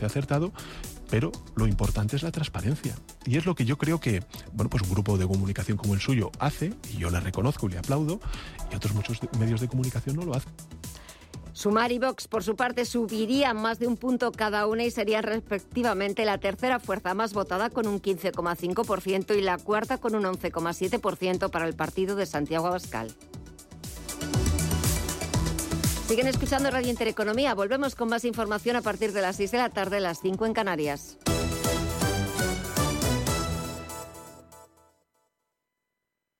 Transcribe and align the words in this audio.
sea 0.00 0.08
acertado, 0.08 0.52
pero 1.10 1.30
lo 1.54 1.66
importante 1.66 2.16
es 2.16 2.22
la 2.22 2.32
transparencia. 2.32 2.96
Y 3.26 3.36
es 3.36 3.46
lo 3.46 3.54
que 3.54 3.64
yo 3.64 3.78
creo 3.78 4.00
que, 4.00 4.22
bueno, 4.52 4.70
pues 4.70 4.82
un 4.82 4.90
grupo 4.90 5.18
de 5.18 5.26
comunicación 5.26 5.76
como 5.76 5.94
el 5.94 6.00
suyo 6.00 6.30
hace, 6.38 6.72
y 6.92 6.98
yo 6.98 7.10
le 7.10 7.20
reconozco 7.20 7.66
y 7.68 7.72
le 7.72 7.78
aplaudo, 7.78 8.20
y 8.72 8.76
otros 8.76 8.94
muchos 8.94 9.20
medios 9.38 9.60
de 9.60 9.68
comunicación 9.68 10.16
no 10.16 10.24
lo 10.24 10.34
hacen. 10.34 10.52
Sumar 11.52 11.92
y 11.92 11.98
Vox, 11.98 12.26
por 12.26 12.42
su 12.42 12.56
parte, 12.56 12.84
subirían 12.84 13.60
más 13.60 13.78
de 13.78 13.86
un 13.86 13.96
punto 13.96 14.32
cada 14.32 14.66
una 14.66 14.84
y 14.84 14.90
serían 14.90 15.24
respectivamente 15.24 16.24
la 16.24 16.38
tercera 16.38 16.78
fuerza 16.78 17.12
más 17.12 17.34
votada 17.34 17.68
con 17.68 17.86
un 17.86 18.00
15,5% 18.00 19.36
y 19.36 19.42
la 19.42 19.58
cuarta 19.58 19.98
con 19.98 20.14
un 20.14 20.24
11,7% 20.24 21.50
para 21.50 21.66
el 21.66 21.74
partido 21.74 22.16
de 22.16 22.24
Santiago 22.24 22.68
Abascal. 22.68 23.14
Siguen 26.10 26.26
escuchando 26.26 26.72
Radio 26.72 26.90
Intereconomía. 26.90 27.54
Volvemos 27.54 27.94
con 27.94 28.08
más 28.08 28.24
información 28.24 28.74
a 28.74 28.82
partir 28.82 29.12
de 29.12 29.20
las 29.22 29.36
6 29.36 29.52
de 29.52 29.58
la 29.58 29.70
tarde, 29.70 30.00
las 30.00 30.20
5 30.20 30.44
en 30.44 30.52
Canarias. 30.52 31.16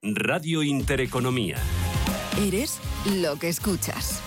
Radio 0.03 0.65
Intereconomía. 0.65 1.57
Eres 2.37 2.81
lo 3.23 3.39
que 3.39 3.49
escuchas. 3.49 4.21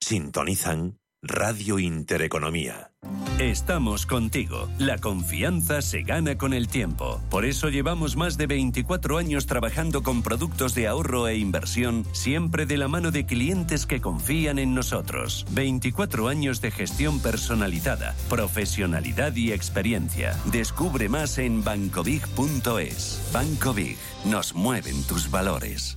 Sintonizan 0.00 0.98
Radio 1.26 1.78
Intereconomía. 1.78 2.90
Estamos 3.38 4.04
contigo. 4.04 4.68
La 4.78 4.98
confianza 4.98 5.80
se 5.80 6.02
gana 6.02 6.36
con 6.36 6.52
el 6.52 6.68
tiempo. 6.68 7.22
Por 7.30 7.46
eso 7.46 7.70
llevamos 7.70 8.14
más 8.14 8.36
de 8.36 8.46
24 8.46 9.16
años 9.16 9.46
trabajando 9.46 10.02
con 10.02 10.22
productos 10.22 10.74
de 10.74 10.86
ahorro 10.86 11.26
e 11.26 11.38
inversión, 11.38 12.04
siempre 12.12 12.66
de 12.66 12.76
la 12.76 12.88
mano 12.88 13.10
de 13.10 13.24
clientes 13.24 13.86
que 13.86 14.02
confían 14.02 14.58
en 14.58 14.74
nosotros. 14.74 15.46
24 15.52 16.28
años 16.28 16.60
de 16.60 16.70
gestión 16.70 17.18
personalizada, 17.20 18.14
profesionalidad 18.28 19.34
y 19.34 19.52
experiencia. 19.52 20.38
Descubre 20.52 21.08
más 21.08 21.38
en 21.38 21.64
bancovig.es. 21.64 23.30
Banco 23.32 23.72
Big. 23.72 23.96
Nos 24.26 24.54
mueven 24.54 25.02
tus 25.04 25.30
valores. 25.30 25.96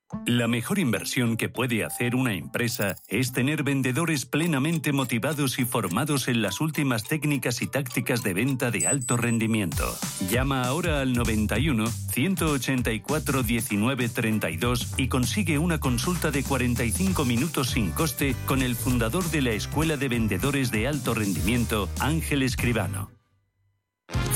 La 0.25 0.47
mejor 0.47 0.79
inversión 0.79 1.37
que 1.37 1.49
puede 1.49 1.83
hacer 1.83 2.15
una 2.15 2.33
empresa 2.33 2.95
es 3.07 3.31
tener 3.31 3.63
vendedores 3.63 4.25
plenamente 4.25 4.93
motivados 4.93 5.57
y 5.59 5.65
formados 5.65 6.27
en 6.27 6.41
las 6.41 6.61
últimas 6.61 7.03
técnicas 7.03 7.61
y 7.61 7.67
tácticas 7.67 8.21
de 8.23 8.33
venta 8.33 8.71
de 8.71 8.87
alto 8.87 9.17
rendimiento. 9.17 9.95
Llama 10.29 10.63
ahora 10.63 11.01
al 11.01 11.13
91 11.13 11.87
184 11.87 13.43
19 13.43 14.09
32 14.09 14.93
y 14.97 15.07
consigue 15.07 15.57
una 15.57 15.79
consulta 15.79 16.31
de 16.31 16.43
45 16.43 17.25
minutos 17.25 17.71
sin 17.71 17.91
coste 17.91 18.35
con 18.45 18.61
el 18.61 18.75
fundador 18.75 19.23
de 19.31 19.41
la 19.41 19.51
Escuela 19.51 19.97
de 19.97 20.09
Vendedores 20.09 20.71
de 20.71 20.87
Alto 20.87 21.13
Rendimiento, 21.13 21.89
Ángel 21.99 22.43
Escribano. 22.43 23.11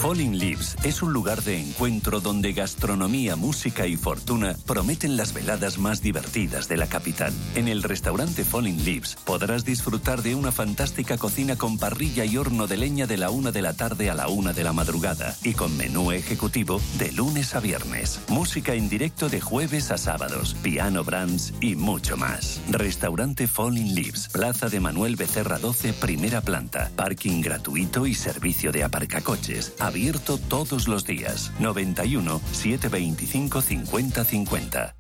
Falling 0.05 0.37
Leaves 0.37 0.75
es 0.83 1.01
un 1.01 1.13
lugar 1.13 1.41
de 1.41 1.59
encuentro 1.59 2.19
donde 2.19 2.53
gastronomía, 2.53 3.35
música 3.35 3.87
y 3.87 3.95
fortuna 3.95 4.55
prometen 4.67 5.17
las 5.17 5.33
veladas 5.33 5.79
más 5.79 6.03
divertidas 6.03 6.67
de 6.67 6.77
la 6.77 6.85
capital. 6.85 7.33
En 7.55 7.67
el 7.67 7.81
restaurante 7.81 8.43
Falling 8.43 8.85
Leaves 8.85 9.17
podrás 9.25 9.65
disfrutar 9.65 10.21
de 10.21 10.35
una 10.35 10.51
fantástica 10.51 11.17
cocina 11.17 11.55
con 11.55 11.79
parrilla 11.79 12.23
y 12.23 12.37
horno 12.37 12.67
de 12.67 12.77
leña 12.77 13.07
de 13.07 13.17
la 13.17 13.31
una 13.31 13.51
de 13.51 13.63
la 13.63 13.73
tarde 13.73 14.11
a 14.11 14.13
la 14.13 14.27
una 14.27 14.53
de 14.53 14.63
la 14.63 14.73
madrugada 14.73 15.35
y 15.43 15.53
con 15.53 15.75
menú 15.75 16.11
ejecutivo 16.11 16.79
de 16.99 17.11
lunes 17.11 17.55
a 17.55 17.59
viernes. 17.59 18.19
Música 18.27 18.75
en 18.75 18.89
directo 18.89 19.27
de 19.27 19.41
jueves 19.41 19.89
a 19.89 19.97
sábados, 19.97 20.55
piano 20.61 21.03
brands 21.03 21.51
y 21.61 21.75
mucho 21.75 22.15
más. 22.15 22.61
Restaurante 22.69 23.47
Falling 23.47 23.95
Leaves, 23.95 24.29
Plaza 24.31 24.69
de 24.69 24.79
Manuel 24.79 25.15
Becerra 25.15 25.57
12, 25.57 25.93
primera 25.93 26.41
planta, 26.41 26.91
parking 26.95 27.41
gratuito 27.41 28.05
y 28.05 28.13
servicio 28.13 28.71
de 28.71 28.83
aparcacoches 28.83 29.73
abierto 29.95 30.37
todos 30.37 30.89
los 30.89 31.05
días. 31.05 31.53
91 31.59 32.41
725 32.51 33.61
50 33.61 34.25
50. 34.25 34.95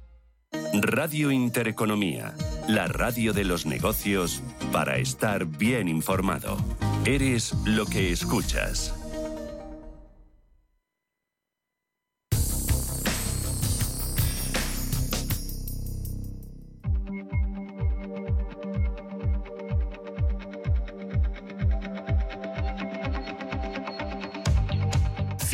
Radio 0.71 1.31
Intereconomía, 1.31 2.33
la 2.69 2.87
radio 2.87 3.33
de 3.33 3.43
los 3.43 3.65
negocios 3.65 4.41
para 4.71 4.95
estar 4.95 5.45
bien 5.47 5.89
informado. 5.89 6.55
Eres 7.03 7.53
lo 7.65 7.85
que 7.85 8.13
escuchas. 8.13 8.93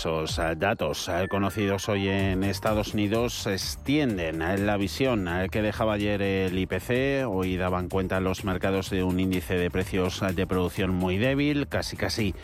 Esos 0.00 0.38
eh, 0.38 0.54
datos 0.56 1.10
eh, 1.10 1.28
conocidos 1.28 1.90
hoy 1.90 2.08
en 2.08 2.42
Estados 2.42 2.94
Unidos 2.94 3.46
extienden 3.46 4.40
eh, 4.40 4.56
la 4.56 4.78
visión 4.78 5.28
que 5.52 5.60
dejaba 5.60 5.92
ayer 5.92 6.22
el 6.22 6.58
IPC. 6.58 7.28
Hoy 7.28 7.58
daban 7.58 7.90
cuenta 7.90 8.18
los 8.18 8.42
mercados 8.42 8.88
de 8.88 9.02
un 9.02 9.20
índice 9.20 9.58
de 9.58 9.70
precios 9.70 10.22
de 10.34 10.46
producción 10.46 10.94
muy 10.94 11.18
débil, 11.18 11.68
casi 11.68 11.98
casi 11.98 12.34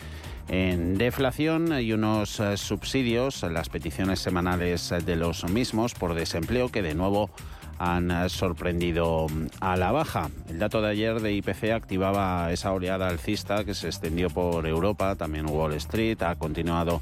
en 0.49 0.99
deflación 0.99 1.81
y 1.81 1.93
unos 1.93 2.39
subsidios, 2.57 3.41
las 3.41 3.69
peticiones 3.69 4.19
semanales 4.19 4.93
de 5.03 5.15
los 5.15 5.43
mismos 5.49 5.95
por 5.95 6.13
desempleo 6.13 6.69
que 6.69 6.83
de 6.83 6.93
nuevo 6.93 7.31
han 7.79 8.29
sorprendido 8.29 9.25
a 9.61 9.77
la 9.77 9.91
baja. 9.91 10.29
El 10.47 10.59
dato 10.59 10.79
de 10.83 10.89
ayer 10.89 11.21
de 11.21 11.33
IPC 11.33 11.71
activaba 11.71 12.51
esa 12.51 12.71
oleada 12.71 13.07
alcista 13.07 13.63
que 13.63 13.73
se 13.73 13.87
extendió 13.87 14.29
por 14.29 14.67
Europa, 14.67 15.15
también 15.15 15.49
Wall 15.49 15.73
Street, 15.73 16.21
ha 16.21 16.35
continuado 16.35 17.01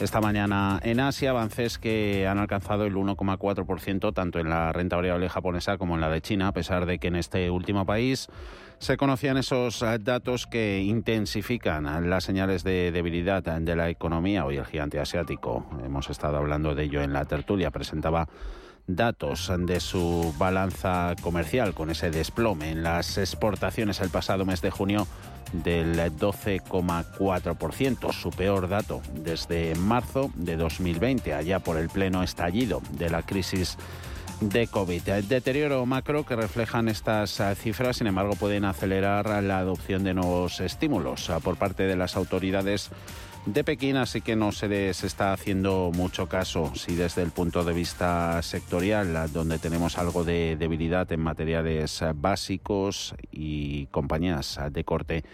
esta 0.00 0.20
mañana 0.20 0.80
en 0.82 1.00
Asia, 1.00 1.30
avances 1.30 1.78
que 1.78 2.26
han 2.26 2.38
alcanzado 2.38 2.84
el 2.84 2.94
1,4% 2.94 4.12
tanto 4.12 4.38
en 4.38 4.48
la 4.48 4.72
renta 4.72 4.96
variable 4.96 5.28
japonesa 5.28 5.78
como 5.78 5.94
en 5.94 6.00
la 6.00 6.10
de 6.10 6.20
China, 6.20 6.48
a 6.48 6.52
pesar 6.52 6.86
de 6.86 6.98
que 6.98 7.08
en 7.08 7.16
este 7.16 7.50
último 7.50 7.86
país 7.86 8.28
se 8.78 8.96
conocían 8.96 9.36
esos 9.36 9.82
eh, 9.82 9.98
datos 10.00 10.46
que 10.46 10.82
intensifican 10.82 12.10
las 12.10 12.24
señales 12.24 12.64
de 12.64 12.90
debilidad 12.92 13.42
de 13.42 13.76
la 13.76 13.88
economía. 13.88 14.44
Hoy 14.44 14.56
el 14.56 14.66
gigante 14.66 14.98
asiático, 14.98 15.66
hemos 15.84 16.10
estado 16.10 16.36
hablando 16.36 16.74
de 16.74 16.84
ello 16.84 17.02
en 17.02 17.12
la 17.12 17.24
tertulia, 17.24 17.70
presentaba 17.70 18.28
datos 18.86 19.50
de 19.60 19.80
su 19.80 20.34
balanza 20.38 21.14
comercial 21.22 21.72
con 21.72 21.90
ese 21.90 22.10
desplome 22.10 22.70
en 22.70 22.82
las 22.82 23.16
exportaciones 23.16 24.00
el 24.00 24.10
pasado 24.10 24.44
mes 24.44 24.60
de 24.60 24.70
junio 24.70 25.06
del 25.52 25.96
12,4%, 25.96 28.12
su 28.12 28.30
peor 28.30 28.68
dato 28.68 29.02
desde 29.12 29.74
marzo 29.74 30.30
de 30.34 30.56
2020, 30.56 31.34
allá 31.34 31.60
por 31.60 31.76
el 31.76 31.88
pleno 31.88 32.22
estallido 32.22 32.80
de 32.92 33.10
la 33.10 33.22
crisis 33.22 33.76
de 34.40 34.66
COVID. 34.66 35.08
El 35.08 35.28
deterioro 35.28 35.84
macro 35.86 36.26
que 36.26 36.36
reflejan 36.36 36.88
estas 36.88 37.40
eh, 37.40 37.54
cifras, 37.54 37.98
sin 37.98 38.06
embargo, 38.06 38.34
pueden 38.34 38.64
acelerar 38.64 39.42
la 39.42 39.58
adopción 39.58 40.04
de 40.04 40.14
nuevos 40.14 40.60
estímulos 40.60 41.30
eh, 41.30 41.34
por 41.42 41.56
parte 41.56 41.84
de 41.84 41.96
las 41.96 42.16
autoridades 42.16 42.90
de 43.46 43.64
Pekín, 43.64 43.96
así 43.96 44.20
que 44.20 44.36
no 44.36 44.52
se 44.52 44.68
les 44.68 45.04
está 45.04 45.32
haciendo 45.32 45.90
mucho 45.94 46.28
caso. 46.28 46.72
Si 46.74 46.94
desde 46.94 47.22
el 47.22 47.30
punto 47.30 47.64
de 47.64 47.72
vista 47.72 48.40
sectorial, 48.42 49.30
donde 49.32 49.58
tenemos 49.58 49.98
algo 49.98 50.24
de 50.24 50.56
debilidad 50.56 51.10
en 51.12 51.20
materiales 51.20 52.02
básicos 52.14 53.14
y 53.30 53.86
compañías 53.86 54.58
de 54.70 54.84
corte 54.84 55.24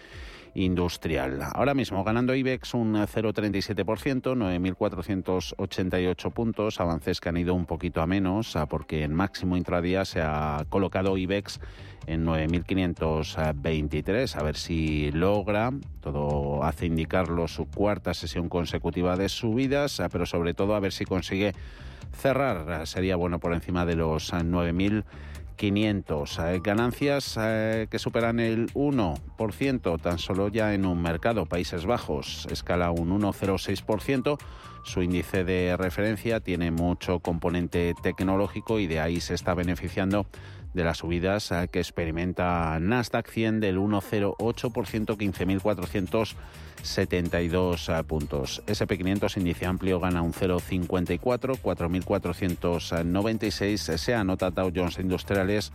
industrial. 0.54 1.40
Ahora 1.54 1.74
mismo 1.74 2.04
ganando 2.04 2.34
IBEX 2.34 2.74
un 2.74 2.94
0,37%, 2.94 4.34
9.488 4.34 6.32
puntos, 6.32 6.80
avances 6.80 7.20
que 7.20 7.28
han 7.28 7.36
ido 7.36 7.54
un 7.54 7.66
poquito 7.66 8.02
a 8.02 8.06
menos 8.06 8.56
porque 8.68 9.04
en 9.04 9.14
máximo 9.14 9.56
intradía 9.56 10.04
se 10.04 10.20
ha 10.22 10.64
colocado 10.68 11.16
IBEX 11.16 11.60
en 12.06 12.26
9.523. 12.26 14.36
A 14.36 14.42
ver 14.42 14.56
si 14.56 15.12
logra. 15.12 15.72
Todo 16.00 16.64
hace 16.64 16.86
indicarlo 16.86 17.46
su 17.46 17.66
cuarta 17.66 18.14
sesión 18.14 18.48
consecutiva 18.48 19.16
de 19.16 19.28
subidas, 19.28 20.02
pero 20.10 20.26
sobre 20.26 20.54
todo 20.54 20.74
a 20.74 20.80
ver 20.80 20.92
si 20.92 21.04
consigue 21.04 21.54
cerrar. 22.12 22.84
Sería 22.86 23.14
bueno 23.16 23.38
por 23.38 23.54
encima 23.54 23.86
de 23.86 23.96
los 23.96 24.32
9.000 24.32 25.04
500. 25.60 26.38
Eh, 26.38 26.60
ganancias 26.64 27.38
eh, 27.38 27.86
que 27.90 27.98
superan 27.98 28.40
el 28.40 28.72
1% 28.72 30.00
tan 30.00 30.18
solo 30.18 30.48
ya 30.48 30.72
en 30.72 30.86
un 30.86 31.02
mercado. 31.02 31.44
Países 31.44 31.84
Bajos 31.84 32.48
escala 32.50 32.90
un 32.90 33.10
1,06%. 33.20 34.38
Su 34.84 35.02
índice 35.02 35.44
de 35.44 35.76
referencia 35.76 36.40
tiene 36.40 36.70
mucho 36.70 37.20
componente 37.20 37.94
tecnológico 38.02 38.78
y 38.78 38.86
de 38.86 39.00
ahí 39.00 39.20
se 39.20 39.34
está 39.34 39.52
beneficiando 39.52 40.24
de 40.74 40.84
las 40.84 40.98
subidas 40.98 41.50
eh, 41.52 41.68
que 41.70 41.80
experimenta 41.80 42.78
Nasdaq 42.80 43.28
100 43.28 43.60
del 43.60 43.78
1,08%, 43.78 45.16
15.400 45.16 46.34
72 46.82 47.88
eh, 47.88 48.04
puntos. 48.04 48.62
SP500 48.66 49.36
índice 49.36 49.66
amplio 49.66 50.00
gana 50.00 50.22
un 50.22 50.32
0,54, 50.32 51.60
4.496. 51.60 53.98
Se 53.98 54.14
anota 54.14 54.50
Dow 54.50 54.72
Jones 54.74 54.98
Industriales 54.98 55.72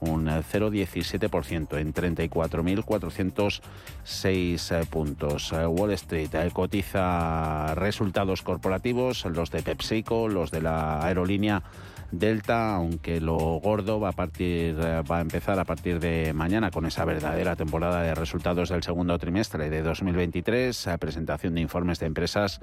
un 0.00 0.26
0,17% 0.26 1.78
en 1.78 1.94
34.406 1.94 4.74
eh, 4.74 4.84
puntos. 4.90 5.52
Eh, 5.52 5.64
Wall 5.66 5.92
Street 5.92 6.30
cotiza 6.52 7.74
resultados 7.74 8.42
corporativos, 8.42 9.24
los 9.24 9.50
de 9.50 9.62
PepsiCo, 9.62 10.28
los 10.28 10.50
de 10.50 10.60
la 10.60 11.02
aerolínea 11.04 11.62
Delta, 12.10 12.74
aunque 12.74 13.20
lo 13.20 13.36
gordo 13.36 13.98
va 14.00 14.10
a 14.10 14.12
partir 14.12 14.76
va 14.76 15.18
a 15.18 15.20
empezar 15.20 15.58
a 15.58 15.64
partir 15.64 15.98
de 15.98 16.32
mañana 16.32 16.70
con 16.70 16.86
esa 16.86 17.04
verdadera 17.04 17.56
temporada 17.56 18.02
de 18.02 18.14
resultados 18.14 18.68
del 18.68 18.82
segundo 18.82 19.18
trimestre 19.18 19.70
de 19.70 19.82
2023, 19.82 20.88
presentación 21.00 21.54
de 21.54 21.60
informes 21.60 21.98
de 21.98 22.06
empresas, 22.06 22.60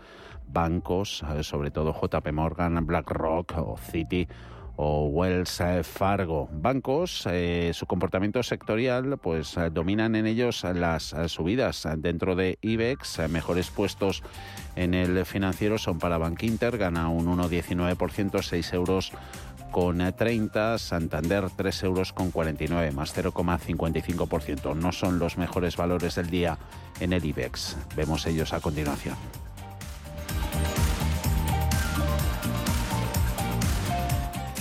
bancos, 0.47 1.23
eh, 1.35 1.43
sobre 1.43 1.71
todo 1.71 1.93
JP 1.93 2.31
Morgan, 2.31 2.85
BlackRock 2.85 3.53
o 3.57 3.77
Citi 3.77 4.27
o 4.75 5.05
Wells 5.05 5.61
Fargo. 5.83 6.49
Bancos, 6.51 7.27
eh, 7.29 7.71
su 7.73 7.85
comportamiento 7.85 8.41
sectorial, 8.43 9.17
pues 9.17 9.57
eh, 9.57 9.69
dominan 9.71 10.15
en 10.15 10.25
ellos 10.25 10.63
las 10.63 11.15
subidas 11.27 11.87
dentro 11.97 12.35
de 12.35 12.57
IBEX. 12.61 13.19
mejores 13.29 13.69
puestos 13.69 14.23
en 14.75 14.93
el 14.93 15.25
financiero 15.25 15.77
son 15.77 15.99
para 15.99 16.17
Bank 16.17 16.41
Inter, 16.43 16.77
gana 16.77 17.09
un 17.09 17.25
1,19%, 17.27 18.41
6 18.41 18.73
euros 18.73 19.11
con 19.73 19.97
30, 20.15 20.77
Santander 20.77 21.49
3 21.49 21.83
euros 21.83 22.13
con 22.13 22.29
49, 22.31 22.91
más 22.91 23.17
0,55%. 23.17 24.75
No 24.75 24.91
son 24.91 25.17
los 25.17 25.37
mejores 25.37 25.75
valores 25.75 26.15
del 26.15 26.29
día 26.29 26.59
en 26.99 27.11
el 27.11 27.25
IBEX. 27.25 27.75
Vemos 27.95 28.25
ellos 28.27 28.53
a 28.53 28.61
continuación. 28.61 29.15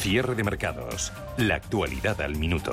Cierre 0.02 0.34
de 0.34 0.42
mercados. 0.42 1.12
La 1.36 1.54
actualidad 1.54 2.20
al 2.22 2.34
minuto. 2.34 2.72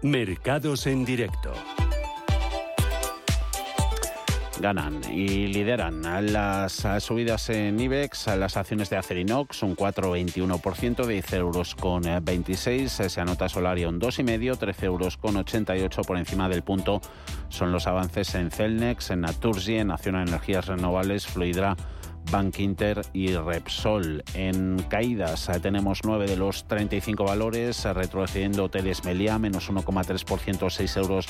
Mercados 0.00 0.86
en 0.86 1.04
directo 1.04 1.52
ganan 4.60 5.00
y 5.12 5.46
lideran 5.48 6.02
las 6.32 6.86
subidas 7.00 7.48
en 7.50 7.80
IBEX, 7.80 8.26
las 8.36 8.56
acciones 8.56 8.90
de 8.90 8.96
Acerinox 8.96 9.62
un 9.62 9.76
4,21%, 9.76 11.06
10 11.06 11.32
euros 11.34 11.74
con 11.74 12.02
26, 12.02 12.90
se 13.08 13.20
anota 13.20 13.48
Solaria 13.48 13.88
un 13.88 14.00
2,5, 14.00 14.58
13 14.58 14.86
euros 14.86 15.16
con 15.16 15.36
88 15.36 16.02
por 16.02 16.16
encima 16.18 16.48
del 16.48 16.62
punto. 16.62 17.00
Son 17.48 17.72
los 17.72 17.86
avances 17.86 18.34
en 18.34 18.50
Celnex, 18.50 19.10
en 19.10 19.22
Naturgy, 19.22 19.78
en 19.78 19.88
Nacional 19.88 20.28
Energías 20.28 20.66
Renovables, 20.66 21.26
Fluidra, 21.26 21.76
Bank 22.30 22.58
Inter 22.60 23.02
y 23.12 23.34
Repsol. 23.34 24.22
En 24.34 24.82
caídas 24.88 25.48
eh, 25.48 25.60
tenemos 25.60 26.00
9 26.04 26.26
de 26.26 26.36
los 26.36 26.64
35 26.64 27.24
valores, 27.24 27.84
retrocediendo 27.84 28.64
Hoteles 28.64 29.04
Meliá, 29.04 29.38
menos 29.38 29.70
1,3%, 29.70 30.70
6 30.70 30.96
euros 30.96 31.26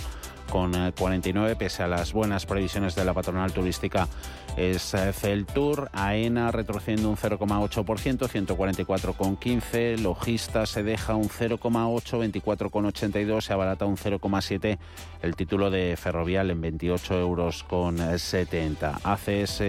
con 0.50 0.72
49, 0.72 1.52
eh, 1.52 1.56
pese 1.56 1.82
a 1.82 1.88
las 1.88 2.12
buenas 2.12 2.44
previsiones 2.44 2.94
de 2.94 3.04
la 3.04 3.14
patronal 3.14 3.52
turística 3.52 4.08
es 4.56 4.94
eh, 4.94 5.12
Celtur, 5.12 5.88
AENA 5.92 6.50
retrocediendo 6.50 7.08
un 7.08 7.16
0,8%, 7.16 8.28
144,15, 8.28 9.98
Logista 9.98 10.66
se 10.66 10.82
deja 10.82 11.14
un 11.14 11.28
0,8, 11.28 12.32
24,82, 12.42 13.40
se 13.42 13.52
abarata 13.52 13.86
un 13.86 13.96
0,7 13.96 14.78
el 15.22 15.36
título 15.36 15.70
de 15.70 15.96
Ferrovial 15.96 16.50
en 16.50 16.60
28 16.60 17.20
euros 17.20 17.62
con 17.62 17.98
70. 18.18 19.00
ACS 19.04 19.62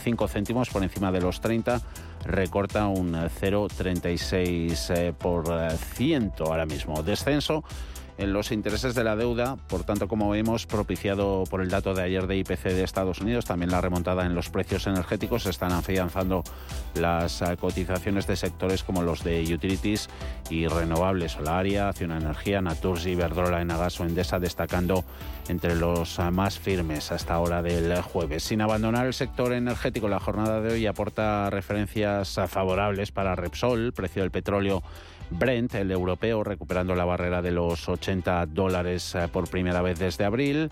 5 0.00 0.28
céntimos 0.28 0.51
por 0.70 0.82
encima 0.82 1.10
de 1.12 1.20
los 1.20 1.40
30 1.40 1.80
recorta 2.24 2.86
un 2.86 3.12
0,36 3.14 4.96
eh, 4.96 5.12
por 5.12 5.46
ciento 5.94 6.44
ahora 6.44 6.66
mismo. 6.66 7.02
Descenso 7.02 7.64
en 8.22 8.32
los 8.32 8.52
intereses 8.52 8.94
de 8.94 9.02
la 9.02 9.16
deuda, 9.16 9.56
por 9.68 9.84
tanto, 9.84 10.06
como 10.06 10.30
vemos, 10.30 10.66
propiciado 10.66 11.44
por 11.50 11.60
el 11.60 11.68
dato 11.68 11.92
de 11.92 12.02
ayer 12.02 12.26
de 12.26 12.36
IPC 12.38 12.64
de 12.64 12.84
Estados 12.84 13.20
Unidos, 13.20 13.44
también 13.44 13.70
la 13.70 13.80
remontada 13.80 14.24
en 14.24 14.34
los 14.34 14.48
precios 14.48 14.86
energéticos, 14.86 15.46
están 15.46 15.72
afianzando 15.72 16.44
las 16.94 17.42
eh, 17.42 17.56
cotizaciones 17.58 18.26
de 18.26 18.36
sectores 18.36 18.84
como 18.84 19.02
los 19.02 19.24
de 19.24 19.42
utilities 19.52 20.08
y 20.50 20.68
renovables, 20.68 21.32
Solaria, 21.32 21.88
Acción 21.88 22.12
Energía, 22.12 22.60
Naturgy, 22.60 23.10
Iberdrola, 23.10 23.60
Enagas 23.60 23.98
o 24.00 24.04
Endesa, 24.04 24.38
destacando 24.38 25.04
entre 25.48 25.74
los 25.74 26.18
eh, 26.18 26.30
más 26.30 26.58
firmes 26.58 27.10
hasta 27.10 27.38
hora 27.40 27.60
del 27.60 28.00
jueves. 28.02 28.44
Sin 28.44 28.60
abandonar 28.60 29.06
el 29.06 29.14
sector 29.14 29.52
energético, 29.52 30.08
la 30.08 30.20
jornada 30.20 30.60
de 30.60 30.74
hoy 30.74 30.86
aporta 30.86 31.50
referencias 31.50 32.38
favorables 32.48 33.10
para 33.10 33.34
Repsol, 33.34 33.92
precio 33.92 34.22
del 34.22 34.30
petróleo 34.30 34.82
Brent, 35.32 35.74
el 35.74 35.90
europeo, 35.90 36.44
recuperando 36.44 36.94
la 36.94 37.04
barrera 37.04 37.42
de 37.42 37.50
los 37.50 37.88
80 37.88 38.46
dólares 38.46 39.14
eh, 39.14 39.28
por 39.32 39.48
primera 39.48 39.82
vez 39.82 39.98
desde 39.98 40.24
abril. 40.24 40.70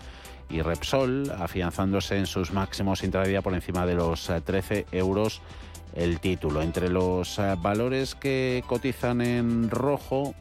Y 0.49 0.61
Repsol, 0.61 1.31
afianzándose 1.37 2.17
en 2.17 2.25
sus 2.25 2.51
máximos 2.51 3.03
intradía 3.03 3.41
por 3.41 3.53
encima 3.53 3.85
de 3.85 3.95
los 3.95 4.31
13 4.43 4.79
eh, 4.79 4.85
euros 4.91 5.41
el 5.95 6.19
título. 6.19 6.61
Entre 6.61 6.89
los 6.89 7.39
eh, 7.39 7.55
valores 7.59 8.15
que 8.15 8.63
cotizan 8.67 9.21
en 9.21 9.69
rojo 9.69 10.33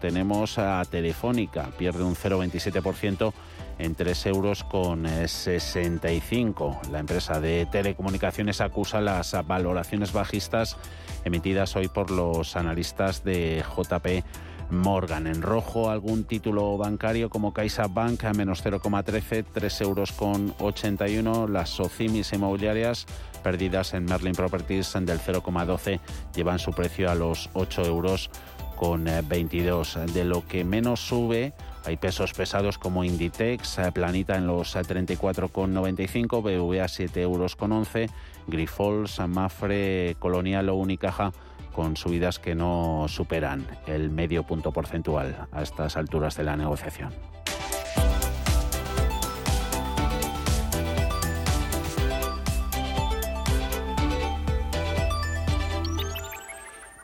tenemos 0.00 0.58
a 0.58 0.82
Telefónica, 0.84 1.68
pierde 1.78 2.02
un 2.02 2.14
0,27% 2.14 3.32
en 3.80 3.94
3 3.94 4.26
euros 4.26 4.64
con 4.64 5.06
65. 5.06 6.80
La 6.92 6.98
empresa 6.98 7.40
de 7.40 7.66
telecomunicaciones 7.66 8.60
acusa 8.60 9.00
las 9.00 9.34
valoraciones 9.46 10.12
bajistas 10.12 10.76
emitidas 11.24 11.74
hoy 11.76 11.88
por 11.88 12.10
los 12.10 12.56
analistas 12.56 13.24
de 13.24 13.64
JP 13.76 14.24
Morgan. 14.70 15.26
En 15.26 15.42
rojo, 15.42 15.90
algún 15.90 16.24
título 16.24 16.76
bancario 16.76 17.30
como 17.30 17.52
CaixaBank 17.52 18.24
a 18.24 18.32
menos 18.32 18.64
0,13, 18.64 19.44
3 19.52 19.80
euros 19.80 20.12
con 20.12 20.54
81. 20.58 21.48
Las 21.48 21.70
SOCIMIS 21.70 22.32
inmobiliarias 22.32 23.06
perdidas 23.42 23.94
en 23.94 24.04
Merlin 24.04 24.34
Properties 24.34 24.92
del 24.92 25.18
0,12 25.18 26.00
llevan 26.34 26.58
su 26.58 26.72
precio 26.72 27.10
a 27.10 27.14
los 27.14 27.50
8 27.54 27.84
euros 27.84 28.30
con 28.76 29.04
22. 29.04 29.98
De 30.12 30.24
lo 30.24 30.46
que 30.46 30.64
menos 30.64 31.00
sube, 31.00 31.52
hay 31.84 31.96
pesos 31.96 32.32
pesados 32.32 32.78
como 32.78 33.04
Inditex, 33.04 33.78
Planita 33.92 34.36
en 34.36 34.46
los 34.46 34.76
34,95, 34.76 36.42
BVA 36.42 36.88
7 36.88 37.22
euros 37.22 37.56
con 37.56 37.72
11 37.72 38.08
Grifols, 38.46 39.20
Mafre, 39.26 40.16
Colonial 40.18 40.68
o 40.68 40.74
Unicaja 40.74 41.32
con 41.72 41.96
subidas 41.96 42.38
que 42.38 42.54
no 42.54 43.06
superan 43.08 43.66
el 43.86 44.10
medio 44.10 44.42
punto 44.42 44.72
porcentual 44.72 45.48
a 45.52 45.62
estas 45.62 45.96
alturas 45.96 46.36
de 46.36 46.44
la 46.44 46.56
negociación. 46.56 47.12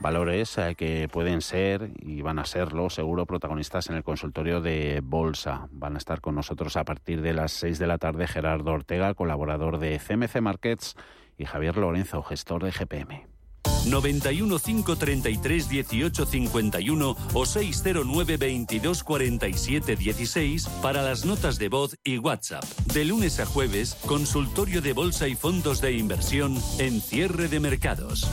Valores 0.07 0.57
eh, 0.59 0.77
que 0.77 1.09
pueden 1.09 1.41
ser 1.41 1.91
y 1.99 2.23
van 2.23 2.39
a 2.39 2.45
serlo 2.45 2.91
seguro 2.91 3.27
protagonistas 3.27 3.91
en 3.91 3.97
el 3.97 4.05
consultorio 4.05 4.61
de 4.61 5.01
Bolsa. 5.03 5.67
Van 5.73 5.97
a 5.97 5.99
estar 5.99 6.21
con 6.21 6.37
nosotros 6.37 6.77
a 6.77 6.85
partir 6.85 7.23
de 7.23 7.35
las 7.35 7.51
6 7.51 7.81
de 7.81 7.89
la 7.89 7.99
tarde 7.99 8.29
Gerardo 8.29 8.71
Ortega, 8.71 9.15
colaborador 9.15 9.81
de 9.81 9.99
CMC 9.99 10.41
Markets, 10.41 10.95
y 11.37 11.45
Javier 11.45 11.77
Lorenzo, 11.77 12.23
gestor 12.23 12.63
de 12.63 12.71
GPM. 12.71 13.27
91 13.89 14.61
533 14.61 15.69
18 15.71 16.25
51 16.25 17.17
o 17.35 17.45
609 17.45 18.37
22 18.37 19.03
47 19.03 19.97
16 19.97 20.69
para 20.83 21.03
las 21.03 21.25
notas 21.25 21.59
de 21.59 21.69
voz 21.69 21.97
y 22.05 22.19
WhatsApp. 22.19 22.63
De 22.95 23.05
lunes 23.05 23.41
a 23.41 23.47
jueves, 23.47 23.97
consultorio 24.07 24.81
de 24.83 24.93
bolsa 24.93 25.27
y 25.27 25.35
fondos 25.35 25.81
de 25.81 25.95
inversión 25.95 26.57
en 26.79 27.01
cierre 27.01 27.49
de 27.49 27.59
mercados. 27.59 28.31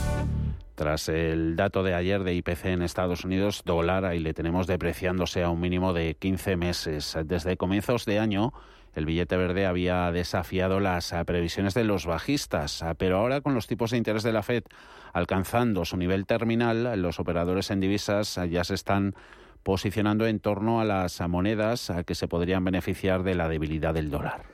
Tras 0.74 1.08
el 1.08 1.54
dato 1.54 1.84
de 1.84 1.94
ayer 1.94 2.24
de 2.24 2.34
IPC 2.34 2.66
en 2.66 2.82
Estados 2.82 3.24
Unidos, 3.24 3.62
dólar 3.64 4.04
ahí 4.04 4.18
le 4.18 4.34
tenemos 4.34 4.66
depreciándose 4.66 5.44
a 5.44 5.50
un 5.50 5.60
mínimo 5.60 5.92
de 5.92 6.16
15 6.16 6.56
meses. 6.56 7.16
Desde 7.24 7.56
comienzos 7.56 8.04
de 8.06 8.18
año, 8.18 8.52
el 8.94 9.06
billete 9.06 9.36
verde 9.36 9.66
había 9.66 10.10
desafiado 10.10 10.80
las 10.80 11.14
previsiones 11.26 11.74
de 11.74 11.84
los 11.84 12.06
bajistas, 12.06 12.84
pero 12.98 13.18
ahora 13.18 13.40
con 13.40 13.54
los 13.54 13.68
tipos 13.68 13.92
de 13.92 13.98
interés 13.98 14.24
de 14.24 14.32
la 14.32 14.42
Fed 14.42 14.64
alcanzando 15.12 15.84
su 15.84 15.96
nivel 15.96 16.26
terminal, 16.26 17.00
los 17.00 17.20
operadores 17.20 17.70
en 17.70 17.78
divisas 17.78 18.40
ya 18.50 18.64
se 18.64 18.74
están 18.74 19.14
posicionando 19.62 20.26
en 20.26 20.40
torno 20.40 20.80
a 20.80 20.84
las 20.84 21.20
monedas 21.28 21.92
que 22.04 22.16
se 22.16 22.26
podrían 22.26 22.64
beneficiar 22.64 23.22
de 23.22 23.36
la 23.36 23.48
debilidad 23.48 23.94
del 23.94 24.10
dólar. 24.10 24.53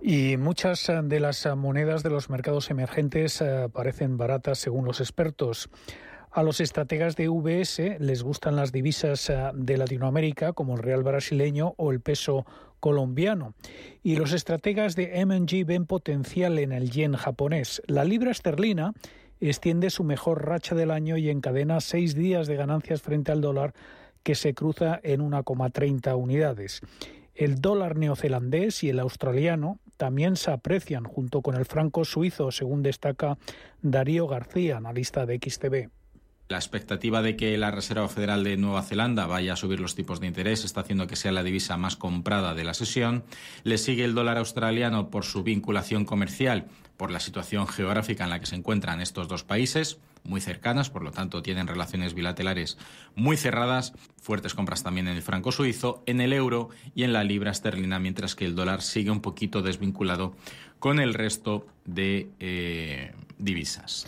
Y 0.00 0.36
muchas 0.36 0.90
de 1.04 1.20
las 1.20 1.46
monedas 1.56 2.02
de 2.02 2.10
los 2.10 2.30
mercados 2.30 2.70
emergentes 2.70 3.40
eh, 3.40 3.68
parecen 3.72 4.16
baratas 4.16 4.58
según 4.58 4.84
los 4.84 5.00
expertos. 5.00 5.68
A 6.30 6.42
los 6.42 6.60
estrategas 6.60 7.16
de 7.16 7.28
VS 7.28 7.98
les 7.98 8.22
gustan 8.22 8.54
las 8.54 8.70
divisas 8.70 9.28
eh, 9.28 9.50
de 9.54 9.76
Latinoamérica 9.76 10.52
como 10.52 10.76
el 10.76 10.82
real 10.82 11.02
brasileño 11.02 11.74
o 11.78 11.90
el 11.90 12.00
peso 12.00 12.46
colombiano. 12.80 13.54
Y 14.02 14.16
los 14.16 14.32
estrategas 14.32 14.94
de 14.94 15.20
M&G 15.20 15.66
ven 15.66 15.86
potencial 15.86 16.58
en 16.58 16.72
el 16.72 16.90
yen 16.90 17.14
japonés. 17.14 17.82
La 17.86 18.04
libra 18.04 18.30
esterlina 18.30 18.92
extiende 19.40 19.90
su 19.90 20.04
mejor 20.04 20.46
racha 20.46 20.74
del 20.74 20.90
año 20.90 21.16
y 21.16 21.30
encadena 21.30 21.80
seis 21.80 22.14
días 22.14 22.46
de 22.46 22.56
ganancias 22.56 23.02
frente 23.02 23.32
al 23.32 23.40
dólar 23.40 23.74
que 24.22 24.34
se 24.34 24.54
cruza 24.54 25.00
en 25.02 25.22
1,30 25.22 26.16
unidades. 26.16 26.82
El 27.34 27.60
dólar 27.60 27.96
neozelandés 27.96 28.82
y 28.82 28.90
el 28.90 28.98
australiano 28.98 29.78
también 29.98 30.36
se 30.36 30.50
aprecian 30.50 31.04
junto 31.04 31.42
con 31.42 31.56
el 31.56 31.66
franco 31.66 32.06
suizo, 32.06 32.50
según 32.50 32.82
destaca 32.82 33.36
Darío 33.82 34.26
García, 34.26 34.78
analista 34.78 35.26
de 35.26 35.38
XTB. 35.38 35.90
La 36.48 36.56
expectativa 36.56 37.20
de 37.20 37.36
que 37.36 37.58
la 37.58 37.70
Reserva 37.70 38.08
Federal 38.08 38.42
de 38.42 38.56
Nueva 38.56 38.82
Zelanda 38.82 39.26
vaya 39.26 39.52
a 39.52 39.56
subir 39.56 39.80
los 39.80 39.94
tipos 39.94 40.18
de 40.18 40.28
interés 40.28 40.64
está 40.64 40.80
haciendo 40.80 41.06
que 41.06 41.16
sea 41.16 41.30
la 41.30 41.42
divisa 41.42 41.76
más 41.76 41.96
comprada 41.96 42.54
de 42.54 42.64
la 42.64 42.72
sesión. 42.72 43.24
Le 43.64 43.76
sigue 43.76 44.04
el 44.04 44.14
dólar 44.14 44.38
australiano 44.38 45.10
por 45.10 45.24
su 45.24 45.42
vinculación 45.42 46.06
comercial, 46.06 46.68
por 46.96 47.10
la 47.10 47.20
situación 47.20 47.66
geográfica 47.68 48.24
en 48.24 48.30
la 48.30 48.40
que 48.40 48.46
se 48.46 48.56
encuentran 48.56 49.02
estos 49.02 49.28
dos 49.28 49.44
países, 49.44 49.98
muy 50.28 50.40
cercanas, 50.40 50.90
por 50.90 51.02
lo 51.02 51.10
tanto 51.10 51.42
tienen 51.42 51.66
relaciones 51.66 52.14
bilaterales 52.14 52.78
muy 53.16 53.36
cerradas, 53.36 53.92
fuertes 54.20 54.54
compras 54.54 54.82
también 54.82 55.08
en 55.08 55.16
el 55.16 55.22
franco 55.22 55.50
suizo, 55.50 56.02
en 56.06 56.20
el 56.20 56.32
euro 56.32 56.68
y 56.94 57.02
en 57.02 57.12
la 57.12 57.24
libra 57.24 57.50
esterlina, 57.50 57.98
mientras 57.98 58.34
que 58.34 58.44
el 58.44 58.54
dólar 58.54 58.82
sigue 58.82 59.10
un 59.10 59.20
poquito 59.20 59.62
desvinculado 59.62 60.34
con 60.78 61.00
el 61.00 61.14
resto 61.14 61.66
de 61.84 62.30
eh, 62.38 63.12
divisas. 63.38 64.06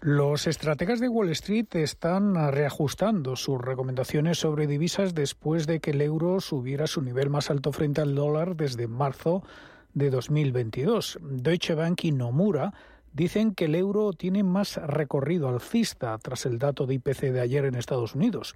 Los 0.00 0.46
estrategas 0.46 1.00
de 1.00 1.08
Wall 1.08 1.30
Street 1.30 1.74
están 1.76 2.34
reajustando 2.52 3.36
sus 3.36 3.58
recomendaciones 3.58 4.36
sobre 4.36 4.66
divisas 4.66 5.14
después 5.14 5.66
de 5.66 5.80
que 5.80 5.92
el 5.92 6.02
euro 6.02 6.40
subiera 6.40 6.86
su 6.86 7.00
nivel 7.00 7.30
más 7.30 7.50
alto 7.50 7.72
frente 7.72 8.02
al 8.02 8.14
dólar 8.14 8.54
desde 8.54 8.86
marzo 8.86 9.42
de 9.94 10.10
2022. 10.10 11.20
Deutsche 11.22 11.74
Bank 11.74 12.04
y 12.04 12.12
Nomura 12.12 12.74
dicen 13.14 13.54
que 13.54 13.66
el 13.66 13.74
euro 13.76 14.12
tiene 14.12 14.42
más 14.42 14.76
recorrido 14.76 15.48
alcista 15.48 16.18
tras 16.18 16.44
el 16.44 16.58
dato 16.58 16.84
de 16.84 16.94
IPC 16.94 17.32
de 17.32 17.40
ayer 17.40 17.64
en 17.64 17.76
Estados 17.76 18.14
Unidos. 18.14 18.54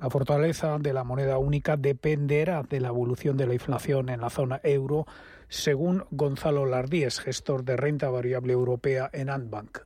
La 0.00 0.10
fortaleza 0.10 0.78
de 0.78 0.92
la 0.92 1.02
moneda 1.02 1.38
única 1.38 1.76
dependerá 1.76 2.62
de 2.62 2.80
la 2.80 2.88
evolución 2.88 3.36
de 3.36 3.46
la 3.46 3.54
inflación 3.54 4.10
en 4.10 4.20
la 4.20 4.30
zona 4.30 4.60
euro, 4.62 5.06
según 5.48 6.04
Gonzalo 6.10 6.66
Lardíez, 6.66 7.18
gestor 7.18 7.64
de 7.64 7.76
renta 7.76 8.10
variable 8.10 8.52
europea 8.52 9.10
en 9.12 9.30
Antbank. 9.30 9.78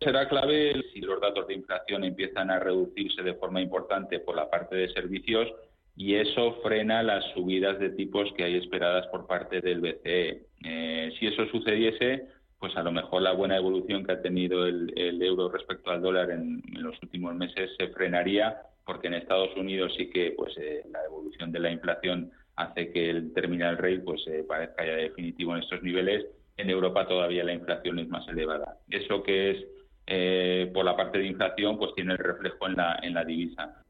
Será 0.00 0.28
clave 0.28 0.82
si 0.92 1.00
los 1.00 1.20
datos 1.20 1.46
de 1.48 1.54
inflación 1.54 2.04
empiezan 2.04 2.50
a 2.50 2.58
reducirse 2.58 3.22
de 3.22 3.34
forma 3.34 3.60
importante 3.60 4.20
por 4.20 4.36
la 4.36 4.48
parte 4.48 4.76
de 4.76 4.88
servicios 4.92 5.48
y 5.96 6.14
eso 6.14 6.60
frena 6.62 7.02
las 7.02 7.24
subidas 7.34 7.80
de 7.80 7.90
tipos 7.90 8.32
que 8.36 8.44
hay 8.44 8.56
esperadas 8.56 9.08
por 9.08 9.26
parte 9.26 9.60
del 9.60 9.80
BCE. 9.80 10.46
Eh, 10.64 11.12
si 11.18 11.26
eso 11.26 11.44
sucediese, 11.46 12.28
pues 12.58 12.76
a 12.76 12.82
lo 12.82 12.90
mejor 12.90 13.22
la 13.22 13.32
buena 13.32 13.56
evolución 13.56 14.04
que 14.04 14.12
ha 14.12 14.22
tenido 14.22 14.66
el, 14.66 15.22
euro 15.22 15.48
respecto 15.48 15.90
al 15.90 16.02
dólar 16.02 16.30
en, 16.30 16.62
los 16.72 17.00
últimos 17.02 17.34
meses 17.34 17.70
se 17.78 17.88
frenaría, 17.88 18.62
porque 18.84 19.06
en 19.06 19.14
Estados 19.14 19.56
Unidos 19.56 19.92
sí 19.96 20.10
que 20.10 20.34
pues 20.36 20.56
eh, 20.58 20.82
la 20.90 21.04
evolución 21.04 21.52
de 21.52 21.60
la 21.60 21.70
inflación 21.70 22.32
hace 22.56 22.90
que 22.90 23.10
el 23.10 23.32
terminal 23.32 23.78
rate 23.78 24.00
pues 24.00 24.26
eh, 24.26 24.44
parezca 24.46 24.84
ya 24.84 24.96
definitivo 24.96 25.54
en 25.54 25.62
estos 25.62 25.82
niveles. 25.82 26.26
En 26.56 26.70
Europa 26.70 27.06
todavía 27.06 27.44
la 27.44 27.52
inflación 27.52 28.00
es 28.00 28.08
más 28.08 28.26
elevada. 28.28 28.78
Eso 28.90 29.22
que 29.22 29.50
es 29.50 29.64
eh, 30.06 30.70
por 30.74 30.84
la 30.84 30.96
parte 30.96 31.18
de 31.18 31.26
inflación, 31.26 31.78
pues 31.78 31.94
tiene 31.94 32.12
el 32.12 32.18
reflejo 32.18 32.66
en 32.66 32.76
la, 32.76 32.98
en 33.02 33.14
la 33.14 33.24
divisa. 33.24 33.84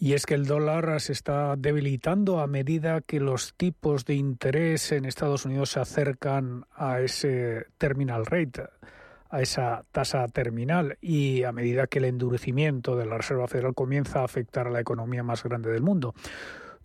Y 0.00 0.12
es 0.12 0.26
que 0.26 0.34
el 0.34 0.46
dólar 0.46 1.00
se 1.00 1.12
está 1.12 1.56
debilitando 1.56 2.38
a 2.38 2.46
medida 2.46 3.00
que 3.00 3.18
los 3.18 3.54
tipos 3.54 4.04
de 4.04 4.14
interés 4.14 4.92
en 4.92 5.04
Estados 5.04 5.44
Unidos 5.44 5.70
se 5.70 5.80
acercan 5.80 6.66
a 6.72 7.00
ese 7.00 7.66
terminal 7.78 8.24
rate, 8.24 8.62
a 9.28 9.42
esa 9.42 9.84
tasa 9.90 10.28
terminal, 10.28 10.98
y 11.00 11.42
a 11.42 11.50
medida 11.50 11.88
que 11.88 11.98
el 11.98 12.04
endurecimiento 12.04 12.94
de 12.94 13.06
la 13.06 13.16
Reserva 13.16 13.48
Federal 13.48 13.74
comienza 13.74 14.20
a 14.20 14.24
afectar 14.24 14.68
a 14.68 14.70
la 14.70 14.78
economía 14.78 15.24
más 15.24 15.42
grande 15.42 15.72
del 15.72 15.82
mundo. 15.82 16.14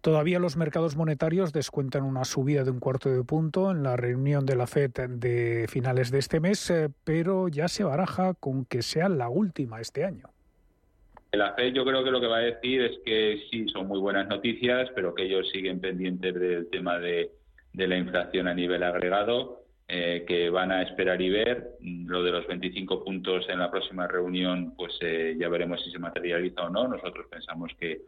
Todavía 0.01 0.39
los 0.39 0.57
mercados 0.57 0.95
monetarios 0.95 1.53
descuentan 1.53 2.03
una 2.03 2.25
subida 2.25 2.63
de 2.63 2.71
un 2.71 2.79
cuarto 2.79 3.09
de 3.09 3.23
punto 3.23 3.69
en 3.69 3.83
la 3.83 3.95
reunión 3.95 4.47
de 4.47 4.55
la 4.55 4.65
FED 4.65 5.07
de 5.07 5.67
finales 5.69 6.09
de 6.09 6.17
este 6.17 6.39
mes, 6.39 6.67
eh, 6.71 6.89
pero 7.03 7.47
ya 7.47 7.67
se 7.67 7.83
baraja 7.83 8.33
con 8.33 8.65
que 8.65 8.81
sea 8.81 9.07
la 9.07 9.29
última 9.29 9.79
este 9.79 10.03
año. 10.03 10.32
La 11.33 11.53
FED 11.53 11.73
yo 11.73 11.83
creo 11.83 12.03
que 12.03 12.11
lo 12.11 12.21
que 12.21 12.27
va 12.27 12.37
a 12.37 12.41
decir 12.41 12.81
es 12.83 12.99
que 13.03 13.47
sí, 13.49 13.65
son 13.69 13.87
muy 13.87 13.99
buenas 13.99 14.27
noticias, 14.27 14.91
pero 14.93 15.15
que 15.15 15.23
ellos 15.23 15.49
siguen 15.49 15.81
pendientes 15.81 16.35
del 16.35 16.69
tema 16.69 16.99
de, 16.99 17.31
la 17.73 17.97
inflación 17.97 18.47
a 18.47 18.53
nivel 18.53 18.83
agregado, 18.83 19.63
eh, 19.87 20.25
que 20.27 20.51
van 20.51 20.71
a 20.71 20.83
esperar 20.83 21.19
y 21.23 21.31
ver. 21.31 21.71
Lo 21.81 22.21
de 22.21 22.31
los 22.31 22.45
25 22.45 23.03
puntos 23.03 23.49
en 23.49 23.57
la 23.57 23.71
próxima 23.71 24.07
reunión, 24.07 24.75
pues 24.75 24.95
eh, 25.01 25.35
ya 25.39 25.49
veremos 25.49 25.83
si 25.83 25.89
se 25.89 25.97
materializa 25.97 26.65
o 26.65 26.69
no. 26.69 26.87
Nosotros 26.87 27.25
pensamos 27.31 27.71
que, 27.79 28.01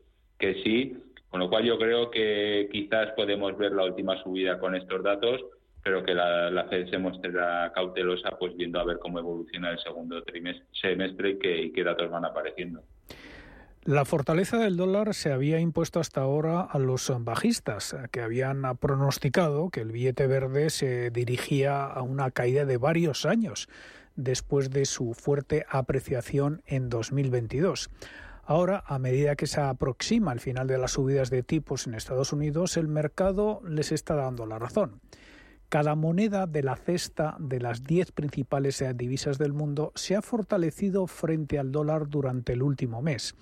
sí 0.63 0.95
con 1.29 1.39
lo 1.39 1.49
cual 1.49 1.65
yo 1.65 1.77
creo 1.79 2.11
que 2.11 2.69
quizás 2.71 3.11
podemos 3.13 3.57
ver 3.57 3.71
la 3.71 3.85
última 3.85 4.21
subida 4.21 4.59
con 4.59 4.75
estos 4.75 5.03
datos, 5.03 5.41
pero 5.83 6.03
que 6.03 6.13
la, 6.13 6.49
la 6.51 6.65
Fed 6.65 6.89
se 6.89 6.97
mostrará 6.97 7.73
cautelosa 7.73 8.37
pues 8.39 8.55
viendo 8.55 8.79
a 8.79 8.85
ver 8.85 8.99
cómo 8.99 9.19
evoluciona 9.19 9.71
el 9.71 9.79
segundo 9.79 10.23
trimestre, 10.23 10.65
semestre 10.79 11.31
y 11.31 11.39
qué, 11.39 11.61
y 11.63 11.71
qué 11.73 11.83
datos 11.83 12.09
van 12.09 12.23
apareciendo. 12.23 12.83
La 13.85 14.03
fortaleza 14.03 14.57
del 14.57 14.77
dólar 14.77 15.13
se 15.13 15.31
había 15.31 15.59
impuesto 15.59 15.99
hasta 15.99 16.21
ahora 16.21 16.61
a 16.61 16.79
los 16.79 17.13
bajistas, 17.19 17.95
que 18.09 18.21
habían 18.21 18.63
pronosticado 18.77 19.69
que 19.69 19.81
el 19.81 19.91
billete 19.91 20.25
verde 20.25 20.71
se 20.71 21.11
dirigía 21.11 21.85
a 21.85 22.01
una 22.01 22.31
caída 22.31 22.65
de 22.65 22.77
varios 22.77 23.27
años 23.27 23.69
después 24.15 24.71
de 24.71 24.85
su 24.85 25.13
fuerte 25.13 25.67
apreciación 25.69 26.63
en 26.65 26.89
2022. 26.89 27.91
Ahora, 28.43 28.83
a 28.87 28.97
medida 28.97 29.35
que 29.35 29.45
se 29.45 29.61
aproxima 29.61 30.33
el 30.33 30.39
final 30.39 30.65
de 30.65 30.79
las 30.79 30.93
subidas 30.93 31.29
de 31.29 31.43
tipos 31.43 31.85
en 31.85 31.93
Estados 31.93 32.33
Unidos, 32.33 32.77
el 32.77 32.87
mercado 32.87 33.61
les 33.69 33.91
está 33.91 34.15
dando 34.15 34.47
la 34.47 34.57
razón. 34.57 34.99
Cada 35.69 35.93
moneda 35.93 36.47
de 36.47 36.63
la 36.63 36.75
cesta 36.75 37.37
de 37.39 37.59
las 37.59 37.83
diez 37.83 38.11
principales 38.11 38.83
divisas 38.95 39.37
del 39.37 39.53
mundo 39.53 39.91
se 39.93 40.15
ha 40.15 40.23
fortalecido 40.23 41.05
frente 41.05 41.59
al 41.59 41.71
dólar 41.71 42.09
durante 42.09 42.53
el 42.53 42.63
último 42.63 43.03
mes. 43.03 43.35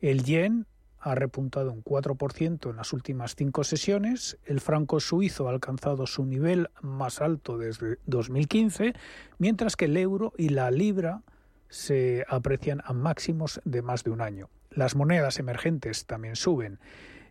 El 0.00 0.24
yen 0.24 0.66
ha 0.98 1.14
repuntado 1.14 1.72
un 1.72 1.82
4% 1.82 2.70
en 2.70 2.76
las 2.76 2.92
últimas 2.92 3.34
cinco 3.34 3.64
sesiones, 3.64 4.38
el 4.44 4.60
franco 4.60 5.00
suizo 5.00 5.48
ha 5.48 5.50
alcanzado 5.50 6.06
su 6.06 6.24
nivel 6.26 6.68
más 6.82 7.20
alto 7.20 7.58
desde 7.58 7.98
2015, 8.06 8.94
mientras 9.38 9.76
que 9.76 9.86
el 9.86 9.96
euro 9.96 10.32
y 10.36 10.50
la 10.50 10.70
libra 10.70 11.22
se 11.68 12.24
aprecian 12.28 12.82
a 12.84 12.92
máximos 12.92 13.60
de 13.64 13.82
más 13.82 14.04
de 14.04 14.10
un 14.10 14.20
año. 14.20 14.50
Las 14.70 14.94
monedas 14.94 15.38
emergentes 15.38 16.06
también 16.06 16.36
suben. 16.36 16.78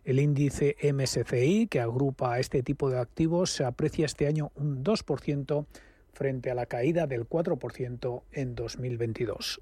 El 0.04 0.18
índice 0.18 0.76
MSCI, 0.82 1.68
que 1.68 1.80
agrupa 1.80 2.34
a 2.34 2.38
este 2.40 2.62
tipo 2.62 2.90
de 2.90 2.98
activos, 2.98 3.50
se 3.50 3.64
aprecia 3.64 4.06
este 4.06 4.26
año 4.26 4.50
un 4.54 4.82
2% 4.82 5.66
frente 6.12 6.50
a 6.50 6.54
la 6.54 6.66
caída 6.66 7.06
del 7.06 7.28
4% 7.28 8.22
en 8.32 8.54
2022. 8.54 9.60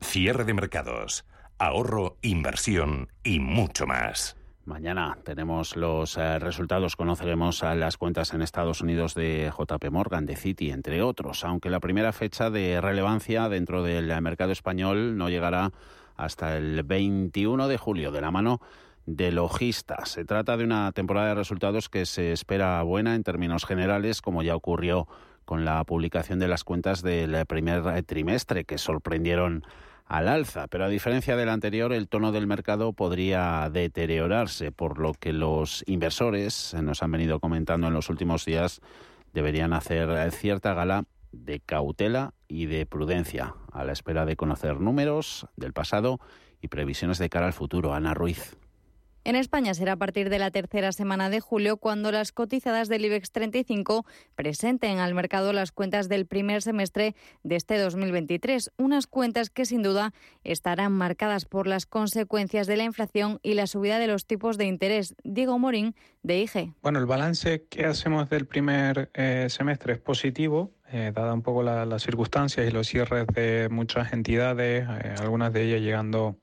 Cierre 0.00 0.44
de 0.44 0.54
mercados. 0.54 1.24
Ahorro, 1.60 2.16
inversión 2.22 3.08
y 3.22 3.38
mucho 3.38 3.86
más. 3.86 4.34
Mañana 4.64 5.18
tenemos 5.26 5.76
los 5.76 6.16
eh, 6.16 6.38
resultados, 6.38 6.96
conoceremos 6.96 7.62
las 7.62 7.98
cuentas 7.98 8.32
en 8.32 8.40
Estados 8.40 8.80
Unidos 8.80 9.14
de 9.14 9.52
JP 9.54 9.90
Morgan, 9.90 10.24
de 10.24 10.36
Citi, 10.36 10.70
entre 10.70 11.02
otros, 11.02 11.44
aunque 11.44 11.68
la 11.68 11.78
primera 11.78 12.14
fecha 12.14 12.48
de 12.48 12.80
relevancia 12.80 13.50
dentro 13.50 13.82
del 13.82 14.22
mercado 14.22 14.52
español 14.52 15.18
no 15.18 15.28
llegará 15.28 15.70
hasta 16.16 16.56
el 16.56 16.82
21 16.82 17.68
de 17.68 17.76
julio, 17.76 18.10
de 18.10 18.22
la 18.22 18.30
mano 18.30 18.62
de 19.04 19.30
Logista. 19.30 20.06
Se 20.06 20.24
trata 20.24 20.56
de 20.56 20.64
una 20.64 20.92
temporada 20.92 21.28
de 21.28 21.34
resultados 21.34 21.90
que 21.90 22.06
se 22.06 22.32
espera 22.32 22.82
buena 22.84 23.14
en 23.14 23.22
términos 23.22 23.66
generales, 23.66 24.22
como 24.22 24.42
ya 24.42 24.56
ocurrió 24.56 25.08
con 25.44 25.66
la 25.66 25.84
publicación 25.84 26.38
de 26.38 26.48
las 26.48 26.64
cuentas 26.64 27.02
del 27.02 27.44
primer 27.44 28.02
trimestre, 28.04 28.64
que 28.64 28.78
sorprendieron 28.78 29.62
al 30.10 30.26
alza, 30.26 30.66
pero 30.66 30.84
a 30.84 30.88
diferencia 30.88 31.36
del 31.36 31.48
anterior, 31.48 31.92
el 31.92 32.08
tono 32.08 32.32
del 32.32 32.48
mercado 32.48 32.92
podría 32.92 33.70
deteriorarse, 33.72 34.72
por 34.72 34.98
lo 34.98 35.14
que 35.14 35.32
los 35.32 35.84
inversores, 35.86 36.74
nos 36.82 37.04
han 37.04 37.12
venido 37.12 37.38
comentando 37.38 37.86
en 37.86 37.94
los 37.94 38.10
últimos 38.10 38.44
días, 38.44 38.80
deberían 39.32 39.72
hacer 39.72 40.32
cierta 40.32 40.74
gala 40.74 41.04
de 41.30 41.60
cautela 41.60 42.34
y 42.48 42.66
de 42.66 42.86
prudencia, 42.86 43.54
a 43.70 43.84
la 43.84 43.92
espera 43.92 44.26
de 44.26 44.34
conocer 44.34 44.80
números 44.80 45.46
del 45.54 45.72
pasado 45.72 46.18
y 46.60 46.66
previsiones 46.66 47.18
de 47.18 47.28
cara 47.28 47.46
al 47.46 47.52
futuro. 47.52 47.94
Ana 47.94 48.12
Ruiz. 48.12 48.56
En 49.22 49.36
España 49.36 49.74
será 49.74 49.92
a 49.92 49.96
partir 49.96 50.30
de 50.30 50.38
la 50.38 50.50
tercera 50.50 50.92
semana 50.92 51.28
de 51.28 51.40
julio 51.40 51.76
cuando 51.76 52.10
las 52.10 52.32
cotizadas 52.32 52.88
del 52.88 53.04
IBEX 53.04 53.30
35 53.32 54.06
presenten 54.34 54.98
al 54.98 55.12
mercado 55.12 55.52
las 55.52 55.72
cuentas 55.72 56.08
del 56.08 56.24
primer 56.24 56.62
semestre 56.62 57.14
de 57.42 57.56
este 57.56 57.76
2023, 57.76 58.70
unas 58.78 59.06
cuentas 59.06 59.50
que 59.50 59.66
sin 59.66 59.82
duda 59.82 60.14
estarán 60.42 60.92
marcadas 60.92 61.44
por 61.44 61.66
las 61.66 61.84
consecuencias 61.84 62.66
de 62.66 62.78
la 62.78 62.84
inflación 62.84 63.40
y 63.42 63.54
la 63.54 63.66
subida 63.66 63.98
de 63.98 64.06
los 64.06 64.24
tipos 64.24 64.56
de 64.56 64.64
interés. 64.64 65.14
Diego 65.22 65.58
Morín, 65.58 65.94
de 66.22 66.40
IG. 66.40 66.74
Bueno, 66.82 66.98
el 66.98 67.06
balance 67.06 67.66
que 67.68 67.84
hacemos 67.84 68.30
del 68.30 68.46
primer 68.46 69.10
eh, 69.12 69.48
semestre 69.50 69.94
es 69.94 69.98
positivo, 69.98 70.72
eh, 70.92 71.12
dada 71.14 71.34
un 71.34 71.42
poco 71.42 71.62
las 71.62 72.02
circunstancias 72.02 72.66
y 72.66 72.70
los 72.70 72.88
cierres 72.88 73.26
de 73.28 73.68
muchas 73.70 74.12
entidades, 74.12 74.86
eh, 74.88 75.14
algunas 75.18 75.52
de 75.52 75.64
ellas 75.64 75.82
llegando 75.82 76.36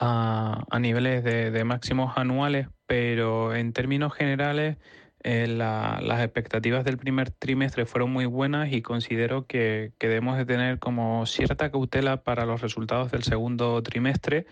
a, 0.00 0.78
niveles 0.80 1.22
de, 1.22 1.64
máximos 1.64 2.16
anuales, 2.16 2.68
pero 2.86 3.54
en 3.54 3.72
términos 3.72 4.14
generales 4.14 4.78
eh, 5.22 5.46
las 5.46 6.20
expectativas 6.22 6.84
del 6.84 6.96
primer 6.96 7.30
trimestre 7.30 7.84
fueron 7.84 8.10
muy 8.10 8.24
buenas 8.24 8.72
y 8.72 8.80
considero 8.80 9.46
que, 9.46 9.92
que 9.98 10.08
debemos 10.08 10.38
de 10.38 10.46
tener 10.46 10.78
como 10.78 11.26
cierta 11.26 11.70
cautela 11.70 12.22
para 12.22 12.46
los 12.46 12.62
resultados 12.62 13.10
del 13.12 13.22
segundo 13.22 13.82
trimestre 13.82 14.46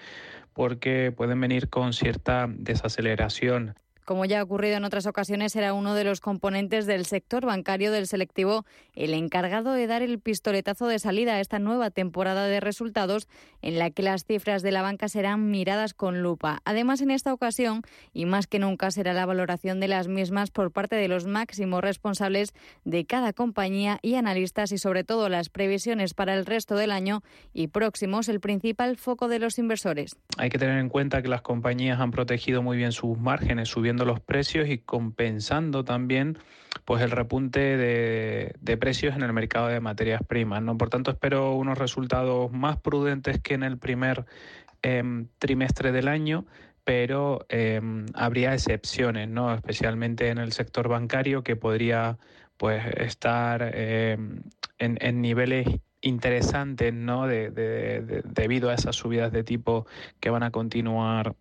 porque 0.53 1.13
pueden 1.17 1.41
venir 1.41 1.71
con 1.71 1.93
cierta 1.93 2.47
desaceleración. 2.49 3.75
Como 4.09 4.25
ya 4.25 4.41
ha 4.41 4.43
ocurrido 4.43 4.79
en 4.79 4.87
otras 4.87 5.05
ocasiones, 5.05 5.55
era 5.55 5.75
uno 5.75 5.93
de 5.93 6.03
los 6.03 6.21
componentes 6.21 6.87
del 6.87 7.05
sector 7.05 7.45
bancario 7.45 7.93
del 7.93 8.07
selectivo 8.07 8.65
el 8.95 9.13
encargado 9.13 9.75
de 9.75 9.87
dar 9.87 10.01
el 10.01 10.19
pistoletazo 10.19 10.87
de 10.87 10.99
salida 10.99 11.35
a 11.35 11.41
esta 11.41 11.59
nueva 11.59 11.91
temporada 11.91 12.47
de 12.47 12.59
resultados 12.59 13.29
en 13.61 13.79
la 13.79 13.91
que 13.91 14.03
las 14.03 14.25
cifras 14.25 14.63
de 14.63 14.73
la 14.73 14.81
banca 14.81 15.09
serán 15.09 15.51
miradas 15.51 15.93
con 15.93 16.23
lupa. 16.23 16.63
Además, 16.65 17.03
en 17.03 17.11
esta 17.11 17.35
ocasión, 17.35 17.83
y 18.15 18.25
más 18.25 18.47
que 18.47 18.59
nunca, 18.59 18.91
será 18.91 19.13
la 19.13 19.27
valoración 19.27 19.79
de 19.79 19.89
las 19.89 20.09
mismas 20.09 20.51
por 20.51 20.73
parte 20.73 20.97
de 20.97 21.09
los 21.09 21.27
máximos 21.27 21.83
responsables 21.83 22.55
de 22.87 23.05
cada 23.05 23.35
compañía 23.35 23.99
y 24.01 24.15
analistas 24.15 24.73
y 24.73 24.79
sobre 24.79 25.05
todo 25.05 25.29
las 25.29 25.51
previsiones 25.51 26.15
para 26.15 26.33
el 26.33 26.47
resto 26.47 26.77
del 26.77 26.93
año 26.93 27.23
y 27.53 27.69
próximos 27.69 28.31
el 28.31 28.41
principal 28.41 28.97
foco 28.97 29.29
de 29.29 29.39
los 29.39 29.59
inversores. 29.59 30.17
Hay 30.39 30.49
que 30.49 30.59
tener 30.59 30.79
en 30.79 30.89
cuenta 30.89 31.21
que 31.21 31.29
las 31.29 31.43
compañías 31.43 32.01
han 32.01 32.11
protegido 32.11 32.63
muy 32.63 32.79
bien 32.79 32.93
sus 32.93 33.19
márgenes, 33.19 33.69
subiendo 33.69 33.98
los 34.05 34.21
precios 34.21 34.69
y 34.69 34.79
compensando 34.79 35.85
también 35.85 36.39
pues 36.85 37.03
el 37.03 37.11
repunte 37.11 37.77
de, 37.77 38.77
precios 38.79 39.15
en 39.15 39.23
el 39.23 39.33
mercado 39.33 39.69
de 39.69 39.81
materias 39.81 40.23
primas. 40.27 40.63
¿no? 40.63 40.77
Por 40.77 40.91
tanto, 40.91 41.11
espero 41.11 41.55
unos 41.55 41.79
resultados 41.79 42.53
más 42.53 42.79
prudentes 42.79 43.41
que 43.41 43.55
en 43.55 43.63
el 43.63 43.79
primer 43.79 44.25
em, 44.83 45.29
trimestre 45.39 45.93
del 45.93 46.09
año, 46.09 46.47
pero 46.85 47.45
em, 47.49 48.07
habría 48.15 48.55
excepciones, 48.55 49.29
¿no? 49.29 49.53
especialmente 49.55 50.29
en 50.29 50.39
el 50.39 50.53
sector 50.53 50.89
bancario, 50.89 51.43
que 51.43 51.57
podría 51.57 52.19
pues, 52.57 52.83
estar 52.97 53.71
em, 53.75 54.43
en, 54.79 55.21
niveles 55.21 55.69
interesantes 56.01 56.95
¿no? 56.95 57.27
debido 57.27 58.71
a 58.71 58.75
esas 58.75 58.97
subidas 58.97 59.33
de 59.33 59.43
tipo 59.43 59.87
que 60.21 60.31
van 60.31 60.45
a 60.45 60.51
continuar 60.51 61.35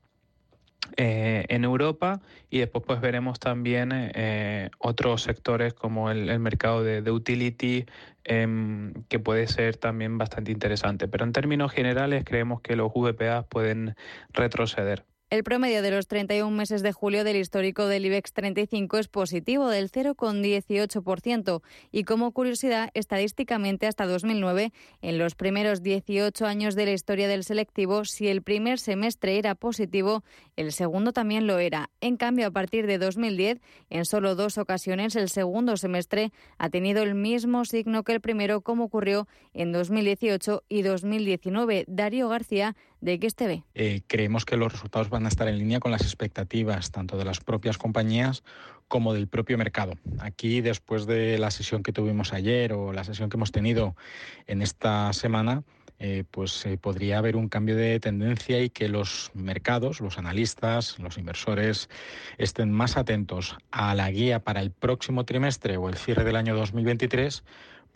eh, 0.96 1.46
en 1.50 1.64
Europa 1.64 2.22
y 2.50 2.60
después 2.60 2.84
pues 2.86 3.02
veremos 3.02 3.40
también 3.40 3.92
eh, 3.94 4.70
otros 4.80 5.24
sectores 5.24 5.74
como 5.74 6.10
el, 6.10 6.40
mercado 6.40 6.84
de, 6.84 7.12
utility 7.12 7.86
em, 8.24 8.94
que 9.10 9.20
puede 9.20 9.48
ser 9.48 9.78
también 9.78 10.18
bastante 10.18 10.52
interesante. 10.52 11.08
Pero 11.08 11.26
en 11.26 11.34
términos 11.34 11.72
generales 11.72 12.24
creemos 12.26 12.62
que 12.62 12.76
los 12.76 12.92
VPA 12.94 13.44
pueden 13.44 13.96
retroceder. 14.34 15.06
El 15.30 15.44
promedio 15.44 15.82
de 15.82 15.92
los 15.92 16.08
31 16.08 16.56
meses 16.56 16.82
de 16.84 16.94
julio 16.94 17.26
del 17.26 17.36
histórico 17.36 17.88
del 17.88 18.06
IBEX 18.06 18.32
35 18.32 18.98
es 18.98 19.10
positivo, 19.10 19.68
del 19.68 19.92
0,18%. 19.92 21.62
Y 21.92 22.06
como 22.06 22.32
curiosidad, 22.32 22.92
estadísticamente 22.94 23.88
hasta 23.88 24.06
2009, 24.06 24.72
en 25.02 25.18
los 25.18 25.36
primeros 25.36 25.84
18 25.84 26.46
años 26.46 26.76
de 26.76 26.86
la 26.86 26.94
historia 26.94 27.28
del 27.28 27.44
selectivo, 27.44 28.06
si 28.06 28.30
el 28.30 28.42
primer 28.42 28.80
semestre 28.80 29.38
era 29.38 29.54
positivo, 29.54 30.24
el 30.56 30.72
segundo 30.72 31.12
también 31.12 31.46
lo 31.46 31.60
era. 31.60 31.90
En 32.00 32.16
cambio, 32.16 32.48
a 32.48 32.52
partir 32.52 32.88
de 32.88 32.98
2010, 32.98 33.60
en 33.90 34.06
solo 34.06 34.34
dos 34.34 34.58
ocasiones, 34.58 35.18
el 35.18 35.28
segundo 35.28 35.76
semestre 35.76 36.32
ha 36.58 36.70
tenido 36.70 37.04
el 37.04 37.16
mismo 37.16 37.66
signo 37.66 38.04
que 38.04 38.14
el 38.14 38.22
primero, 38.22 38.62
como 38.62 38.86
ocurrió 38.86 39.28
en 39.54 39.74
2018 39.74 40.64
y 40.70 40.84
2019. 40.84 41.84
Darío 41.90 42.30
García, 42.30 42.78
de 43.02 43.18
XTV. 43.18 43.64
Eh, 43.76 44.02
creemos 44.08 44.46
que 44.46 44.58
los 44.58 44.72
resultados 44.72 45.10
van 45.10 45.26
a 45.26 45.30
estar 45.30 45.48
en 45.48 45.58
línea 45.58 45.80
con 45.80 45.92
las 45.92 46.02
expectativas 46.02 46.92
tanto 46.92 47.18
de 47.18 47.26
las 47.26 47.40
propias 47.40 47.78
compañías 47.78 48.44
como 48.88 49.14
del 49.14 49.28
propio 49.28 49.58
mercado. 49.58 49.94
Aquí, 50.20 50.62
después 50.62 51.06
de 51.06 51.38
la 51.38 51.52
sesión 51.52 51.84
que 51.84 51.92
tuvimos 51.92 52.34
ayer 52.34 52.74
o 52.74 52.94
la 52.94 53.04
sesión 53.04 53.30
que 53.30 53.38
hemos 53.38 53.52
tenido 53.52 53.96
en 54.48 54.62
esta 54.62 55.12
semana, 55.14 55.64
eh, 56.00 56.26
pues 56.30 56.64
eh, 56.66 56.78
podría 56.78 57.18
haber 57.18 57.36
un 57.36 57.50
cambio 57.50 57.76
de 57.76 58.00
tendencia 58.00 58.62
y 58.62 58.70
que 58.70 58.88
los 58.88 59.32
mercados, 59.34 60.00
los 60.00 60.20
analistas, 60.20 61.00
los 61.00 61.18
inversores 61.18 61.90
estén 62.38 62.72
más 62.72 62.98
atentos 62.98 63.58
a 63.72 63.96
la 63.96 64.12
guía 64.12 64.44
para 64.44 64.62
el 64.62 64.70
próximo 64.70 65.26
trimestre 65.26 65.76
o 65.78 65.90
el 65.90 65.96
cierre 65.96 66.24
del 66.24 66.36
año 66.36 66.56
2023 66.56 67.44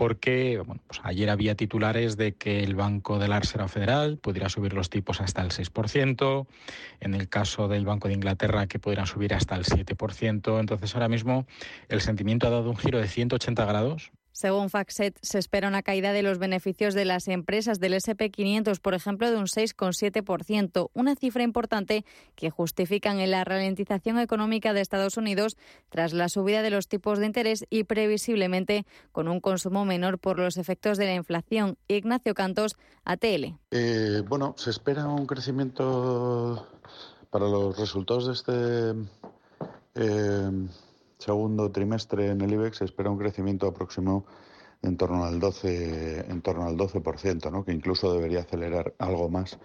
porque 0.01 0.59
pues 0.65 0.99
ayer 1.03 1.29
había 1.29 1.53
titulares 1.53 2.17
de 2.17 2.33
que 2.33 2.63
el 2.63 2.73
Banco 2.73 3.19
de 3.19 3.27
la 3.27 3.39
Reserva 3.39 3.67
Federal 3.67 4.17
pudiera 4.17 4.49
subir 4.49 4.73
los 4.73 4.89
tipos 4.89 5.21
hasta 5.21 5.43
el 5.43 5.51
6%, 5.51 6.47
en 7.01 7.13
el 7.13 7.29
caso 7.29 7.67
del 7.67 7.85
Banco 7.85 8.07
de 8.07 8.15
Inglaterra 8.15 8.65
que 8.65 8.79
pudieran 8.79 9.05
subir 9.05 9.35
hasta 9.35 9.55
el 9.55 9.63
7%, 9.63 10.59
entonces 10.59 10.95
ahora 10.95 11.07
mismo 11.07 11.45
el 11.87 12.01
sentimiento 12.01 12.47
ha 12.47 12.49
dado 12.49 12.71
un 12.71 12.77
giro 12.77 12.97
de 12.97 13.07
180 13.07 13.63
grados 13.63 14.11
según 14.31 14.69
FactSet, 14.69 15.17
se 15.21 15.39
espera 15.39 15.67
una 15.67 15.83
caída 15.83 16.13
de 16.13 16.23
los 16.23 16.37
beneficios 16.37 16.93
de 16.93 17.05
las 17.05 17.27
empresas 17.27 17.79
del 17.79 17.93
SP500, 17.93 18.79
por 18.79 18.93
ejemplo, 18.93 19.29
de 19.29 19.37
un 19.37 19.45
6,7%, 19.45 20.89
una 20.93 21.15
cifra 21.15 21.43
importante 21.43 22.05
que 22.35 22.49
justifican 22.49 23.19
en 23.19 23.31
la 23.31 23.43
ralentización 23.43 24.19
económica 24.19 24.73
de 24.73 24.81
Estados 24.81 25.17
Unidos 25.17 25.57
tras 25.89 26.13
la 26.13 26.29
subida 26.29 26.61
de 26.61 26.69
los 26.69 26.87
tipos 26.87 27.19
de 27.19 27.25
interés 27.25 27.65
y 27.69 27.83
previsiblemente 27.83 28.85
con 29.11 29.27
un 29.27 29.39
consumo 29.39 29.85
menor 29.85 30.19
por 30.19 30.39
los 30.39 30.57
efectos 30.57 30.97
de 30.97 31.05
la 31.05 31.15
inflación. 31.15 31.77
Ignacio 31.87 32.33
Cantos, 32.33 32.77
ATL. 33.03 33.55
Eh, 33.71 34.23
bueno, 34.27 34.55
se 34.57 34.69
espera 34.69 35.07
un 35.07 35.25
crecimiento 35.25 36.67
para 37.29 37.47
los 37.47 37.77
resultados 37.77 38.27
de 38.27 38.33
este. 38.33 39.09
Eh, 39.95 40.67
segundo 41.21 41.71
trimestre 41.71 42.29
en 42.31 42.41
el 42.41 42.53
IBEX 42.53 42.77
se 42.77 42.85
espera 42.85 43.11
un 43.11 43.17
crecimiento 43.17 43.67
aproximado 43.67 44.25
en 44.81 44.97
torno 44.97 45.23
al 45.23 45.39
12, 45.39 46.31
en 46.31 46.41
torno 46.41 46.65
al 46.65 46.75
12%, 46.75 47.51
¿no? 47.51 47.63
que 47.63 47.71
incluso 47.71 48.11
debería 48.11 48.39
acelerar 48.39 48.95
algo 48.97 49.29
más 49.29 49.59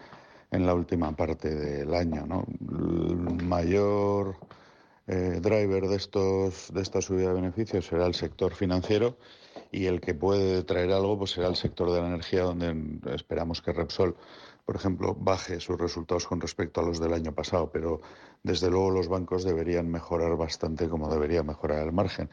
en 0.51 0.66
la 0.66 0.75
última 0.75 1.16
parte 1.16 1.55
del 1.55 1.95
año. 1.95 2.27
¿no? 2.27 2.45
El 2.69 3.42
mayor 3.45 4.37
eh, 5.07 5.38
driver 5.40 5.88
de, 5.88 5.97
estos, 5.97 6.73
de 6.73 6.83
esta 6.83 7.01
subida 7.01 7.29
de 7.29 7.35
beneficios 7.35 7.87
será 7.87 8.07
el 8.07 8.14
sector 8.14 8.55
financiero 8.55 9.16
y 9.73 9.87
el 9.87 10.03
que 10.03 10.12
puede 10.12 10.62
traer 10.62 10.92
algo 10.92 11.19
pues 11.19 11.31
será 11.31 11.49
el 11.49 11.57
sector 11.57 11.90
de 11.90 12.03
la 12.03 12.09
energía, 12.09 12.42
donde 12.42 13.01
esperamos 13.14 13.62
que 13.62 13.73
Repsol 13.73 14.14
por 14.66 14.74
ejemplo, 14.74 15.14
baje 15.14 15.61
sus 15.61 15.79
resultados 15.79 16.26
con 16.26 16.40
respecto 16.40 16.81
a 16.81 16.85
los 16.85 16.98
del 16.98 17.14
año 17.14 17.33
pasado, 17.33 17.70
pero 17.72 18.00
desde 18.42 18.68
luego 18.68 18.90
los 18.90 19.07
bancos 19.07 19.44
deberían 19.44 19.88
mejorar 19.88 20.37
bastante 20.37 20.88
como 20.88 21.09
debería 21.09 21.44
mejorar 21.44 21.87
el 21.87 21.92
margen. 21.92 22.29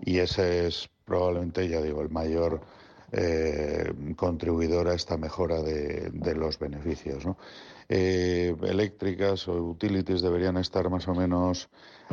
Y 0.00 0.18
ese 0.18 0.66
es 0.66 0.90
probablemente, 1.04 1.68
ya 1.68 1.80
digo, 1.80 2.02
el 2.02 2.10
mayor 2.10 2.60
eh, 3.12 3.92
contribuidora 4.16 4.90
a 4.90 4.94
esta 4.94 5.16
mejora 5.16 5.62
de, 5.62 6.34
los 6.34 6.58
beneficios. 6.58 7.24
Eh, 7.88 8.56
eléctricas 8.64 9.46
o 9.46 9.54
utilities 9.62 10.22
deberían 10.22 10.56
estar 10.56 10.90
más 10.90 11.06
o 11.06 11.14
menos 11.14 11.68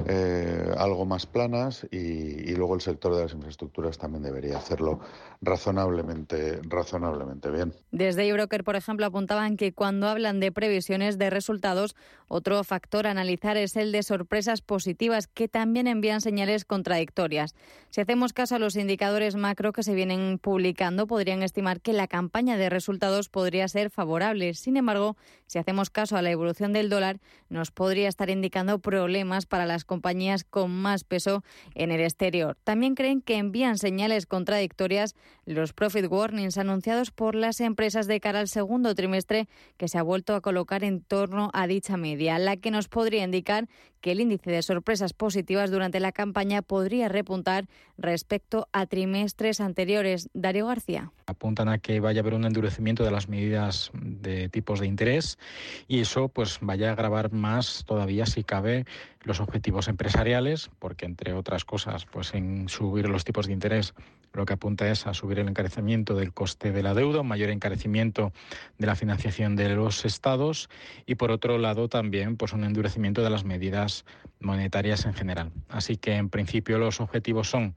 eh, 0.08 0.74
algo 0.78 1.06
más 1.06 1.26
planas 1.26 1.86
y, 1.92 2.54
luego 2.56 2.76
el 2.76 2.82
sector 2.82 3.16
de 3.16 3.24
las 3.24 3.34
infraestructuras 3.34 3.98
también 3.98 4.24
debería 4.24 4.58
hacerlo 4.58 5.00
razonablemente, 5.42 6.60
razonablemente 6.64 7.50
bien. 7.50 7.74
Desde 7.92 8.28
Ebroker, 8.28 8.64
por 8.64 8.76
ejemplo, 8.76 9.06
apuntaban 9.06 9.56
que 9.56 9.72
cuando 9.72 10.08
hablan 10.08 10.40
de 10.40 10.52
previsiones 10.52 11.18
de 11.18 11.30
resultados, 11.30 11.96
otro 12.28 12.64
factor 12.64 13.08
a 13.08 13.12
analizar 13.12 13.58
es 13.58 13.76
el 13.76 13.92
de 13.92 14.04
sorpresas 14.04 14.62
positivas 14.62 15.28
que 15.28 15.48
también 15.48 15.88
envían 15.88 16.22
señales 16.22 16.66
contradictorias. 16.66 17.54
Si 17.90 18.02
hacemos 18.02 18.34
caso 18.34 18.56
a 18.56 18.60
los 18.60 18.76
indicadores 18.76 19.36
macro 19.36 19.74
que 19.74 19.84
se 19.84 19.94
vienen 19.94 20.40
publicando, 20.40 21.06
podrían 21.06 21.44
estimar 21.44 21.82
que 21.82 21.94
la 21.94 22.08
campaña 22.08 22.58
de 22.58 22.70
resultados 22.70 23.30
podría 23.30 23.68
ser 23.68 23.90
favorable. 23.90 24.54
Sin 24.56 24.78
embargo, 24.78 25.16
si 25.46 25.60
hacemos 25.60 25.90
caso 25.90 26.18
a 26.18 26.22
la 26.22 26.32
evolución 26.32 26.74
del 26.74 26.90
dólar, 26.90 27.20
nos 27.50 27.72
podría 27.72 28.10
estar 28.10 28.30
indicando 28.30 28.80
problemas 28.80 29.46
para 29.46 29.66
las 29.66 29.83
compañías 29.86 30.44
con 30.44 30.72
más 30.72 31.04
peso 31.04 31.44
en 31.76 31.92
el 31.92 32.02
exterior. 32.02 32.58
También 32.64 32.96
creen 32.96 33.22
que 33.22 33.38
envían 33.38 33.78
señales 33.78 34.26
contradictorias 34.26 35.16
los 35.46 35.74
profit 35.74 36.06
warnings 36.10 36.58
anunciados 36.58 37.12
por 37.12 37.36
las 37.36 37.60
empresas 37.62 38.08
de 38.08 38.20
cara 38.20 38.40
al 38.40 38.48
segundo 38.48 38.96
trimestre 38.96 39.48
que 39.78 39.88
se 39.88 39.98
ha 39.98 40.04
vuelto 40.04 40.36
a 40.36 40.42
colocar 40.42 40.84
en 40.84 41.02
torno 41.02 41.50
a 41.54 41.68
dicha 41.68 41.98
media, 41.98 42.40
la 42.40 42.58
que 42.58 42.72
nos 42.72 42.88
podría 42.88 43.24
indicar 43.24 43.68
que 44.04 44.12
el 44.12 44.20
índice 44.20 44.52
de 44.52 44.62
sorpresas 44.62 45.14
positivas 45.14 45.72
durante 45.72 46.02
la 46.02 46.12
campaña 46.12 46.62
podría 46.62 47.08
repuntar 47.08 47.70
respecto 47.98 48.68
a 48.74 48.86
trimestres 48.86 49.62
anteriores. 49.62 50.30
Darío 50.34 50.68
García. 50.68 51.14
Apuntan 51.26 51.70
a 51.70 51.78
que 51.78 52.02
vaya 52.02 52.20
a 52.20 52.24
haber 52.24 52.34
un 52.34 52.44
endurecimiento 52.44 53.06
de 53.06 53.12
las 53.12 53.30
medidas 53.30 53.92
de 53.94 54.50
tipos 54.50 54.82
de 54.82 54.88
interés 54.88 55.40
y 55.88 56.02
eso 56.02 56.28
pues 56.28 56.60
vaya 56.60 56.90
a 56.90 56.92
agravar 56.92 57.32
más 57.32 57.86
todavía 57.88 58.26
si 58.26 58.44
cabe 58.44 58.86
los 59.22 59.40
objetivos 59.40 59.88
empresariales, 59.88 60.70
porque 60.80 61.06
entre 61.06 61.32
otras 61.32 61.64
cosas, 61.64 62.06
pues 62.06 62.34
en 62.34 62.68
subir 62.68 63.08
los 63.08 63.24
tipos 63.24 63.48
de 63.48 63.54
interés 63.54 63.94
lo 64.34 64.46
que 64.46 64.54
apunta 64.54 64.90
es 64.90 65.06
a 65.08 65.14
subir 65.14 65.40
el 65.40 65.48
encarecimiento 65.48 66.16
del 66.16 66.34
coste 66.34 66.72
de 66.72 66.84
la 66.84 66.94
deuda, 66.94 67.22
un 67.22 67.28
mayor 67.28 67.50
encarecimiento 67.50 68.34
de 68.78 68.88
la 68.88 68.96
financiación 68.96 69.56
de 69.56 69.70
los 69.70 70.06
estados 70.06 70.70
y 71.06 71.16
por 71.16 71.32
otro 71.32 71.58
lado 71.58 71.88
también 71.88 72.36
pues 72.36 72.54
un 72.54 72.64
endurecimiento 72.64 73.22
de 73.22 73.30
las 73.30 73.46
medidas 73.46 74.06
monetarias 74.40 75.06
en 75.06 75.14
general. 75.14 75.52
Así 75.70 75.98
que 75.98 76.16
en 76.16 76.30
principio 76.30 76.80
los 76.80 77.00
objetivos 77.00 77.50
son 77.50 77.76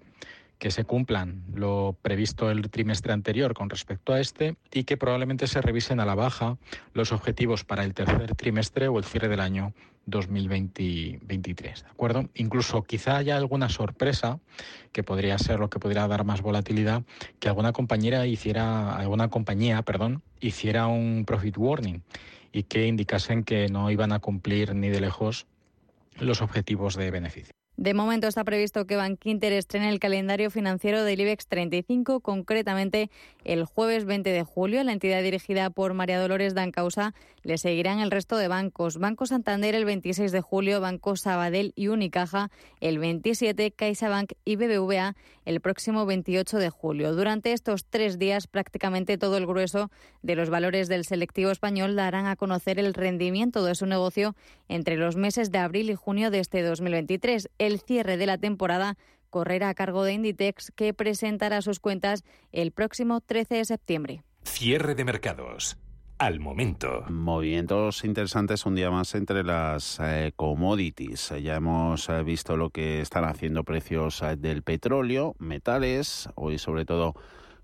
que 0.59 0.71
se 0.71 0.85
cumplan 0.85 1.45
lo 1.55 1.97
previsto 2.01 2.51
el 2.51 2.71
trimestre 2.71 3.13
anterior 3.13 3.55
con 3.55 3.69
respecto 3.69 4.13
a 4.13 4.21
este 4.21 4.57
y 4.73 4.85
que 4.85 4.97
probablemente 4.97 5.47
se 5.47 5.61
revisen 5.61 6.01
a 6.01 6.07
la 6.07 6.15
baja 6.15 6.57
los 6.95 7.13
objetivos 7.13 7.65
para 7.65 7.85
el 7.85 7.95
tercer 7.95 8.35
trimestre 8.35 8.89
o 8.89 8.99
el 8.99 9.05
cierre 9.05 9.29
del 9.29 9.41
año 9.41 9.75
2023, 10.07 11.83
¿de 11.83 11.91
acuerdo? 11.91 12.29
Incluso 12.35 12.83
quizá 12.83 13.17
haya 13.17 13.37
alguna 13.37 13.69
sorpresa 13.69 14.39
que 14.93 15.03
podría 15.03 15.37
ser 15.39 15.59
lo 15.59 15.69
que 15.69 15.81
podría 15.81 16.07
dar 16.07 16.25
más 16.25 16.43
volatilidad, 16.43 17.03
que 17.41 17.49
alguna 17.49 17.73
compañera 17.73 18.25
hiciera, 18.27 18.97
alguna 18.97 19.29
compañía, 19.29 19.83
perdón, 19.83 20.23
hiciera 20.41 20.87
un 20.87 21.25
profit 21.27 21.59
warning 21.59 22.03
y 22.53 22.63
que 22.63 22.87
indicasen 22.87 23.43
que 23.43 23.69
no 23.69 23.91
iban 23.91 24.13
a 24.13 24.21
cumplir 24.21 24.75
ni 24.75 24.89
de 24.89 25.01
lejos 25.01 25.47
los 26.19 26.41
objetivos 26.41 26.95
de 26.95 27.11
beneficio. 27.11 27.56
De 27.77 27.93
momento 27.93 28.27
está 28.27 28.43
previsto 28.43 28.87
que 28.87 28.97
Bankinter 28.97 29.53
estrene 29.53 29.91
el 29.91 29.99
calendario 29.99 30.51
financiero 30.51 31.05
del 31.05 31.21
IBEX 31.21 31.47
35, 31.47 32.21
concretamente 32.21 33.11
el 33.45 33.67
jueves 33.67 34.07
20 34.07 34.31
de 34.31 34.43
julio. 34.45 34.83
La 34.83 34.93
entidad 34.93 35.23
dirigida 35.23 35.69
por 35.69 35.93
María 35.93 36.19
Dolores 36.19 36.55
Dancausa 36.55 37.13
le 37.43 37.59
seguirán 37.59 38.01
el 38.01 38.11
resto 38.11 38.39
de 38.39 38.49
bancos. 38.49 38.97
Banco 38.99 39.27
Santander 39.27 39.75
el 39.75 39.85
26 39.85 40.33
de 40.33 40.41
julio, 40.41 40.81
Banco 40.81 41.17
Sabadell 41.17 41.75
y 41.77 41.89
Unicaja 41.89 42.51
el 42.81 42.99
27, 42.99 43.71
CaixaBank 43.73 44.33
y 44.47 44.57
BBVA 44.57 45.15
el 45.45 45.61
próximo 45.61 46.07
28 46.07 46.59
de 46.59 46.71
julio. 46.71 47.15
Durante 47.15 47.53
estos 47.53 47.85
tres 47.85 48.19
días, 48.19 48.47
prácticamente 48.47 49.19
todo 49.19 49.37
el 49.37 49.47
grueso 49.47 49.91
de 50.23 50.35
los 50.35 50.51
valores 50.51 50.89
del 50.89 51.05
selectivo 51.05 51.51
español 51.51 51.95
darán 51.95 52.27
a 52.27 52.37
conocer 52.37 52.79
el 52.79 52.95
rendimiento 52.95 53.65
de 53.65 53.75
su 53.75 53.87
negocio 53.87 54.35
entre 54.69 54.97
los 54.97 55.15
meses 55.15 55.53
de 55.53 55.59
abril 55.59 55.91
y 55.91 55.95
junio 55.95 56.31
de 56.31 56.41
este 56.41 56.63
2023 56.63 57.49
el 57.67 57.81
cierre 57.81 58.17
de 58.17 58.27
la 58.27 58.39
temporada 58.39 58.97
correrá 59.31 59.69
a 59.69 59.75
cargo 59.75 60.05
de 60.05 60.15
Inditex, 60.15 60.73
que 60.75 60.95
presentará 60.95 61.61
sus 61.63 61.81
cuentas 61.81 62.25
el 62.53 62.73
próximo 62.73 63.21
13 63.21 63.57
de 63.57 63.65
septiembre. 63.65 64.23
Cierre 64.45 64.95
de 64.95 65.05
mercados. 65.05 65.77
Al 66.19 66.41
momento. 66.41 67.05
Movimientos 67.11 68.03
interesantes 68.03 68.65
un 68.65 68.75
día 68.75 68.91
más 68.91 69.15
entre 69.15 69.45
las 69.45 70.01
eh, 70.01 70.33
commodities. 70.35 71.35
Ya 71.43 71.57
hemos 71.57 72.09
eh, 72.09 72.23
visto 72.23 72.57
lo 72.57 72.71
que 72.71 73.03
están 73.03 73.25
haciendo 73.25 73.65
precios 73.65 74.23
eh, 74.23 74.37
del 74.37 74.63
petróleo, 74.63 75.35
metales, 75.39 76.31
hoy 76.35 76.57
sobre 76.57 76.87
todo 76.87 77.15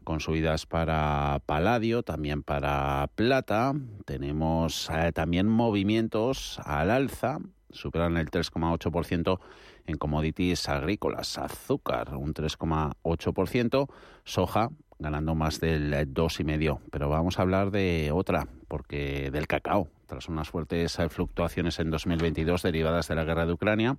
con 0.05 0.21
subidas 0.21 0.67
para 0.67 1.41
paladio, 1.47 2.03
también 2.03 2.43
para 2.43 3.09
plata. 3.15 3.73
Tenemos 4.05 4.91
también 5.15 5.49
movimientos 5.49 6.61
al 6.67 6.91
alza, 6.91 7.39
superan 7.73 8.17
el 8.17 8.31
3,8% 8.31 9.41
en 9.87 9.99
commodities 9.99 10.69
agrícolas, 10.69 11.39
azúcar 11.39 12.15
un 12.15 12.35
3,8%, 12.35 13.89
soja 14.25 14.71
ganando 14.99 15.35
más 15.35 15.61
del 15.61 15.93
2,5%. 15.93 16.79
Pero 16.91 17.09
vamos 17.09 17.39
a 17.39 17.43
hablar 17.43 17.71
de 17.71 18.11
otra, 18.13 18.47
porque 18.69 19.31
del 19.31 19.47
cacao, 19.47 19.89
tras 20.07 20.29
unas 20.29 20.49
fuertes 20.49 20.97
fluctuaciones 21.11 21.79
en 21.81 21.91
2022 21.91 22.63
derivadas 22.63 23.09
de 23.09 23.15
la 23.17 23.25
guerra 23.25 23.47
de 23.47 23.53
Ucrania, 23.53 23.97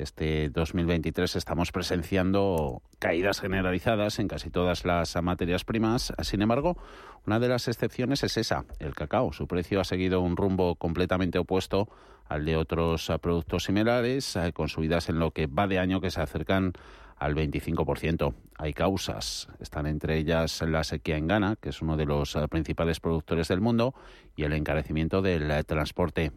este 0.00 0.48
2023 0.48 1.36
estamos 1.36 1.72
presenciando 1.72 2.82
caídas 2.98 3.40
generalizadas 3.40 4.18
en 4.18 4.28
casi 4.28 4.50
todas 4.50 4.84
las 4.84 5.14
materias 5.22 5.64
primas. 5.64 6.12
Sin 6.22 6.40
embargo, 6.42 6.78
una 7.26 7.38
de 7.38 7.48
las 7.48 7.68
excepciones 7.68 8.24
es 8.24 8.38
esa, 8.38 8.64
el 8.78 8.94
cacao. 8.94 9.32
Su 9.32 9.46
precio 9.46 9.78
ha 9.78 9.84
seguido 9.84 10.20
un 10.22 10.36
rumbo 10.36 10.74
completamente 10.76 11.38
opuesto 11.38 11.88
al 12.30 12.44
de 12.44 12.56
otros 12.56 13.12
productos 13.20 13.64
similares, 13.64 14.36
eh, 14.36 14.52
con 14.52 14.68
subidas 14.68 15.08
en 15.08 15.18
lo 15.18 15.32
que 15.32 15.48
va 15.48 15.66
de 15.66 15.80
año 15.80 16.00
que 16.00 16.12
se 16.12 16.20
acercan 16.20 16.72
al 17.16 17.34
25%. 17.34 18.34
Hay 18.56 18.72
causas, 18.72 19.48
están 19.58 19.86
entre 19.86 20.16
ellas 20.16 20.62
la 20.62 20.84
sequía 20.84 21.16
en 21.16 21.26
Ghana, 21.26 21.56
que 21.60 21.70
es 21.70 21.82
uno 21.82 21.96
de 21.96 22.06
los 22.06 22.36
eh, 22.36 22.46
principales 22.46 23.00
productores 23.00 23.48
del 23.48 23.60
mundo, 23.60 23.94
y 24.36 24.44
el 24.44 24.52
encarecimiento 24.52 25.22
del 25.22 25.50
eh, 25.50 25.64
transporte 25.64 26.30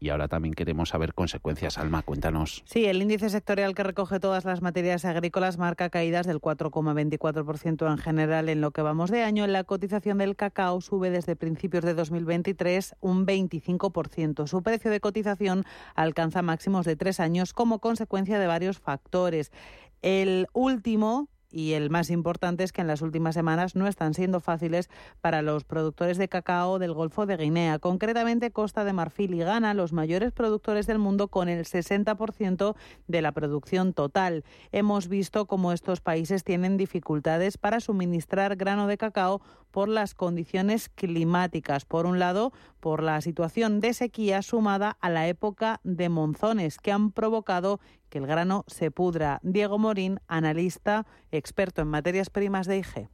y 0.00 0.10
ahora 0.10 0.28
también 0.28 0.54
queremos 0.54 0.90
saber 0.90 1.14
consecuencias. 1.14 1.78
Alma, 1.78 2.02
cuéntanos. 2.02 2.62
Sí, 2.66 2.86
el 2.86 3.02
índice 3.02 3.30
sectorial 3.30 3.74
que 3.74 3.82
recoge 3.82 4.20
todas 4.20 4.44
las 4.44 4.62
materias 4.62 5.04
agrícolas 5.04 5.58
marca 5.58 5.90
caídas 5.90 6.26
del 6.26 6.40
4,24% 6.40 7.90
en 7.90 7.98
general 7.98 8.48
en 8.48 8.60
lo 8.60 8.70
que 8.70 8.82
vamos 8.82 9.10
de 9.10 9.22
año. 9.22 9.46
La 9.46 9.64
cotización 9.64 10.18
del 10.18 10.36
cacao 10.36 10.80
sube 10.80 11.10
desde 11.10 11.36
principios 11.36 11.84
de 11.84 11.94
2023 11.94 12.96
un 13.00 13.26
25%. 13.26 14.46
Su 14.46 14.62
precio 14.62 14.90
de 14.90 15.00
cotización 15.00 15.64
alcanza 15.94 16.42
máximos 16.42 16.86
de 16.86 16.96
tres 16.96 17.20
años 17.20 17.52
como 17.52 17.80
consecuencia 17.80 18.38
de 18.38 18.46
varios 18.46 18.78
factores. 18.78 19.52
El 20.02 20.46
último, 20.52 21.28
y 21.50 21.72
el 21.72 21.90
más 21.90 22.10
importante 22.10 22.64
es 22.64 22.72
que 22.72 22.80
en 22.80 22.86
las 22.86 23.02
últimas 23.02 23.34
semanas 23.34 23.74
no 23.74 23.86
están 23.86 24.14
siendo 24.14 24.40
fáciles 24.40 24.90
para 25.20 25.42
los 25.42 25.64
productores 25.64 26.18
de 26.18 26.28
cacao 26.28 26.78
del 26.78 26.92
Golfo 26.92 27.26
de 27.26 27.36
Guinea, 27.36 27.78
concretamente 27.78 28.50
Costa 28.50 28.84
de 28.84 28.92
Marfil 28.92 29.34
y 29.34 29.38
Ghana, 29.38 29.74
los 29.74 29.92
mayores 29.92 30.32
productores 30.32 30.86
del 30.86 30.98
mundo 30.98 31.28
con 31.28 31.48
el 31.48 31.64
60% 31.64 32.74
de 33.06 33.22
la 33.22 33.32
producción 33.32 33.92
total. 33.94 34.44
Hemos 34.72 35.08
visto 35.08 35.46
cómo 35.46 35.72
estos 35.72 36.00
países 36.00 36.44
tienen 36.44 36.76
dificultades 36.76 37.58
para 37.58 37.80
suministrar 37.80 38.56
grano 38.56 38.86
de 38.86 38.98
cacao 38.98 39.40
por 39.70 39.88
las 39.88 40.14
condiciones 40.14 40.88
climáticas. 40.88 41.84
Por 41.84 42.06
un 42.06 42.18
lado, 42.18 42.52
por 42.80 43.02
la 43.02 43.20
situación 43.20 43.80
de 43.80 43.94
sequía 43.94 44.42
sumada 44.42 44.96
a 45.00 45.10
la 45.10 45.28
época 45.28 45.80
de 45.84 46.08
monzones 46.08 46.78
que 46.78 46.92
han 46.92 47.10
provocado 47.10 47.80
que 48.08 48.18
el 48.18 48.26
grano 48.26 48.64
se 48.66 48.90
pudra. 48.90 49.40
Diego 49.42 49.78
Morín, 49.78 50.20
analista, 50.28 51.06
experto 51.30 51.82
en 51.82 51.88
materias 51.88 52.30
primas 52.30 52.66
de 52.66 52.78
IG. 52.78 53.08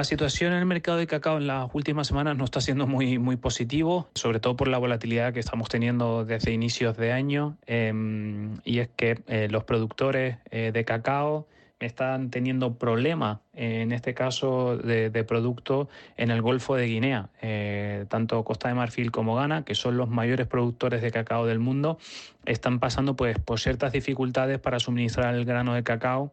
La 0.00 0.04
situación 0.04 0.54
en 0.54 0.60
el 0.60 0.64
mercado 0.64 0.96
de 0.96 1.06
cacao 1.06 1.36
en 1.36 1.46
las 1.46 1.68
últimas 1.74 2.06
semanas 2.06 2.34
no 2.34 2.44
está 2.44 2.62
siendo 2.62 2.86
muy, 2.86 3.18
muy 3.18 3.36
positivo, 3.36 4.08
sobre 4.14 4.40
todo 4.40 4.56
por 4.56 4.66
la 4.66 4.78
volatilidad 4.78 5.34
que 5.34 5.40
estamos 5.40 5.68
teniendo 5.68 6.24
desde 6.24 6.52
inicios 6.52 6.96
de 6.96 7.12
año. 7.12 7.58
Em, 7.66 8.56
y 8.64 8.78
es 8.78 8.88
que 8.96 9.22
eh, 9.26 9.48
los 9.50 9.64
productores 9.64 10.38
eh, 10.50 10.70
de 10.72 10.84
cacao 10.86 11.48
están 11.86 12.30
teniendo 12.30 12.74
problemas, 12.74 13.38
en 13.54 13.92
este 13.92 14.14
caso 14.14 14.76
de, 14.76 15.24
producto, 15.24 15.88
en 16.16 16.30
el 16.30 16.42
Golfo 16.42 16.76
de 16.76 16.86
Guinea. 16.86 17.30
Eh, 17.40 18.04
tanto 18.08 18.44
Costa 18.44 18.68
de 18.68 18.74
Marfil 18.74 19.10
como 19.10 19.34
Ghana, 19.34 19.64
que 19.64 19.74
son 19.74 19.96
los 19.96 20.08
mayores 20.08 20.46
productores 20.46 21.02
de 21.02 21.10
cacao 21.10 21.46
del 21.46 21.58
mundo, 21.58 21.98
están 22.44 22.78
pasando 22.80 23.16
pues, 23.16 23.38
por 23.38 23.60
ciertas 23.60 23.92
dificultades 23.92 24.58
para 24.58 24.78
suministrar 24.78 25.34
el 25.34 25.44
grano 25.44 25.74
de 25.74 25.82
cacao 25.82 26.32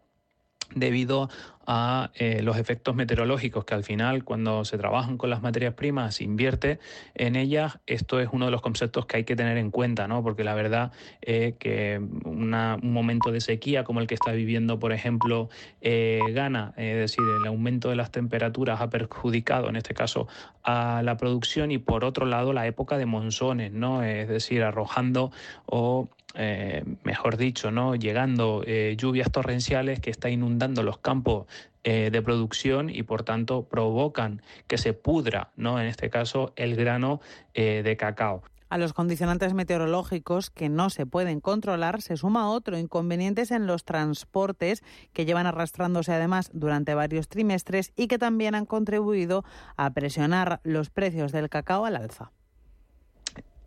debido 0.75 1.29
a 1.67 2.11
eh, 2.15 2.41
los 2.41 2.57
efectos 2.57 2.95
meteorológicos, 2.95 3.65
que 3.65 3.75
al 3.75 3.83
final 3.83 4.23
cuando 4.23 4.63
se 4.63 4.77
trabajan 4.77 5.17
con 5.17 5.29
las 5.29 5.41
materias 5.41 5.73
primas, 5.73 6.15
se 6.15 6.23
invierte 6.23 6.79
en 7.13 7.35
ellas, 7.35 7.79
esto 7.85 8.21
es 8.21 8.29
uno 8.31 8.45
de 8.45 8.51
los 8.51 8.61
conceptos 8.61 9.05
que 9.05 9.17
hay 9.17 9.23
que 9.25 9.35
tener 9.35 9.57
en 9.57 9.69
cuenta, 9.69 10.07
¿no? 10.07 10.23
porque 10.23 10.45
la 10.45 10.55
verdad 10.55 10.93
es 11.21 11.55
que 11.55 11.99
un 11.99 12.49
momento 12.81 13.31
de 13.31 13.41
sequía 13.41 13.83
como 13.83 13.99
el 13.99 14.07
que 14.07 14.15
está 14.15 14.31
viviendo, 14.31 14.79
por 14.79 14.93
ejemplo, 14.93 15.49
eh, 15.81 16.21
Ghana, 16.29 16.73
es 16.77 16.95
decir, 16.95 17.25
el 17.41 17.45
aumento 17.45 17.89
de 17.89 17.97
las 17.97 18.11
temperaturas 18.11 18.79
ha 18.79 18.89
perjudicado 18.89 19.67
en 19.67 19.75
este 19.75 19.93
caso 19.93 20.29
a 20.63 21.01
la 21.03 21.17
producción 21.17 21.71
y 21.71 21.79
por 21.79 22.05
otro 22.05 22.25
lado 22.25 22.53
la 22.53 22.65
época 22.65 22.97
de 22.97 23.05
monzones, 23.05 23.73
¿no? 23.73 24.03
es 24.03 24.29
decir, 24.29 24.63
arrojando 24.63 25.31
o 25.65 26.07
eh, 26.39 26.83
mejor 27.03 27.35
dicho, 27.35 27.71
¿no? 27.71 27.95
llegando 27.95 28.63
eh, 28.67 28.95
lluvias 28.95 29.31
torrenciales 29.31 29.99
que 29.99 30.11
está 30.11 30.29
inundando 30.29 30.83
los 30.83 30.99
campos 30.99 31.47
eh, 31.89 32.09
de 32.11 32.21
producción 32.21 32.89
y 32.89 33.03
por 33.03 33.23
tanto 33.23 33.63
provocan 33.69 34.41
que 34.67 34.77
se 34.77 34.91
pudra, 34.91 35.51
¿no? 35.55 35.79
en 35.79 35.87
este 35.87 36.09
caso, 36.09 36.51
el 36.57 36.75
grano 36.75 37.21
de 37.53 37.95
cacao. 37.97 38.43
A 38.69 38.77
los 38.77 38.91
condicionantes 38.91 39.53
meteorológicos 39.53 40.49
que 40.49 40.67
no 40.67 40.89
se 40.89 41.05
pueden 41.05 41.39
controlar 41.39 42.01
se 42.01 42.17
suma 42.17 42.49
otro, 42.49 42.77
inconvenientes 42.77 43.51
en 43.51 43.65
los 43.65 43.85
transportes 43.85 44.83
que 45.13 45.25
llevan 45.25 45.47
arrastrándose 45.47 46.11
además 46.11 46.49
durante 46.53 46.93
varios 46.93 47.29
trimestres 47.29 47.93
y 47.95 48.07
que 48.07 48.17
también 48.17 48.55
han 48.55 48.65
contribuido 48.65 49.45
a 49.77 49.91
presionar 49.91 50.59
los 50.63 50.89
precios 50.89 51.31
del 51.31 51.49
cacao 51.49 51.85
al 51.85 51.95
alza. 51.95 52.31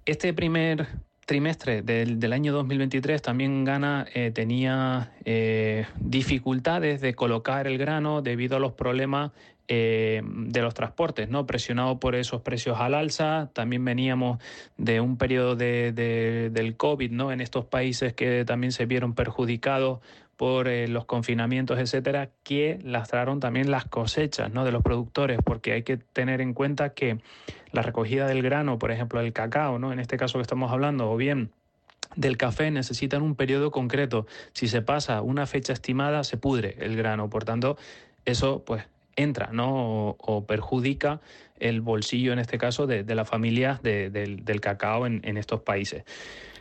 Este 0.04 0.34
primer 0.34 0.88
trimestre 1.30 1.82
del, 1.82 2.32
año 2.32 2.52
2023 2.52 3.22
también 3.22 3.64
Ghana 3.64 4.04
eh, 4.14 4.32
tenía 4.32 5.12
eh, 5.24 5.86
dificultades 6.00 7.00
de 7.00 7.14
colocar 7.14 7.68
el 7.68 7.78
grano 7.78 8.20
debido 8.20 8.56
a 8.56 8.58
los 8.58 8.72
problemas 8.72 9.30
eh, 9.68 10.22
de 10.24 10.60
los 10.60 10.74
transportes, 10.74 11.28
¿no? 11.28 11.46
presionado 11.46 12.00
por 12.00 12.16
esos 12.16 12.42
precios 12.42 12.80
al 12.80 12.94
alza. 12.94 13.48
También 13.52 13.84
veníamos 13.84 14.40
de 14.76 15.00
un 15.00 15.18
periodo 15.18 15.54
de, 15.54 15.92
del 16.52 16.76
COVID 16.76 17.12
¿no? 17.12 17.30
en 17.30 17.40
estos 17.40 17.64
países 17.64 18.12
que 18.12 18.44
también 18.44 18.72
se 18.72 18.86
vieron 18.86 19.14
perjudicados 19.14 20.00
por 20.40 20.70
los 20.70 21.04
confinamientos, 21.04 21.78
etcétera, 21.78 22.30
que 22.44 22.78
lastraron 22.82 23.40
también 23.40 23.70
las 23.70 23.84
cosechas 23.84 24.50
¿no? 24.50 24.64
de 24.64 24.72
los 24.72 24.82
productores, 24.82 25.38
porque 25.44 25.72
hay 25.72 25.82
que 25.82 25.98
tener 25.98 26.40
en 26.40 26.54
cuenta 26.54 26.94
que 26.94 27.18
la 27.72 27.82
recogida 27.82 28.26
del 28.26 28.40
grano, 28.40 28.78
por 28.78 28.90
ejemplo, 28.90 29.20
el 29.20 29.34
cacao, 29.34 29.78
¿no? 29.78 29.92
En 29.92 29.98
este 29.98 30.16
caso 30.16 30.38
que 30.38 30.42
estamos 30.42 30.72
hablando, 30.72 31.10
o 31.10 31.16
bien 31.18 31.50
del 32.16 32.38
café 32.38 32.70
necesitan 32.70 33.20
un 33.20 33.34
periodo 33.34 33.70
concreto. 33.70 34.26
Si 34.54 34.66
se 34.66 34.80
pasa 34.80 35.20
una 35.20 35.44
fecha 35.44 35.74
estimada, 35.74 36.24
se 36.24 36.38
pudre 36.38 36.74
el 36.80 36.96
grano. 36.96 37.28
Por 37.28 37.44
tanto, 37.44 37.76
eso 38.24 38.64
pues 38.64 38.86
entra 39.16 39.50
¿no? 39.52 40.16
o, 40.18 40.46
perjudica 40.46 41.20
el 41.60 41.80
bolsillo, 41.80 42.32
en 42.32 42.38
este 42.38 42.58
caso, 42.58 42.86
de, 42.86 43.04
de 43.04 43.14
las 43.14 43.28
familias 43.28 43.82
del, 43.82 44.60
cacao 44.60 45.06
en, 45.06 45.20
en 45.24 45.36
estos 45.36 45.60
países. 45.60 46.04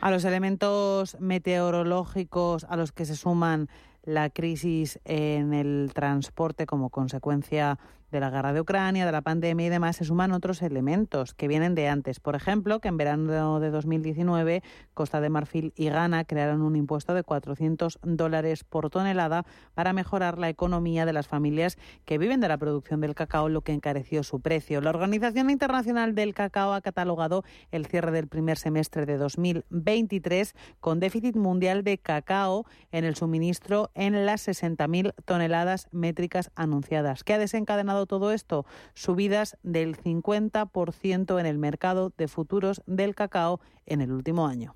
A 0.00 0.10
los 0.10 0.24
elementos 0.24 1.18
meteorológicos 1.20 2.64
a 2.64 2.76
los 2.76 2.92
que 2.92 3.04
se 3.04 3.16
suman 3.16 3.68
la 4.02 4.30
crisis 4.30 4.98
en 5.04 5.52
el 5.52 5.90
transporte 5.94 6.66
como 6.66 6.90
consecuencia 6.90 7.78
de 8.10 8.20
la 8.20 8.30
guerra 8.30 8.52
de 8.52 8.60
Ucrania, 8.60 9.06
de 9.06 9.12
la 9.12 9.22
pandemia 9.22 9.66
y 9.66 9.70
demás, 9.70 9.96
se 9.96 10.04
suman 10.04 10.32
otros 10.32 10.62
elementos 10.62 11.34
que 11.34 11.48
vienen 11.48 11.74
de 11.74 11.88
antes. 11.88 12.20
Por 12.20 12.34
ejemplo, 12.34 12.80
que 12.80 12.88
en 12.88 12.96
verano 12.96 13.60
de 13.60 13.70
2019 13.70 14.62
Costa 14.94 15.20
de 15.20 15.30
Marfil 15.30 15.72
y 15.76 15.88
Ghana 15.88 16.24
crearon 16.24 16.62
un 16.62 16.76
impuesto 16.76 17.14
de 17.14 17.22
400 17.22 17.98
dólares 18.02 18.64
por 18.64 18.90
tonelada 18.90 19.44
para 19.74 19.92
mejorar 19.92 20.38
la 20.38 20.48
economía 20.48 21.06
de 21.06 21.12
las 21.12 21.28
familias 21.28 21.78
que 22.04 22.18
viven 22.18 22.40
de 22.40 22.48
la 22.48 22.58
producción 22.58 23.00
del 23.00 23.14
cacao, 23.14 23.48
lo 23.48 23.62
que 23.62 23.72
encareció 23.72 24.22
su 24.22 24.40
precio. 24.40 24.80
La 24.80 24.90
Organización 24.90 25.50
Internacional 25.50 26.14
del 26.14 26.34
Cacao 26.34 26.72
ha 26.72 26.80
catalogado 26.80 27.44
el 27.70 27.86
cierre 27.86 28.12
del 28.12 28.28
primer 28.28 28.58
semestre 28.58 29.06
de 29.06 29.16
2023 29.16 30.54
con 30.80 31.00
déficit 31.00 31.36
mundial 31.36 31.84
de 31.84 31.98
cacao 31.98 32.66
en 32.92 33.04
el 33.04 33.16
suministro 33.16 33.90
en 33.94 34.26
las 34.26 34.46
60.000 34.46 35.14
toneladas 35.24 35.88
métricas 35.92 36.50
anunciadas. 36.54 37.24
¿Qué 37.24 37.34
ha 37.34 37.38
desencadenado 37.38 37.99
todo 38.06 38.32
esto? 38.32 38.66
Subidas 38.94 39.56
del 39.62 39.96
50% 39.96 41.40
en 41.40 41.46
el 41.46 41.58
mercado 41.58 42.12
de 42.16 42.28
futuros 42.28 42.82
del 42.86 43.14
cacao 43.14 43.60
en 43.86 44.00
el 44.00 44.12
último 44.12 44.46
año. 44.46 44.74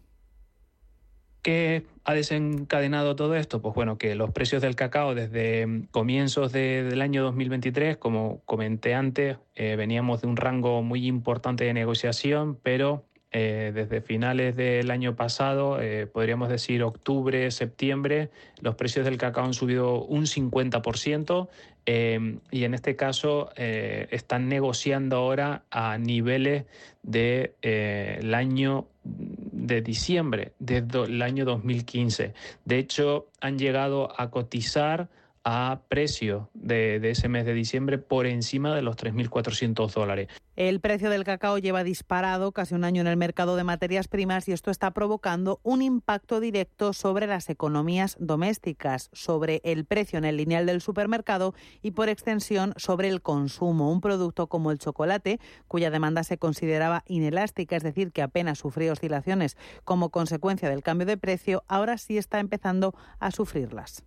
¿Qué 1.44 1.84
ha 2.04 2.14
desencadenado 2.14 3.16
todo 3.16 3.36
esto? 3.36 3.60
Pues 3.60 3.74
bueno, 3.74 3.98
que 3.98 4.14
los 4.14 4.30
precios 4.30 4.62
del 4.62 4.76
cacao 4.76 5.14
desde 5.14 5.82
comienzos 5.90 6.52
del 6.52 7.02
año 7.02 7.22
2023, 7.22 7.98
como 7.98 8.40
comenté 8.46 8.94
antes, 8.94 9.36
eh, 9.54 9.76
veníamos 9.76 10.22
de 10.22 10.28
un 10.28 10.38
rango 10.38 10.82
muy 10.82 11.06
importante 11.06 11.64
de 11.64 11.74
negociación, 11.74 12.58
pero 12.62 13.04
eh, 13.30 13.72
desde 13.74 14.00
finales 14.00 14.56
del 14.56 14.90
año 14.90 15.16
pasado, 15.16 15.82
eh, 15.82 16.06
podríamos 16.06 16.48
decir 16.48 16.82
octubre, 16.82 17.50
septiembre, 17.50 18.30
los 18.62 18.76
precios 18.76 19.04
del 19.04 19.18
cacao 19.18 19.44
han 19.44 19.54
subido 19.54 20.02
un 20.02 20.26
50% 20.26 21.48
eh, 21.86 22.38
y 22.50 22.64
en 22.64 22.74
este 22.74 22.96
caso 22.96 23.50
están 23.56 24.48
negociando 24.48 25.16
ahora 25.16 25.64
a 25.70 25.98
niveles 25.98 26.64
del 27.02 27.52
de, 27.62 28.34
año 28.34 28.86
de 29.04 29.82
diciembre, 29.82 30.52
desde 30.58 31.04
el 31.04 31.22
año 31.22 31.44
2015. 31.44 32.32
De 32.64 32.78
hecho, 32.78 33.26
han 33.40 33.58
llegado 33.58 34.18
a 34.18 34.30
cotizar 34.30 35.08
a 35.44 35.82
precio 35.88 36.48
de, 36.54 36.98
ese 37.10 37.28
mes 37.28 37.44
de 37.44 37.52
diciembre 37.52 37.98
por 37.98 38.26
encima 38.26 38.74
de 38.74 38.80
los 38.80 38.96
3.400 38.96 39.92
dólares. 39.92 40.28
El 40.56 40.80
precio 40.80 41.10
del 41.10 41.24
cacao 41.24 41.58
lleva 41.58 41.84
disparado 41.84 42.52
casi 42.52 42.74
un 42.74 42.84
año 42.84 43.02
en 43.02 43.08
el 43.08 43.16
mercado 43.16 43.56
de 43.56 43.64
materias 43.64 44.08
primas 44.08 44.48
y 44.48 44.52
esto 44.52 44.70
está 44.70 44.92
provocando 44.92 45.60
un 45.62 45.82
impacto 45.82 46.40
directo 46.40 46.92
sobre 46.92 47.26
las 47.26 47.50
economías 47.50 48.16
domésticas, 48.18 49.10
sobre 49.12 49.60
el 49.64 49.84
precio 49.84 50.18
en 50.18 50.24
el 50.24 50.38
lineal 50.38 50.64
del 50.64 50.80
supermercado 50.80 51.54
y 51.82 51.90
por 51.90 52.08
extensión 52.08 52.72
sobre 52.76 53.08
el 53.08 53.20
consumo. 53.20 53.92
Un 53.92 54.00
producto 54.00 54.46
como 54.46 54.70
el 54.70 54.78
chocolate, 54.78 55.40
cuya 55.68 55.90
demanda 55.90 56.22
se 56.22 56.38
consideraba 56.38 57.04
inelástica, 57.06 57.76
es 57.76 57.82
decir, 57.82 58.12
que 58.12 58.22
apenas 58.22 58.58
sufría 58.58 58.92
oscilaciones 58.92 59.58
como 59.84 60.10
consecuencia 60.10 60.70
del 60.70 60.82
cambio 60.82 61.06
de 61.06 61.18
precio, 61.18 61.64
ahora 61.68 61.98
sí 61.98 62.16
está 62.16 62.38
empezando 62.38 62.94
a 63.18 63.30
sufrirlas. 63.30 64.04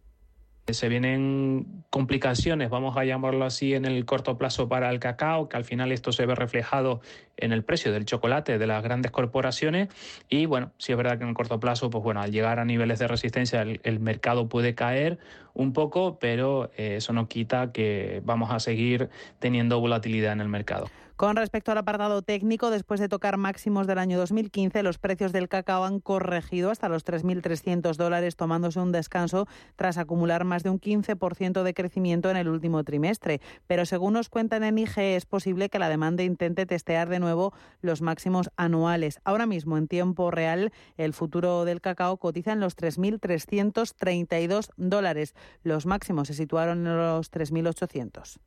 Se 0.69 0.89
vienen 0.89 1.85
complicaciones, 1.89 2.69
vamos 2.69 2.97
a 2.97 3.05
llamarlo 3.05 3.45
así, 3.45 3.73
en 3.73 3.85
el 3.85 4.03
corto 4.03 4.37
plazo 4.37 4.67
para 4.67 4.89
el 4.89 4.99
cacao, 4.99 5.47
que 5.47 5.55
al 5.55 5.63
final 5.63 5.93
esto 5.93 6.11
se 6.11 6.25
ve 6.25 6.35
reflejado 6.35 6.99
en 7.37 7.53
el 7.53 7.63
precio 7.63 7.93
del 7.93 8.03
chocolate 8.03 8.57
de 8.57 8.67
las 8.67 8.83
grandes 8.83 9.11
corporaciones. 9.11 9.87
Y 10.27 10.45
bueno, 10.45 10.73
sí 10.77 10.91
es 10.91 10.97
verdad 10.97 11.17
que 11.17 11.23
en 11.23 11.29
el 11.29 11.35
corto 11.35 11.61
plazo, 11.61 11.89
pues 11.89 12.03
bueno, 12.03 12.19
al 12.19 12.33
llegar 12.33 12.59
a 12.59 12.65
niveles 12.65 12.99
de 12.99 13.07
resistencia, 13.07 13.61
el, 13.61 13.99
mercado 14.01 14.49
puede 14.49 14.75
caer 14.75 15.19
un 15.53 15.71
poco, 15.71 16.19
pero 16.19 16.69
eh, 16.75 16.97
eso 16.97 17.13
no 17.13 17.29
quita 17.29 17.71
que 17.71 18.21
vamos 18.25 18.51
a 18.51 18.59
seguir 18.59 19.09
teniendo 19.39 19.79
volatilidad 19.79 20.33
en 20.33 20.41
el 20.41 20.49
mercado. 20.49 20.87
Con 21.17 21.35
respecto 21.35 21.71
al 21.71 21.79
apartado 21.79 22.21
técnico, 22.21 22.69
después 22.69 22.99
de 22.99 23.09
tocar 23.09 23.37
máximos 23.37 23.87
del 23.87 23.97
año 23.97 24.19
2015, 24.19 24.83
los 24.83 24.99
precios 24.99 25.31
del 25.31 25.49
cacao 25.49 25.83
han 25.83 25.99
corregido 25.99 26.69
hasta 26.69 26.89
los 26.89 27.03
3.300 27.03 27.95
dólares, 27.95 28.35
tomándose 28.35 28.79
un 28.79 28.91
descanso 28.91 29.47
tras 29.75 29.97
acumular 29.97 30.43
más 30.43 30.61
de 30.61 30.69
un 30.69 30.79
15% 30.79 31.63
de 31.63 31.73
crecimiento 31.73 32.29
en 32.29 32.37
el 32.37 32.47
último 32.47 32.83
trimestre. 32.83 33.41
Pero 33.65 33.87
según 33.87 34.13
nos 34.13 34.29
cuentan 34.29 34.63
en 34.63 34.77
IGE, 34.77 35.15
es 35.15 35.25
posible 35.25 35.69
que 35.69 35.79
la 35.79 35.89
demanda 35.89 36.21
intente 36.21 36.67
testear 36.67 37.09
de 37.09 37.19
nuevo 37.19 37.51
los 37.81 38.03
máximos 38.03 38.51
anuales. 38.55 39.19
Ahora 39.23 39.47
mismo, 39.47 39.79
en 39.79 39.87
tiempo 39.87 40.29
real, 40.29 40.71
el 40.97 41.13
futuro 41.13 41.65
del 41.65 41.81
cacao 41.81 42.17
cotiza 42.17 42.51
en 42.51 42.59
los 42.59 42.77
3.332 42.77 44.69
dólares. 44.77 45.33
Los 45.63 45.87
máximos 45.87 46.27
se 46.27 46.35
situaron 46.35 46.85
en 46.85 46.95
los 46.95 47.31
3.800. 47.31 48.37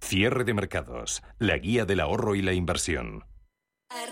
Cierre 0.00 0.44
de 0.44 0.54
mercados, 0.54 1.22
la 1.38 1.56
guía 1.58 1.84
del 1.84 2.00
ahorro 2.00 2.34
y 2.34 2.42
la 2.42 2.52
inversión. 2.52 3.24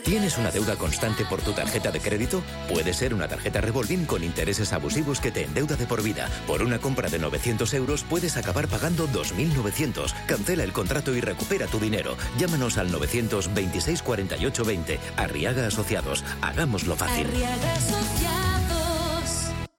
¿Tienes 0.04 0.38
una 0.38 0.50
deuda 0.50 0.76
constante 0.76 1.24
por 1.24 1.40
tu 1.40 1.52
tarjeta 1.52 1.90
de 1.90 2.00
crédito? 2.00 2.42
Puede 2.68 2.92
ser 2.92 3.14
una 3.14 3.28
tarjeta 3.28 3.60
revolving 3.60 4.06
con 4.06 4.24
intereses 4.24 4.72
abusivos 4.72 5.20
que 5.20 5.30
te 5.30 5.44
endeuda 5.44 5.76
de 5.76 5.86
por 5.86 6.02
vida. 6.02 6.28
Por 6.46 6.62
una 6.62 6.78
compra 6.78 7.08
de 7.08 7.18
900 7.18 7.74
euros 7.74 8.04
puedes 8.04 8.36
acabar 8.36 8.68
pagando 8.68 9.08
2.900. 9.08 10.14
Cancela 10.26 10.64
el 10.64 10.72
contrato 10.72 11.14
y 11.14 11.20
recupera 11.20 11.66
tu 11.66 11.78
dinero. 11.78 12.16
Llámanos 12.38 12.78
al 12.78 12.90
926 12.90 14.02
48 14.02 14.64
20. 14.64 15.00
Arriaga 15.16 15.66
Asociados. 15.66 16.24
Hagámoslo 16.42 16.96
fácil. 16.96 17.26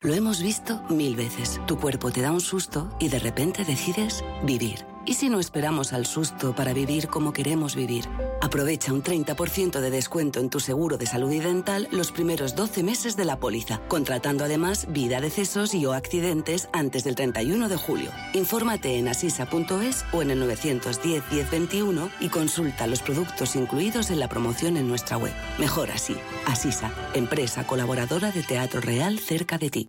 Lo 0.00 0.14
hemos 0.14 0.40
visto 0.40 0.80
mil 0.90 1.16
veces. 1.16 1.60
Tu 1.66 1.76
cuerpo 1.76 2.12
te 2.12 2.20
da 2.20 2.30
un 2.30 2.40
susto 2.40 2.88
y 3.00 3.08
de 3.08 3.18
repente 3.18 3.64
decides 3.64 4.24
vivir. 4.44 4.86
¿Y 5.08 5.14
si 5.14 5.30
no 5.30 5.40
esperamos 5.40 5.94
al 5.94 6.04
susto 6.04 6.54
para 6.54 6.74
vivir 6.74 7.08
como 7.08 7.32
queremos 7.32 7.74
vivir? 7.74 8.04
Aprovecha 8.42 8.92
un 8.92 9.02
30% 9.02 9.80
de 9.80 9.90
descuento 9.90 10.38
en 10.38 10.50
tu 10.50 10.60
seguro 10.60 10.98
de 10.98 11.06
salud 11.06 11.32
y 11.32 11.38
dental 11.38 11.88
los 11.90 12.12
primeros 12.12 12.54
12 12.54 12.82
meses 12.82 13.16
de 13.16 13.24
la 13.24 13.40
póliza, 13.40 13.80
contratando 13.88 14.44
además 14.44 14.86
vida, 14.90 15.22
decesos 15.22 15.72
y 15.72 15.86
o 15.86 15.94
accidentes 15.94 16.68
antes 16.74 17.04
del 17.04 17.14
31 17.14 17.70
de 17.70 17.76
julio. 17.78 18.10
Infórmate 18.34 18.98
en 18.98 19.08
asisa.es 19.08 20.04
o 20.12 20.20
en 20.20 20.30
el 20.30 20.42
910-1021 20.42 22.10
y 22.20 22.28
consulta 22.28 22.86
los 22.86 23.00
productos 23.00 23.56
incluidos 23.56 24.10
en 24.10 24.20
la 24.20 24.28
promoción 24.28 24.76
en 24.76 24.88
nuestra 24.88 25.16
web. 25.16 25.32
Mejor 25.58 25.90
así. 25.90 26.16
Asisa, 26.44 26.92
empresa 27.14 27.66
colaboradora 27.66 28.30
de 28.30 28.42
Teatro 28.42 28.82
Real 28.82 29.18
cerca 29.18 29.56
de 29.56 29.70
ti. 29.70 29.88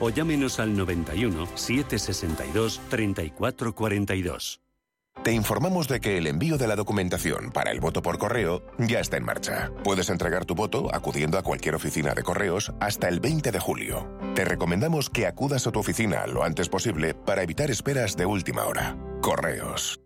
o 0.00 0.10
llámenos 0.10 0.60
al 0.60 0.76
91 0.76 1.46
762 1.54 2.80
3442. 2.88 4.60
Te 5.22 5.32
informamos 5.32 5.88
de 5.88 5.98
que 6.00 6.18
el 6.18 6.26
envío 6.26 6.56
de 6.56 6.68
la 6.68 6.76
documentación 6.76 7.50
para 7.50 7.72
el 7.72 7.80
voto 7.80 8.00
por 8.00 8.18
correo 8.18 8.62
ya 8.78 9.00
está 9.00 9.16
en 9.16 9.24
marcha. 9.24 9.72
Puedes 9.82 10.08
entregar 10.08 10.44
tu 10.44 10.54
voto 10.54 10.94
acudiendo 10.94 11.38
a 11.38 11.42
cualquier 11.42 11.74
oficina 11.74 12.14
de 12.14 12.22
correos 12.22 12.72
hasta 12.80 13.08
el 13.08 13.18
20 13.18 13.50
de 13.50 13.58
julio. 13.58 14.08
Te 14.34 14.44
recomendamos 14.44 15.10
que 15.10 15.26
acudas 15.26 15.66
a 15.66 15.72
tu 15.72 15.80
oficina 15.80 16.26
lo 16.26 16.44
antes 16.44 16.68
posible 16.68 17.14
para 17.14 17.42
evitar 17.42 17.70
esperas 17.70 18.16
de 18.16 18.26
última 18.26 18.66
hora. 18.66 18.96
Correos. 19.20 20.05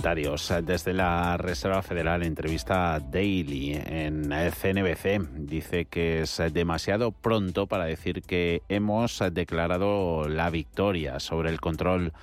Comentarios 0.00 0.50
desde 0.62 0.94
la 0.94 1.36
Reserva 1.36 1.82
Federal, 1.82 2.22
entrevista 2.22 2.98
Daily 3.00 3.74
en 3.74 4.30
CNBC. 4.30 5.28
Dice 5.40 5.84
que 5.84 6.22
es 6.22 6.40
demasiado 6.54 7.12
pronto 7.12 7.66
para 7.66 7.84
decir 7.84 8.22
que 8.22 8.62
hemos 8.70 9.22
declarado 9.30 10.26
la 10.26 10.48
victoria 10.48 11.20
sobre 11.20 11.50
el 11.50 11.60
control 11.60 12.14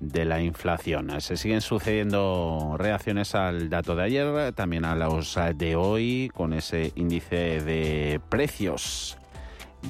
de 0.00 0.24
la 0.24 0.40
inflación. 0.40 1.20
Se 1.20 1.36
siguen 1.36 1.60
sucediendo 1.60 2.76
reacciones 2.78 3.34
al 3.34 3.68
dato 3.68 3.94
de 3.96 4.04
ayer, 4.04 4.54
también 4.54 4.86
a 4.86 4.96
los 4.96 5.38
de 5.56 5.76
hoy, 5.76 6.30
con 6.32 6.54
ese 6.54 6.92
índice 6.94 7.60
de 7.60 8.18
precios 8.30 9.18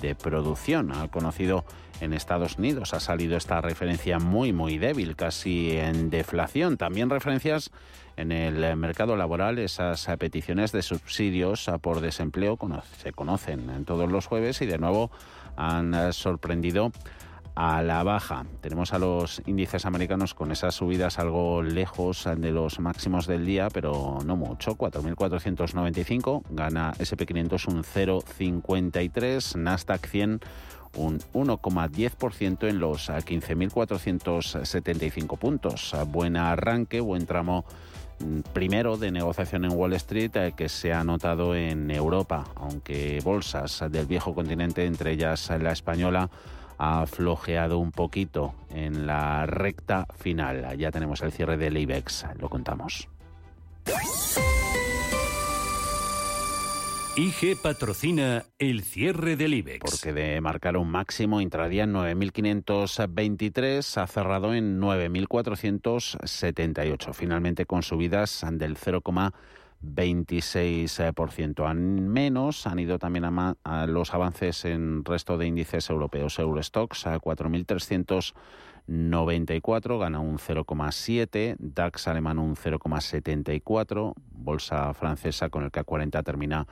de 0.00 0.16
producción. 0.16 0.90
Ha 0.90 1.06
conocido 1.06 1.64
en 2.00 2.12
Estados 2.12 2.58
Unidos 2.58 2.94
ha 2.94 3.00
salido 3.00 3.36
esta 3.36 3.60
referencia 3.60 4.18
muy, 4.18 4.52
muy 4.52 4.78
débil, 4.78 5.16
casi 5.16 5.76
en 5.76 6.10
deflación. 6.10 6.76
También 6.76 7.10
referencias 7.10 7.70
en 8.16 8.32
el 8.32 8.76
mercado 8.76 9.16
laboral, 9.16 9.58
esas 9.58 10.06
peticiones 10.18 10.72
de 10.72 10.82
subsidios 10.82 11.70
por 11.80 12.00
desempleo 12.00 12.58
se 12.98 13.12
conocen 13.12 13.70
en 13.70 13.84
todos 13.84 14.10
los 14.10 14.26
jueves 14.26 14.62
y 14.62 14.66
de 14.66 14.78
nuevo 14.78 15.10
han 15.56 16.12
sorprendido 16.12 16.92
a 17.56 17.82
la 17.82 18.02
baja. 18.02 18.44
Tenemos 18.60 18.92
a 18.92 18.98
los 18.98 19.42
índices 19.46 19.86
americanos 19.86 20.34
con 20.34 20.52
esas 20.52 20.74
subidas 20.74 21.18
algo 21.18 21.62
lejos 21.62 22.28
de 22.36 22.52
los 22.52 22.78
máximos 22.80 23.26
del 23.26 23.46
día, 23.46 23.68
pero 23.72 24.18
no 24.24 24.36
mucho. 24.36 24.76
4.495, 24.76 26.42
gana 26.50 26.92
SP500 26.98 27.72
un 27.72 27.82
0,53, 27.82 29.56
Nasdaq 29.56 30.06
100 30.06 30.40
un 30.96 31.18
1,10% 31.32 32.68
en 32.68 32.78
los 32.78 33.10
15.475 33.10 35.38
puntos. 35.38 35.96
Buen 36.08 36.36
arranque, 36.36 37.00
buen 37.00 37.26
tramo 37.26 37.64
mm, 38.20 38.40
primero 38.52 38.96
de 38.96 39.10
negociación 39.10 39.64
en 39.64 39.72
Wall 39.72 39.94
Street 39.94 40.36
eh, 40.36 40.52
que 40.56 40.68
se 40.68 40.92
ha 40.92 41.02
notado 41.04 41.54
en 41.54 41.90
Europa, 41.90 42.44
aunque 42.54 43.20
bolsas 43.24 43.82
del 43.90 44.06
viejo 44.06 44.34
continente, 44.34 44.86
entre 44.86 45.12
ellas 45.12 45.50
la 45.60 45.72
española, 45.72 46.30
ha 46.78 47.06
flojeado 47.06 47.78
un 47.78 47.92
poquito 47.92 48.54
en 48.70 49.06
la 49.06 49.46
recta 49.46 50.06
final. 50.16 50.76
Ya 50.76 50.90
tenemos 50.90 51.22
el 51.22 51.32
cierre 51.32 51.56
del 51.56 51.76
IBEX, 51.76 52.26
lo 52.38 52.48
contamos. 52.48 53.08
IG 57.18 57.56
patrocina 57.62 58.44
el 58.58 58.82
cierre 58.82 59.36
del 59.36 59.54
IBEX. 59.54 59.90
Porque 59.90 60.12
de 60.12 60.38
marcar 60.42 60.76
un 60.76 60.90
máximo 60.90 61.40
intradía 61.40 61.84
en 61.84 61.94
9.523 61.94 64.02
ha 64.02 64.06
cerrado 64.06 64.52
en 64.52 64.78
9.478. 64.78 67.14
Finalmente 67.14 67.64
con 67.64 67.82
subidas 67.82 68.44
del 68.52 68.76
0,26%. 68.76 71.66
Han 71.66 72.06
menos 72.06 72.66
han 72.66 72.80
ido 72.80 72.98
también 72.98 73.24
a, 73.24 73.56
a, 73.64 73.86
los 73.86 74.12
avances 74.12 74.66
en 74.66 75.02
resto 75.02 75.38
de 75.38 75.46
índices 75.46 75.88
europeos. 75.88 76.38
Eurostox 76.38 77.06
a 77.06 77.18
4.394 77.18 79.98
gana 79.98 80.20
un 80.20 80.36
0,7, 80.36 81.56
DAX 81.58 82.08
alemán 82.08 82.38
un 82.38 82.56
0,74, 82.56 84.12
bolsa 84.32 84.92
francesa 84.92 85.48
con 85.48 85.64
el 85.64 85.70
k 85.70 85.82
40 85.82 86.22
termina 86.22 86.66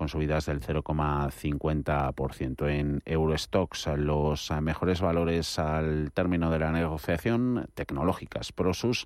con 0.00 0.08
subidas 0.08 0.46
del 0.46 0.62
0,50%. 0.62 2.70
En 2.70 3.02
Eurostox, 3.04 3.86
los 3.98 4.50
mejores 4.62 5.02
valores 5.02 5.58
al 5.58 6.10
término 6.12 6.50
de 6.50 6.58
la 6.58 6.72
negociación 6.72 7.68
tecnológicas, 7.74 8.50
Prosus, 8.50 9.04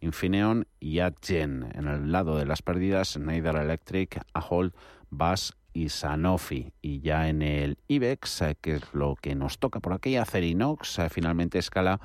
Infineon 0.00 0.68
y 0.78 1.00
Adyen. 1.00 1.72
En 1.74 1.88
el 1.88 2.12
lado 2.12 2.36
de 2.36 2.46
las 2.46 2.62
pérdidas, 2.62 3.14
Schneider 3.14 3.56
Electric, 3.56 4.20
Ahold, 4.34 4.72
BAS 5.10 5.56
y 5.72 5.88
Sanofi. 5.88 6.72
Y 6.80 7.00
ya 7.00 7.28
en 7.28 7.42
el 7.42 7.76
IBEX, 7.88 8.44
que 8.60 8.76
es 8.76 8.94
lo 8.94 9.16
que 9.16 9.34
nos 9.34 9.58
toca 9.58 9.80
por 9.80 9.94
aquí, 9.94 10.16
Acerinox, 10.16 11.00
finalmente 11.10 11.58
escala 11.58 11.98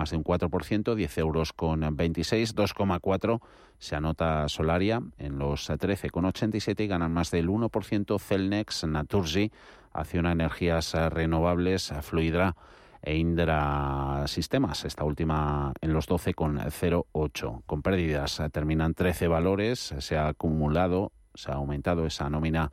más 0.00 0.10
de 0.12 0.16
un 0.16 0.24
4%, 0.24 0.94
10 0.94 1.18
euros 1.18 1.52
con 1.52 1.94
26, 1.94 2.56
2,4 2.56 3.38
se 3.78 3.96
anota 3.96 4.48
Solaria 4.48 5.02
en 5.18 5.38
los 5.38 5.68
13,87 5.68 6.84
y 6.84 6.86
ganan 6.86 7.12
más 7.12 7.30
del 7.30 7.50
1% 7.50 8.18
Celnex, 8.18 8.84
Naturgy, 8.84 9.52
Acciona 9.92 10.32
Energías 10.32 10.94
Renovables, 10.94 11.92
Fluidra 12.00 12.56
e 13.02 13.16
Indra 13.16 14.24
Sistemas, 14.26 14.86
esta 14.86 15.04
última 15.04 15.74
en 15.82 15.92
los 15.92 16.08
12,08. 16.08 17.62
Con 17.66 17.82
pérdidas 17.82 18.40
terminan 18.52 18.94
13 18.94 19.28
valores, 19.28 19.94
se 19.98 20.16
ha 20.16 20.28
acumulado, 20.28 21.12
se 21.34 21.50
ha 21.50 21.56
aumentado 21.56 22.06
esa 22.06 22.30
nómina 22.30 22.72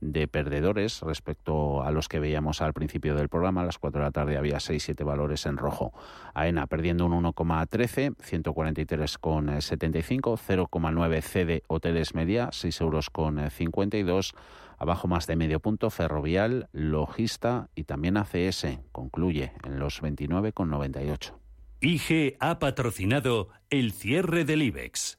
de 0.00 0.28
perdedores 0.28 1.00
respecto 1.02 1.82
a 1.82 1.90
los 1.90 2.08
que 2.08 2.20
veíamos 2.20 2.62
al 2.62 2.72
principio 2.72 3.14
del 3.14 3.28
programa. 3.28 3.60
A 3.62 3.64
las 3.64 3.78
4 3.78 4.00
de 4.00 4.06
la 4.06 4.10
tarde 4.10 4.36
había 4.36 4.58
6-7 4.58 5.04
valores 5.04 5.46
en 5.46 5.56
rojo. 5.56 5.92
AENA 6.34 6.66
perdiendo 6.66 7.06
un 7.06 7.24
1,13, 7.24 8.16
143,75, 8.16 10.68
0,9 10.68 11.22
CD 11.22 11.62
Hoteles 11.66 12.14
Media, 12.14 12.50
6 12.52 12.80
euros 12.80 13.10
con 13.10 13.50
52. 13.50 14.34
Abajo 14.78 15.08
más 15.08 15.26
de 15.26 15.36
medio 15.36 15.60
punto, 15.60 15.90
Ferrovial, 15.90 16.68
Logista 16.72 17.68
y 17.74 17.84
también 17.84 18.16
ACS. 18.16 18.78
Concluye 18.92 19.52
en 19.64 19.80
los 19.80 20.02
29,98. 20.02 21.32
IG 21.80 22.36
ha 22.40 22.58
patrocinado 22.58 23.50
el 23.70 23.92
cierre 23.92 24.44
del 24.44 24.62
IBEX. 24.62 25.18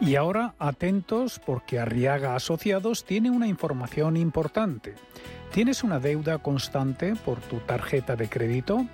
Y 0.00 0.16
ahora 0.16 0.54
atentos 0.58 1.40
porque 1.44 1.78
Arriaga 1.78 2.34
Asociados 2.36 3.04
tiene 3.04 3.30
una 3.30 3.48
información 3.48 4.16
importante. 4.16 4.94
¿Tienes 5.52 5.82
una 5.82 5.98
deuda 5.98 6.38
constante 6.38 7.16
por 7.16 7.40
tu 7.40 7.58
tarjeta 7.60 8.14
de 8.14 8.28
crédito? 8.28 8.86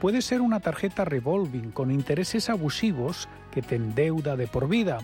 Puede 0.00 0.20
ser 0.20 0.42
una 0.42 0.60
tarjeta 0.60 1.06
revolving 1.06 1.70
con 1.70 1.90
intereses 1.90 2.50
abusivos 2.50 3.26
que 3.52 3.62
te 3.62 3.76
endeuda 3.76 4.36
de 4.36 4.46
por 4.46 4.68
vida. 4.68 4.98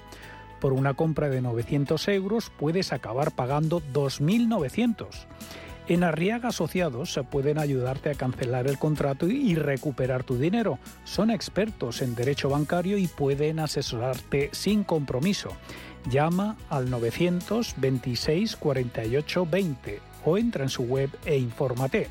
Por 0.61 0.74
una 0.74 0.93
compra 0.93 1.30
de 1.30 1.41
900 1.41 2.07
euros 2.09 2.53
puedes 2.59 2.93
acabar 2.93 3.30
pagando 3.30 3.80
2.900. 3.80 5.07
En 5.91 6.05
Arriaga 6.05 6.51
Asociados 6.51 7.12
se 7.12 7.24
pueden 7.24 7.59
ayudarte 7.59 8.11
a 8.11 8.14
cancelar 8.14 8.68
el 8.68 8.78
contrato 8.78 9.26
y 9.26 9.57
recuperar 9.57 10.22
tu 10.22 10.38
dinero. 10.38 10.78
Son 11.03 11.32
expertos 11.32 12.01
en 12.01 12.14
derecho 12.14 12.49
bancario 12.49 12.97
y 12.97 13.09
pueden 13.09 13.59
asesorarte 13.59 14.51
sin 14.53 14.84
compromiso. 14.84 15.51
Llama 16.09 16.57
al 16.68 16.91
926 16.91 18.55
48 18.55 19.47
20 19.51 20.01
o 20.26 20.38
entra 20.38 20.62
en 20.62 20.68
su 20.68 20.84
web 20.84 21.11
e 21.24 21.36
infórmate. 21.36 22.07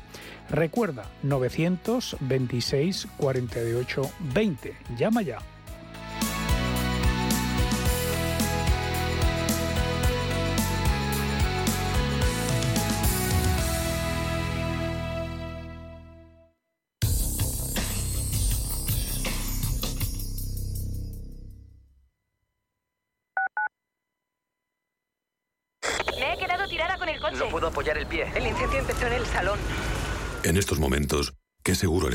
Recuerda 0.50 1.06
926 1.22 3.08
48 3.16 4.02
20. 4.34 4.76
Llama 4.98 5.22
ya. 5.22 5.38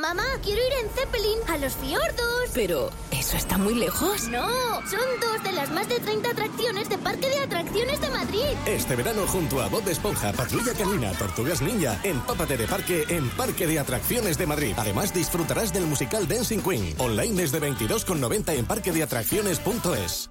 Mamá, 0.00 0.24
quiero 0.42 0.62
ir 0.66 0.72
en 0.82 0.88
Zeppelin 0.88 1.38
a 1.46 1.58
los 1.58 1.74
fiordos. 1.74 2.50
Pero, 2.54 2.90
¿eso 3.10 3.36
está 3.36 3.58
muy 3.58 3.74
lejos? 3.74 4.28
No, 4.28 4.48
son 4.88 5.00
dos 5.20 5.42
de 5.44 5.52
las 5.52 5.70
más 5.70 5.90
de 5.90 6.00
30 6.00 6.30
atracciones 6.30 6.88
de 6.88 6.96
Parque 6.96 7.28
de 7.28 7.40
Atracciones 7.40 8.00
de 8.00 8.08
Madrid. 8.08 8.44
Este 8.64 8.96
verano 8.96 9.26
junto 9.26 9.60
a 9.60 9.68
Bob 9.68 9.86
Esponja, 9.86 10.32
Patrulla 10.32 10.72
Canina, 10.72 11.12
Tortugas 11.12 11.60
Ninja, 11.60 12.00
empápate 12.02 12.56
de 12.56 12.66
parque 12.66 13.04
en 13.10 13.28
Parque 13.30 13.66
de 13.66 13.78
Atracciones 13.78 14.38
de 14.38 14.46
Madrid. 14.46 14.74
Además 14.78 15.12
disfrutarás 15.12 15.70
del 15.70 15.84
musical 15.84 16.26
Dancing 16.26 16.60
Queen, 16.60 16.94
online 16.96 17.34
desde 17.34 17.60
22,90 17.60 18.54
en 18.54 18.64
parquedeatracciones.es. 18.64 20.30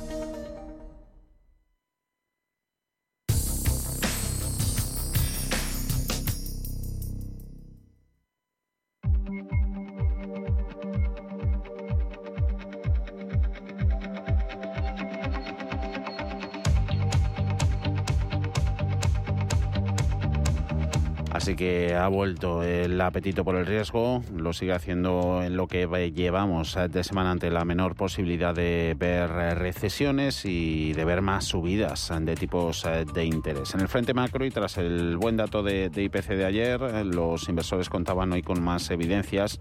Así 21.41 21.55
que 21.55 21.95
ha 21.95 22.07
vuelto 22.07 22.61
el 22.61 23.01
apetito 23.01 23.43
por 23.43 23.55
el 23.55 23.65
riesgo, 23.65 24.21
lo 24.31 24.53
sigue 24.53 24.73
haciendo 24.73 25.41
en 25.41 25.57
lo 25.57 25.65
que 25.65 25.87
llevamos 26.15 26.77
de 26.87 27.03
semana 27.03 27.31
ante 27.31 27.49
la 27.49 27.65
menor 27.65 27.95
posibilidad 27.95 28.53
de 28.53 28.95
ver 28.95 29.27
recesiones 29.57 30.45
y 30.45 30.93
de 30.93 31.03
ver 31.03 31.23
más 31.23 31.45
subidas 31.45 32.11
de 32.21 32.35
tipos 32.35 32.85
de 33.15 33.25
interés. 33.25 33.73
En 33.73 33.79
el 33.79 33.87
frente 33.87 34.13
macro 34.13 34.45
y 34.45 34.51
tras 34.51 34.77
el 34.77 35.17
buen 35.17 35.35
dato 35.35 35.63
de, 35.63 35.89
de 35.89 36.03
IPC 36.03 36.27
de 36.27 36.45
ayer, 36.45 36.79
los 37.07 37.49
inversores 37.49 37.89
contaban 37.89 38.31
hoy 38.31 38.43
con 38.43 38.61
más 38.61 38.91
evidencias 38.91 39.59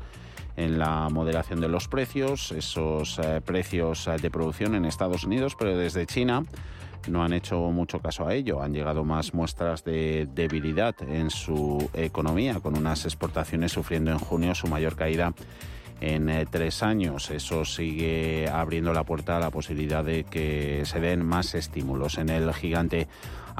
en 0.58 0.78
la 0.78 1.08
moderación 1.08 1.62
de 1.62 1.68
los 1.68 1.88
precios, 1.88 2.52
esos 2.52 3.18
eh, 3.20 3.40
precios 3.42 4.06
de 4.20 4.30
producción 4.30 4.74
en 4.74 4.84
Estados 4.84 5.24
Unidos, 5.24 5.56
pero 5.58 5.74
desde 5.74 6.04
China 6.04 6.44
no 7.08 7.22
han 7.22 7.32
hecho 7.32 7.58
mucho 7.70 8.00
caso 8.00 8.26
a 8.26 8.34
ello. 8.34 8.62
Han 8.62 8.72
llegado 8.72 9.04
más 9.04 9.34
muestras 9.34 9.84
de 9.84 10.28
debilidad 10.34 10.94
en 11.02 11.30
su 11.30 11.90
economía, 11.94 12.60
con 12.60 12.76
unas 12.76 13.04
exportaciones 13.04 13.72
sufriendo 13.72 14.10
en 14.10 14.18
junio 14.18 14.54
su 14.54 14.66
mayor 14.66 14.96
caída 14.96 15.32
en 16.00 16.28
eh, 16.28 16.46
tres 16.50 16.82
años. 16.82 17.30
Eso 17.30 17.64
sigue 17.64 18.48
abriendo 18.48 18.92
la 18.92 19.04
puerta 19.04 19.36
a 19.36 19.40
la 19.40 19.50
posibilidad 19.50 20.04
de 20.04 20.24
que 20.24 20.82
se 20.84 21.00
den 21.00 21.24
más 21.24 21.54
estímulos 21.54 22.18
en 22.18 22.30
el 22.30 22.52
gigante 22.54 23.06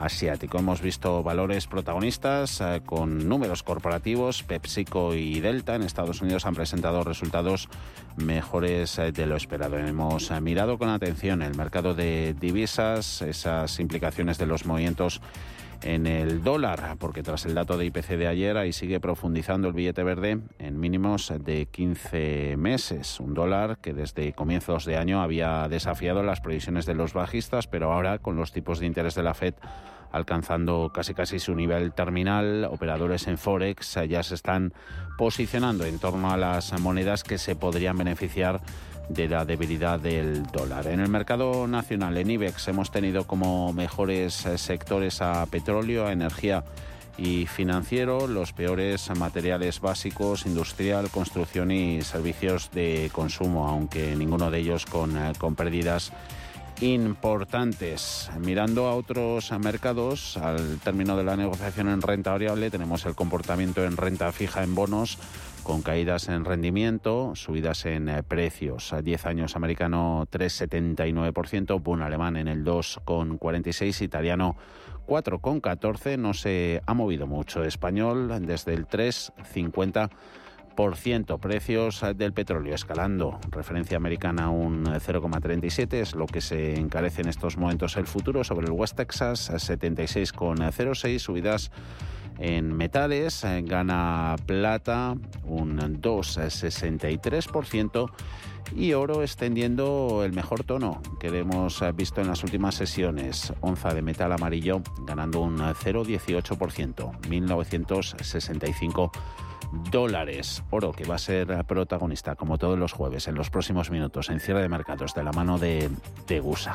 asiático. 0.00 0.58
Hemos 0.58 0.80
visto 0.80 1.22
valores 1.22 1.66
protagonistas 1.66 2.60
eh, 2.60 2.80
con 2.84 3.28
números 3.28 3.62
corporativos. 3.62 4.42
PepsiCo 4.42 5.14
y 5.14 5.40
Delta 5.40 5.76
en 5.76 5.82
Estados 5.82 6.22
Unidos 6.22 6.46
han 6.46 6.54
presentado 6.54 7.04
resultados 7.04 7.68
mejores 8.16 8.98
eh, 8.98 9.12
de 9.12 9.26
lo 9.26 9.36
esperado. 9.36 9.78
Hemos 9.78 10.30
mirado 10.40 10.78
con 10.78 10.88
atención 10.88 11.42
el 11.42 11.54
mercado 11.54 11.94
de 11.94 12.34
divisas, 12.40 13.22
esas 13.22 13.78
implicaciones 13.78 14.38
de 14.38 14.46
los 14.46 14.64
movimientos 14.64 15.20
en 15.82 16.06
el 16.06 16.42
dólar, 16.42 16.96
porque 16.98 17.22
tras 17.22 17.46
el 17.46 17.54
dato 17.54 17.76
de 17.76 17.86
IPC 17.86 18.08
de 18.16 18.26
ayer 18.26 18.56
ahí 18.56 18.72
sigue 18.72 19.00
profundizando 19.00 19.68
el 19.68 19.74
billete 19.74 20.02
verde 20.02 20.40
en 20.58 20.80
mínimos 20.80 21.32
de 21.44 21.66
15 21.66 22.56
meses. 22.56 23.20
Un 23.20 23.34
dólar 23.34 23.78
que 23.78 23.92
desde 23.92 24.32
comienzos 24.32 24.84
de 24.84 24.96
año 24.96 25.22
había 25.22 25.68
desafiado 25.68 26.22
las 26.22 26.40
previsiones 26.40 26.86
de 26.86 26.94
los 26.94 27.12
bajistas, 27.12 27.66
pero 27.66 27.92
ahora 27.92 28.18
con 28.18 28.36
los 28.36 28.52
tipos 28.52 28.80
de 28.80 28.86
interés 28.86 29.14
de 29.14 29.22
la 29.22 29.34
Fed 29.34 29.54
alcanzando 30.12 30.90
casi 30.92 31.14
casi 31.14 31.38
su 31.38 31.54
nivel 31.54 31.92
terminal. 31.92 32.64
Operadores 32.64 33.26
en 33.28 33.38
Forex 33.38 33.98
ya 34.08 34.22
se 34.22 34.34
están 34.34 34.72
posicionando 35.16 35.84
en 35.84 35.98
torno 35.98 36.30
a 36.30 36.36
las 36.36 36.78
monedas 36.80 37.22
que 37.22 37.38
se 37.38 37.56
podrían 37.56 37.96
beneficiar 37.96 38.60
de 39.10 39.28
la 39.28 39.44
debilidad 39.44 39.98
del 39.98 40.44
dólar. 40.44 40.86
En 40.86 41.00
el 41.00 41.08
mercado 41.08 41.66
nacional, 41.66 42.16
en 42.16 42.30
IBEX, 42.30 42.68
hemos 42.68 42.90
tenido 42.90 43.26
como 43.26 43.72
mejores 43.72 44.46
eh, 44.46 44.56
sectores 44.56 45.20
a 45.20 45.44
petróleo, 45.46 46.06
a 46.06 46.12
energía 46.12 46.64
y 47.18 47.46
financiero, 47.46 48.28
los 48.28 48.52
peores 48.52 49.10
materiales 49.16 49.80
básicos, 49.80 50.46
industrial, 50.46 51.10
construcción 51.10 51.72
y 51.72 52.02
servicios 52.02 52.70
de 52.70 53.10
consumo, 53.12 53.66
aunque 53.66 54.14
ninguno 54.14 54.50
de 54.50 54.58
ellos 54.60 54.86
con, 54.86 55.18
eh, 55.18 55.32
con 55.38 55.56
pérdidas 55.56 56.12
importantes. 56.80 58.30
Mirando 58.38 58.86
a 58.86 58.94
otros 58.94 59.50
mercados, 59.58 60.36
al 60.36 60.78
término 60.78 61.16
de 61.16 61.24
la 61.24 61.36
negociación 61.36 61.88
en 61.88 62.00
renta 62.00 62.30
variable, 62.30 62.70
tenemos 62.70 63.04
el 63.04 63.14
comportamiento 63.14 63.84
en 63.84 63.96
renta 63.96 64.30
fija 64.32 64.62
en 64.62 64.74
bonos 64.74 65.18
con 65.70 65.82
caídas 65.82 66.28
en 66.28 66.44
rendimiento, 66.44 67.36
subidas 67.36 67.86
en 67.86 68.08
eh, 68.08 68.24
precios. 68.24 68.92
A 68.92 69.02
10 69.02 69.26
años 69.26 69.54
americano 69.54 70.26
3,79%, 70.28 71.80
boom 71.80 72.02
alemán 72.02 72.36
en 72.36 72.48
el 72.48 72.64
2,46%, 72.64 74.02
italiano 74.02 74.56
4,14%, 75.06 76.18
no 76.18 76.34
se 76.34 76.82
ha 76.84 76.92
movido 76.92 77.28
mucho. 77.28 77.62
Español 77.62 78.44
desde 78.44 78.74
el 78.74 78.88
3,50%. 78.88 80.10
Precios 81.38 82.04
del 82.16 82.32
petróleo 82.32 82.74
escalando. 82.74 83.38
Referencia 83.50 83.96
americana 83.96 84.50
un 84.50 84.86
0,37 84.86 85.92
es 85.92 86.16
lo 86.16 86.26
que 86.26 86.40
se 86.40 86.80
encarece 86.80 87.22
en 87.22 87.28
estos 87.28 87.56
momentos 87.56 87.96
el 87.96 88.08
futuro 88.08 88.42
sobre 88.42 88.66
el 88.66 88.72
West 88.72 88.96
Texas 88.96 89.52
76,06 89.52 91.18
subidas 91.20 91.70
en 92.38 92.76
metales 92.76 93.44
eh, 93.44 93.62
gana 93.62 94.36
plata 94.46 95.14
un 95.44 95.78
2,63% 95.78 98.10
y 98.76 98.92
oro 98.92 99.22
extendiendo 99.22 100.22
el 100.24 100.32
mejor 100.32 100.64
tono 100.64 101.00
que 101.18 101.28
hemos 101.28 101.82
visto 101.94 102.20
en 102.20 102.28
las 102.28 102.44
últimas 102.44 102.74
sesiones. 102.74 103.54
Onza 103.60 103.94
de 103.94 104.02
metal 104.02 104.32
amarillo 104.32 104.82
ganando 105.06 105.40
un 105.40 105.58
0,18%, 105.58 107.28
1965 107.28 109.10
dólares. 109.90 110.62
Oro 110.70 110.92
que 110.92 111.04
va 111.04 111.16
a 111.16 111.18
ser 111.18 111.64
protagonista 111.64 112.36
como 112.36 112.58
todos 112.58 112.78
los 112.78 112.92
jueves 112.92 113.28
en 113.28 113.34
los 113.34 113.50
próximos 113.50 113.90
minutos 113.90 114.30
en 114.30 114.40
cierre 114.40 114.62
de 114.62 114.68
mercados 114.68 115.14
de 115.14 115.24
la 115.24 115.32
mano 115.32 115.58
de 115.58 115.90
Tegusa. 116.26 116.74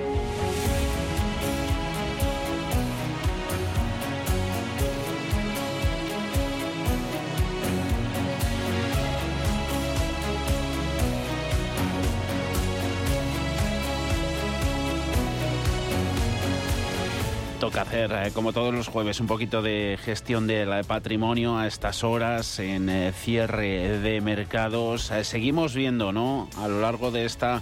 Toca 17.71 17.83
hacer, 17.83 18.11
eh, 18.11 18.31
como 18.33 18.51
todos 18.51 18.73
los 18.73 18.89
jueves, 18.89 19.21
un 19.21 19.27
poquito 19.27 19.61
de 19.61 19.97
gestión 20.03 20.45
del 20.45 20.83
patrimonio 20.83 21.57
a 21.57 21.67
estas 21.67 22.03
horas 22.03 22.59
en 22.59 22.89
eh, 22.89 23.13
cierre 23.13 23.97
de 23.99 24.19
mercados. 24.19 25.09
Eh, 25.09 25.23
seguimos 25.23 25.73
viendo, 25.73 26.11
¿no? 26.11 26.49
A 26.57 26.67
lo 26.67 26.81
largo 26.81 27.11
de 27.11 27.23
esta 27.23 27.61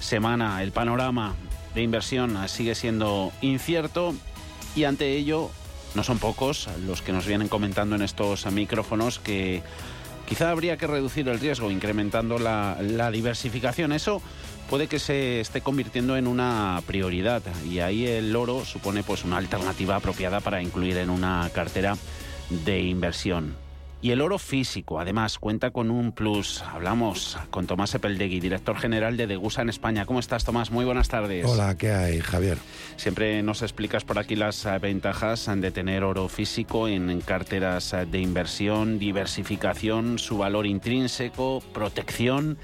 semana, 0.00 0.62
el 0.62 0.72
panorama 0.72 1.34
de 1.74 1.82
inversión 1.82 2.48
sigue 2.48 2.74
siendo 2.74 3.32
incierto 3.42 4.14
y 4.74 4.84
ante 4.84 5.12
ello 5.12 5.50
no 5.94 6.04
son 6.04 6.18
pocos 6.18 6.70
los 6.86 7.02
que 7.02 7.12
nos 7.12 7.26
vienen 7.26 7.48
comentando 7.48 7.96
en 7.96 8.00
estos 8.00 8.50
micrófonos 8.50 9.18
que 9.18 9.62
quizá 10.26 10.52
habría 10.52 10.78
que 10.78 10.86
reducir 10.86 11.28
el 11.28 11.38
riesgo 11.38 11.70
incrementando 11.70 12.38
la, 12.38 12.78
la 12.80 13.10
diversificación. 13.10 13.92
Eso 13.92 14.22
puede 14.70 14.86
que 14.86 15.00
se 15.00 15.40
esté 15.40 15.62
convirtiendo 15.62 16.16
en 16.16 16.28
una 16.28 16.80
prioridad 16.86 17.42
y 17.68 17.80
ahí 17.80 18.06
el 18.06 18.34
oro 18.36 18.64
supone 18.64 19.02
pues 19.02 19.24
una 19.24 19.36
alternativa 19.36 19.96
apropiada 19.96 20.38
para 20.38 20.62
incluir 20.62 20.96
en 20.98 21.10
una 21.10 21.50
cartera 21.52 21.96
de 22.64 22.78
inversión. 22.78 23.56
Y 24.00 24.12
el 24.12 24.22
oro 24.22 24.38
físico, 24.38 24.98
además, 24.98 25.38
cuenta 25.38 25.72
con 25.72 25.90
un 25.90 26.12
plus. 26.12 26.62
Hablamos 26.62 27.36
con 27.50 27.66
Tomás 27.66 27.94
Epeldegui, 27.94 28.40
director 28.40 28.78
general 28.78 29.16
de 29.18 29.26
Degusa 29.26 29.60
en 29.60 29.68
España. 29.68 30.06
¿Cómo 30.06 30.20
estás, 30.20 30.44
Tomás? 30.44 30.70
Muy 30.70 30.86
buenas 30.86 31.08
tardes. 31.08 31.44
Hola, 31.44 31.76
¿qué 31.76 31.92
hay, 31.92 32.20
Javier? 32.20 32.56
Siempre 32.96 33.42
nos 33.42 33.60
explicas 33.60 34.04
por 34.04 34.18
aquí 34.18 34.36
las 34.36 34.64
eh, 34.64 34.78
ventajas 34.78 35.50
de 35.54 35.70
tener 35.70 36.02
oro 36.02 36.28
físico 36.28 36.88
en 36.88 37.20
carteras 37.20 37.92
eh, 37.92 38.06
de 38.06 38.20
inversión, 38.20 38.98
diversificación, 38.98 40.18
su 40.18 40.38
valor 40.38 40.64
intrínseco, 40.64 41.62
protección 41.74 42.56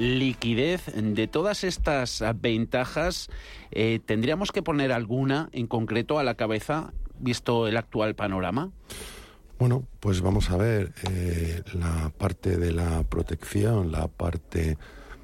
liquidez. 0.00 0.86
De 0.94 1.28
todas 1.28 1.62
estas 1.62 2.24
ventajas, 2.40 3.28
eh, 3.70 4.00
¿tendríamos 4.04 4.50
que 4.50 4.62
poner 4.62 4.92
alguna 4.92 5.50
en 5.52 5.66
concreto 5.66 6.18
a 6.18 6.24
la 6.24 6.34
cabeza, 6.34 6.92
visto 7.18 7.68
el 7.68 7.76
actual 7.76 8.14
panorama? 8.14 8.70
Bueno, 9.58 9.84
pues 10.00 10.22
vamos 10.22 10.50
a 10.50 10.56
ver 10.56 10.94
eh, 11.10 11.62
la 11.74 12.10
parte 12.16 12.56
de 12.56 12.72
la 12.72 13.02
protección, 13.02 13.92
la 13.92 14.08
parte 14.08 14.78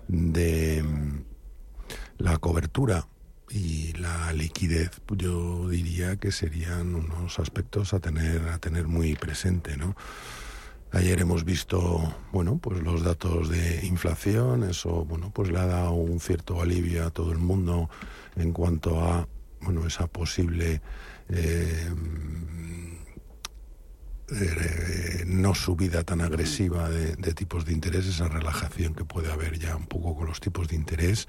de 0.08 0.82
mm, 0.82 1.22
la 2.18 2.36
cobertura 2.36 3.08
y 3.48 3.94
la 3.94 4.32
liquidez, 4.32 4.90
yo 5.16 5.68
diría 5.68 6.16
que 6.16 6.32
serían 6.32 6.94
unos 6.94 7.38
aspectos 7.38 7.94
a 7.94 8.00
tener 8.00 8.48
a 8.48 8.58
tener 8.58 8.88
muy 8.88 9.14
presente, 9.14 9.76
¿no? 9.76 9.96
Ayer 10.92 11.20
hemos 11.20 11.44
visto, 11.44 12.14
bueno, 12.32 12.58
pues 12.58 12.80
los 12.80 13.02
datos 13.02 13.50
de 13.50 13.84
inflación, 13.84 14.62
eso, 14.64 15.04
bueno, 15.04 15.30
pues 15.34 15.50
le 15.50 15.58
ha 15.58 15.66
dado 15.66 15.92
un 15.92 16.20
cierto 16.20 16.62
alivio 16.62 17.06
a 17.06 17.10
todo 17.10 17.32
el 17.32 17.38
mundo 17.38 17.90
en 18.36 18.52
cuanto 18.52 19.00
a, 19.02 19.28
bueno, 19.60 19.86
esa 19.86 20.06
posible 20.06 20.80
eh, 21.28 21.92
eh, 24.30 25.24
no 25.26 25.54
subida 25.54 26.04
tan 26.04 26.20
agresiva 26.20 26.88
de, 26.88 27.16
de, 27.16 27.34
tipos 27.34 27.64
de 27.64 27.72
interés, 27.72 28.06
esa 28.06 28.28
relajación 28.28 28.94
que 28.94 29.04
puede 29.04 29.30
haber 29.30 29.58
ya 29.58 29.76
un 29.76 29.86
poco 29.86 30.16
con 30.16 30.26
los 30.26 30.40
tipos 30.40 30.68
de 30.68 30.76
interés. 30.76 31.28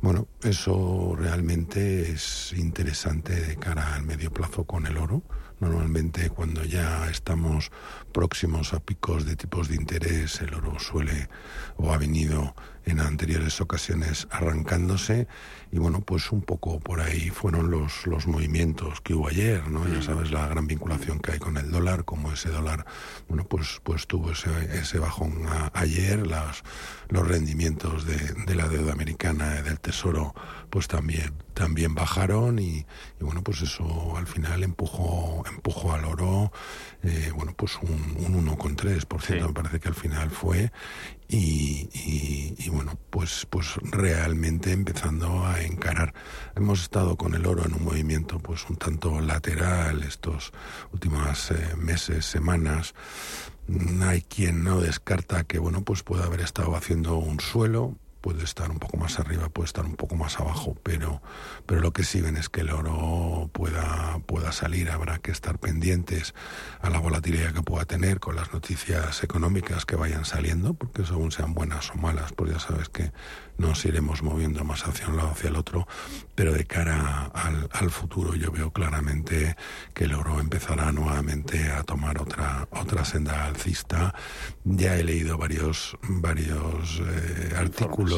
Bueno, 0.00 0.28
eso 0.42 1.14
realmente 1.16 2.10
es 2.10 2.54
interesante 2.56 3.34
de 3.34 3.56
cara 3.56 3.94
al 3.94 4.02
medio 4.02 4.32
plazo 4.32 4.64
con 4.64 4.86
el 4.86 4.96
oro. 4.96 5.22
Normalmente 5.60 6.30
cuando 6.30 6.64
ya 6.64 7.08
estamos 7.10 7.70
próximos 8.12 8.72
a 8.72 8.80
picos 8.80 9.26
de 9.26 9.36
tipos 9.36 9.68
de 9.68 9.76
interés, 9.76 10.40
el 10.40 10.54
oro 10.54 10.78
suele 10.78 11.28
o 11.76 11.92
ha 11.92 11.98
venido 11.98 12.54
en 12.84 13.00
anteriores 13.00 13.60
ocasiones 13.60 14.26
arrancándose 14.30 15.28
y 15.72 15.78
bueno, 15.78 16.00
pues 16.00 16.32
un 16.32 16.42
poco 16.42 16.80
por 16.80 17.00
ahí 17.00 17.30
fueron 17.30 17.70
los, 17.70 18.06
los 18.06 18.26
movimientos 18.26 19.00
que 19.00 19.14
hubo 19.14 19.28
ayer, 19.28 19.68
¿no? 19.68 19.86
Ya 19.86 19.98
mm. 19.98 20.02
sabes 20.02 20.30
la 20.32 20.48
gran 20.48 20.66
vinculación 20.66 21.20
que 21.20 21.32
hay 21.32 21.38
con 21.38 21.56
el 21.56 21.70
dólar, 21.70 22.04
como 22.04 22.32
ese 22.32 22.48
dólar, 22.48 22.84
bueno, 23.28 23.44
pues, 23.44 23.80
pues 23.84 24.06
tuvo 24.06 24.32
ese, 24.32 24.50
ese 24.76 24.98
bajón 24.98 25.46
ayer, 25.74 26.26
las, 26.26 26.62
los 27.08 27.26
rendimientos 27.26 28.04
de, 28.04 28.16
de 28.16 28.54
la 28.54 28.68
deuda 28.68 28.92
americana 28.92 29.62
del 29.62 29.78
Tesoro 29.78 30.34
pues 30.70 30.88
también 30.88 31.32
también 31.54 31.94
bajaron 31.94 32.58
y, 32.58 32.86
bueno 33.18 33.42
pues 33.42 33.60
eso 33.60 34.16
al 34.16 34.26
final 34.26 34.62
empujó 34.62 35.44
empujó 35.46 35.92
al 35.92 36.04
oro 36.04 36.52
eh, 37.02 37.32
bueno 37.34 37.52
pues 37.56 37.76
un, 37.82 38.34
un 38.34 38.46
1,3% 38.46 39.46
me 39.46 39.52
parece 39.52 39.80
que 39.80 39.88
al 39.88 39.94
final 39.94 40.30
fue 40.30 40.72
y, 41.32 42.56
y, 42.58 42.68
bueno 42.70 42.98
pues 43.10 43.46
pues 43.48 43.76
realmente 43.82 44.72
empezando 44.72 45.46
a 45.46 45.62
encarar. 45.62 46.12
Hemos 46.56 46.82
estado 46.82 47.16
con 47.16 47.34
el 47.34 47.46
oro 47.46 47.64
en 47.64 47.74
un 47.74 47.84
movimiento 47.84 48.40
pues 48.40 48.68
un 48.68 48.76
tanto 48.76 49.20
lateral 49.20 50.02
estos 50.02 50.52
últimos 50.92 51.52
eh, 51.52 51.76
meses 51.76 52.26
semanas. 52.26 52.94
Hay 54.02 54.22
quien 54.22 54.64
no 54.64 54.80
descarta 54.80 55.44
que 55.44 55.60
bueno 55.60 55.82
pues 55.82 56.02
pueda 56.02 56.24
haber 56.24 56.40
estado 56.40 56.74
haciendo 56.74 57.16
un 57.16 57.38
suelo 57.38 57.96
puede 58.20 58.44
estar 58.44 58.70
un 58.70 58.78
poco 58.78 58.96
más 58.96 59.18
arriba, 59.18 59.48
puede 59.48 59.66
estar 59.66 59.84
un 59.84 59.96
poco 59.96 60.14
más 60.14 60.38
abajo, 60.38 60.76
pero, 60.82 61.22
pero 61.66 61.80
lo 61.80 61.92
que 61.92 62.04
sí 62.04 62.20
ven 62.20 62.36
es 62.36 62.48
que 62.48 62.60
el 62.60 62.70
oro 62.70 63.48
pueda, 63.52 64.18
pueda 64.26 64.52
salir, 64.52 64.90
habrá 64.90 65.18
que 65.18 65.30
estar 65.30 65.58
pendientes 65.58 66.34
a 66.80 66.90
la 66.90 66.98
volatilidad 66.98 67.52
que 67.52 67.62
pueda 67.62 67.84
tener 67.84 68.20
con 68.20 68.36
las 68.36 68.52
noticias 68.52 69.22
económicas 69.24 69.86
que 69.86 69.96
vayan 69.96 70.24
saliendo, 70.24 70.74
porque 70.74 71.04
según 71.04 71.32
sean 71.32 71.54
buenas 71.54 71.90
o 71.90 71.94
malas, 71.94 72.32
pues 72.32 72.52
ya 72.52 72.58
sabes 72.58 72.88
que 72.88 73.12
nos 73.58 73.84
iremos 73.84 74.22
moviendo 74.22 74.64
más 74.64 74.86
hacia 74.86 75.08
un 75.08 75.18
lado 75.18 75.30
hacia 75.30 75.50
el 75.50 75.56
otro, 75.56 75.86
pero 76.34 76.52
de 76.52 76.64
cara 76.64 77.30
al, 77.34 77.68
al, 77.72 77.90
futuro 77.90 78.34
yo 78.34 78.50
veo 78.50 78.70
claramente 78.70 79.54
que 79.92 80.04
el 80.04 80.14
oro 80.14 80.40
empezará 80.40 80.92
nuevamente 80.92 81.70
a 81.70 81.82
tomar 81.82 82.20
otra, 82.20 82.66
otra 82.70 83.04
senda 83.04 83.44
alcista. 83.44 84.14
Ya 84.64 84.96
he 84.96 85.04
leído 85.04 85.36
varios, 85.36 85.98
varios 86.02 87.02
eh, 87.04 87.54
artículos 87.54 88.09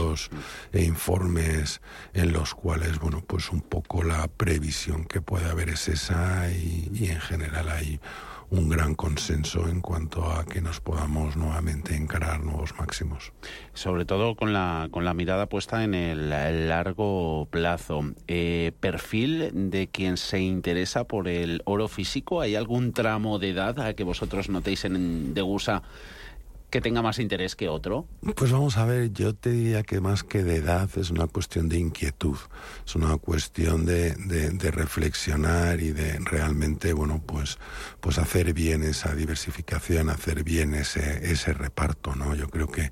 e 0.72 0.82
informes 0.82 1.80
en 2.14 2.32
los 2.32 2.54
cuales, 2.54 2.98
bueno, 2.98 3.22
pues 3.26 3.50
un 3.50 3.60
poco 3.60 4.02
la 4.02 4.28
previsión 4.28 5.04
que 5.04 5.20
puede 5.20 5.48
haber 5.50 5.68
es 5.68 5.88
esa 5.88 6.50
y, 6.50 7.08
en 7.10 7.20
general 7.20 7.68
hay 7.68 8.00
un 8.50 8.68
gran 8.68 8.94
consenso 8.94 9.66
en 9.68 9.80
cuanto 9.80 10.30
a 10.30 10.44
que 10.44 10.60
nos 10.60 10.80
podamos 10.80 11.36
nuevamente 11.36 11.96
encarar 11.96 12.40
nuevos 12.44 12.74
máximos. 12.78 13.32
Sobre 13.72 14.04
todo 14.04 14.34
con 14.36 14.52
la, 14.52 14.88
con 14.90 15.06
la 15.06 15.14
mirada 15.14 15.46
puesta 15.46 15.84
en 15.84 15.94
el, 15.94 16.28
largo 16.68 17.48
plazo. 17.50 18.12
Eh, 18.28 18.72
¿Perfil 18.78 19.70
de 19.70 19.88
quien 19.88 20.18
se 20.18 20.40
interesa 20.40 21.04
por 21.04 21.28
el 21.28 21.62
oro 21.64 21.88
físico? 21.88 22.42
¿Hay 22.42 22.54
algún 22.54 22.92
tramo 22.92 23.38
de 23.38 23.50
edad 23.50 23.80
a 23.80 23.94
que 23.94 24.04
vosotros 24.04 24.50
notéis 24.50 24.84
en 24.84 25.32
Degusa? 25.32 25.82
Que 26.72 26.80
tenga 26.80 27.02
más 27.02 27.18
interés 27.18 27.54
que 27.54 27.68
otro? 27.68 28.08
Pues 28.34 28.50
vamos 28.50 28.78
a 28.78 28.86
ver, 28.86 29.12
yo 29.12 29.34
te 29.34 29.50
diría 29.50 29.82
que 29.82 30.00
más 30.00 30.24
que 30.24 30.42
de 30.42 30.56
edad 30.56 30.88
es 30.96 31.10
una 31.10 31.26
cuestión 31.26 31.68
de 31.68 31.78
inquietud, 31.78 32.38
es 32.86 32.96
una 32.96 33.18
cuestión 33.18 33.84
de, 33.84 34.16
reflexionar 34.72 35.80
y 35.80 35.90
de 35.90 36.18
realmente, 36.20 36.94
bueno, 36.94 37.22
pues, 37.24 37.58
pues 38.00 38.16
hacer 38.16 38.54
bien 38.54 38.82
esa 38.84 39.14
diversificación, 39.14 40.08
hacer 40.08 40.44
bien 40.44 40.74
ese, 40.74 41.30
ese 41.30 41.52
reparto, 41.52 42.14
¿no? 42.16 42.34
Yo 42.34 42.48
creo 42.48 42.68
que 42.68 42.90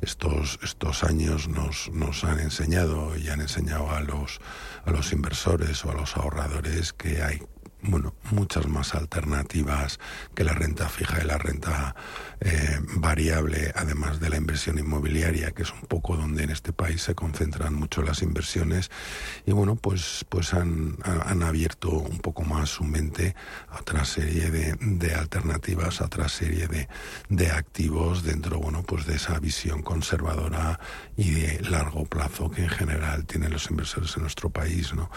estos, 0.00 0.60
estos 0.62 1.02
años 1.02 1.48
nos, 1.48 1.90
nos 1.92 2.22
han 2.22 2.38
enseñado 2.38 3.16
y 3.16 3.28
han 3.28 3.40
enseñado 3.40 3.90
a 3.90 4.02
los, 4.02 4.38
a 4.84 4.92
los 4.92 5.12
inversores 5.12 5.84
o 5.84 5.90
a 5.90 5.94
los 5.94 6.16
ahorradores 6.16 6.92
que 6.92 7.22
hay 7.22 7.40
bueno, 7.82 8.14
muchas 8.30 8.66
más 8.66 8.94
alternativas 8.94 9.98
que 10.34 10.44
la 10.44 10.52
renta 10.52 10.88
fija 10.88 11.22
y 11.22 11.26
la 11.26 11.38
renta 11.38 11.94
eh, 12.40 12.80
variable, 12.96 13.72
además 13.74 14.18
de 14.20 14.28
la 14.28 14.36
inversión 14.36 14.78
inmobiliaria, 14.78 15.52
que 15.52 15.62
es 15.62 15.72
un 15.72 15.82
poco 15.82 16.16
donde 16.16 16.44
en 16.44 16.50
este 16.50 16.72
país 16.72 17.02
se 17.02 17.14
concentran 17.14 17.74
mucho 17.74 18.02
las 18.02 18.22
inversiones. 18.22 18.90
Y 19.44 19.52
bueno, 19.52 19.76
pues, 19.76 20.24
pues 20.28 20.54
han, 20.54 20.96
han 21.04 21.42
abierto 21.42 21.90
un 21.90 22.18
poco 22.18 22.42
más 22.42 22.70
su 22.70 22.84
mente 22.84 23.34
a 23.68 23.80
otra 23.80 24.04
serie 24.04 24.50
de, 24.50 24.76
de 24.80 25.14
alternativas, 25.14 26.00
a 26.00 26.06
otra 26.06 26.28
serie 26.28 26.66
de, 26.68 26.88
de 27.28 27.50
activos 27.50 28.22
dentro, 28.22 28.58
bueno, 28.58 28.82
pues 28.82 29.06
de 29.06 29.16
esa 29.16 29.38
visión 29.38 29.82
conservadora 29.82 30.80
y 31.16 31.30
de 31.30 31.60
largo 31.60 32.04
plazo 32.04 32.50
que 32.50 32.62
en 32.62 32.68
general 32.68 33.26
tienen 33.26 33.52
los 33.52 33.70
inversores 33.70 34.16
en 34.16 34.22
nuestro 34.22 34.50
país, 34.50 34.92
¿no? 34.94 35.10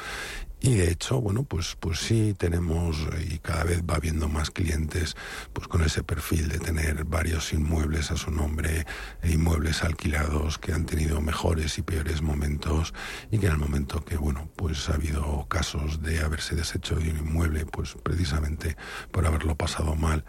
Y 0.62 0.76
de 0.76 0.92
hecho, 0.92 1.22
bueno, 1.22 1.44
pues, 1.44 1.78
pues 1.80 2.00
sí 2.00 2.36
tenemos 2.38 2.98
y 3.30 3.40
cada 3.40 3.64
vez 3.64 3.82
va 3.90 3.96
habiendo 3.96 4.28
más 4.28 4.52
clientes 4.52 5.16
pues 5.54 5.70
con 5.70 5.84
ese 5.84 6.04
perfil 6.04 6.50
de 6.50 6.60
tener 6.60 7.06
varios 7.06 7.54
inmuebles 7.54 8.12
a 8.12 8.18
su 8.18 8.30
nombre, 8.30 8.86
e 9.22 9.32
inmuebles 9.32 9.84
alquilados 9.84 10.58
que 10.58 10.74
han 10.74 10.86
tenido 10.86 11.22
mejores 11.22 11.78
y 11.78 11.82
peores 11.82 12.22
momentos 12.22 12.94
y 13.32 13.38
que 13.38 13.48
en 13.48 13.54
el 13.54 13.58
momento 13.58 14.04
que, 14.04 14.18
bueno, 14.18 14.50
pues 14.58 14.90
ha 14.90 14.96
habido 14.96 15.46
casos 15.48 16.02
de 16.02 16.20
haberse 16.20 16.56
deshecho 16.56 16.96
de 16.96 17.10
un 17.10 17.18
inmueble, 17.20 17.66
pues 17.66 17.96
precisamente 18.04 18.76
por 19.12 19.26
haberlo 19.26 19.56
pasado 19.56 19.96
mal, 19.96 20.26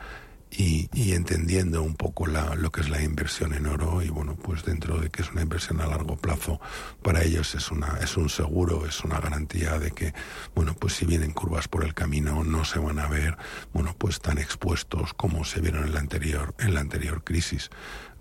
y, 0.51 1.13
entendiendo 1.13 1.83
un 1.83 1.95
poco 1.95 2.27
la, 2.27 2.55
lo 2.55 2.71
que 2.71 2.81
es 2.81 2.89
la 2.89 3.03
inversión 3.03 3.55
en 3.55 3.67
oro 3.67 4.03
y 4.03 4.09
bueno 4.09 4.37
pues 4.37 4.65
dentro 4.65 4.99
de 4.99 5.11
que 5.11 5.23
es 5.23 5.31
una 5.31 5.43
inversión 5.43 5.81
a 5.81 5.87
largo 5.87 6.17
plazo 6.17 6.61
para 7.03 7.23
ellos 7.23 7.55
es 7.55 7.71
una 7.71 7.99
es 8.03 8.17
un 8.17 8.29
seguro 8.29 8.87
es 8.87 9.05
una 9.05 9.21
garantía 9.21 9.79
de 9.79 9.93
que 9.93 10.13
bueno 10.55 10.75
pues 10.75 10.95
si 10.95 11.07
vienen 11.07 11.33
curvas 11.33 11.69
por 11.69 11.85
el 11.85 11.95
camino 11.95 12.43
no 12.45 12.65
se 12.65 12.79
van 12.79 12.99
a 12.99 13.09
ver 13.09 13.37
bueno 13.73 13.95
pues 13.97 14.21
tan 14.21 14.39
expuestos 14.39 15.15
como 15.15 15.45
se 15.45 15.61
vieron 15.61 15.85
en 15.85 15.95
la 15.95 16.01
anterior 16.01 16.55
en 16.59 16.75
la 16.75 16.81
anterior 16.81 17.23
crisis 17.23 17.71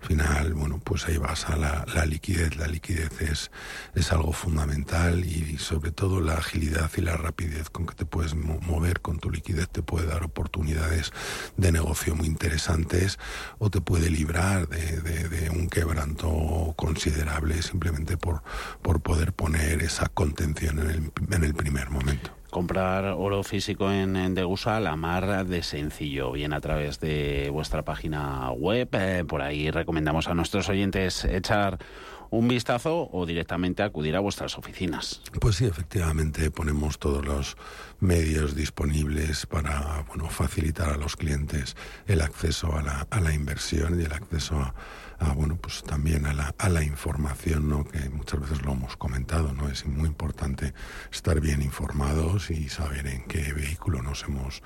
al 0.00 0.06
final, 0.06 0.54
bueno, 0.54 0.80
pues 0.82 1.06
ahí 1.06 1.18
vas 1.18 1.48
a 1.48 1.56
la, 1.56 2.06
liquidez. 2.06 2.56
La 2.56 2.66
liquidez 2.66 3.20
es, 3.20 3.50
es 3.94 4.12
algo 4.12 4.32
fundamental 4.32 5.24
y 5.24 5.58
sobre 5.58 5.92
todo 5.92 6.20
la 6.20 6.34
agilidad 6.34 6.90
y 6.96 7.02
la 7.02 7.16
rapidez 7.16 7.68
con 7.70 7.86
que 7.86 7.94
te 7.94 8.06
puedes 8.06 8.34
mover 8.34 9.00
con 9.00 9.18
tu 9.18 9.30
liquidez 9.30 9.68
te 9.68 9.82
puede 9.82 10.06
dar 10.06 10.24
oportunidades 10.24 11.12
de 11.56 11.72
negocio 11.72 12.14
muy 12.14 12.26
interesantes 12.26 13.18
o 13.58 13.70
te 13.70 13.80
puede 13.80 14.10
librar 14.10 14.68
de 14.68 15.50
un 15.50 15.68
quebranto 15.68 16.74
considerable 16.76 17.62
simplemente 17.62 18.16
por, 18.16 18.42
por 18.82 19.00
poder 19.00 19.32
poner 19.32 19.82
esa 19.82 20.08
contención 20.08 20.78
en 20.78 20.90
el, 20.90 21.12
en 21.30 21.44
el 21.44 21.54
primer 21.54 21.90
momento 21.90 22.39
comprar 22.50 23.04
oro 23.16 23.42
físico 23.42 23.90
en, 23.90 24.34
Degusa 24.34 24.80
la 24.80 24.96
mar 24.96 25.46
de 25.46 25.62
sencillo, 25.62 26.32
bien 26.32 26.52
a 26.52 26.60
través 26.60 27.00
de 27.00 27.48
vuestra 27.50 27.82
página 27.84 28.50
web. 28.50 28.88
Eh, 28.92 29.24
por 29.26 29.42
ahí 29.42 29.70
recomendamos 29.70 30.28
a 30.28 30.34
nuestros 30.34 30.68
oyentes 30.68 31.24
echar 31.24 31.78
un 32.30 32.46
vistazo 32.46 33.08
o 33.12 33.26
directamente 33.26 33.82
acudir 33.82 34.16
a 34.16 34.20
vuestras 34.20 34.56
oficinas. 34.56 35.20
Pues 35.40 35.56
sí, 35.56 35.64
efectivamente 35.64 36.50
ponemos 36.50 36.98
todos 36.98 37.24
los 37.24 37.56
medios 37.98 38.54
disponibles 38.54 39.46
para 39.46 40.04
bueno, 40.08 40.28
facilitar 40.28 40.90
a 40.90 40.96
los 40.96 41.16
clientes 41.16 41.76
el 42.06 42.20
acceso 42.20 42.76
a 42.76 42.82
la, 42.82 43.06
a 43.10 43.20
la 43.20 43.34
inversión 43.34 44.00
y 44.00 44.04
el 44.04 44.12
acceso 44.12 44.56
a 44.56 44.74
a, 45.20 45.32
bueno, 45.34 45.56
pues 45.56 45.82
también 45.82 46.26
a 46.26 46.32
la, 46.32 46.54
a 46.58 46.68
la 46.68 46.82
información, 46.82 47.68
¿no? 47.68 47.84
que 47.84 48.08
muchas 48.08 48.40
veces 48.40 48.62
lo 48.62 48.72
hemos 48.72 48.96
comentado, 48.96 49.52
¿no? 49.52 49.68
es 49.68 49.86
muy 49.86 50.08
importante 50.08 50.72
estar 51.12 51.40
bien 51.40 51.62
informados 51.62 52.50
y 52.50 52.68
saber 52.68 53.06
en 53.06 53.22
qué 53.24 53.52
vehículo 53.52 54.02
nos 54.02 54.24
hemos, 54.24 54.62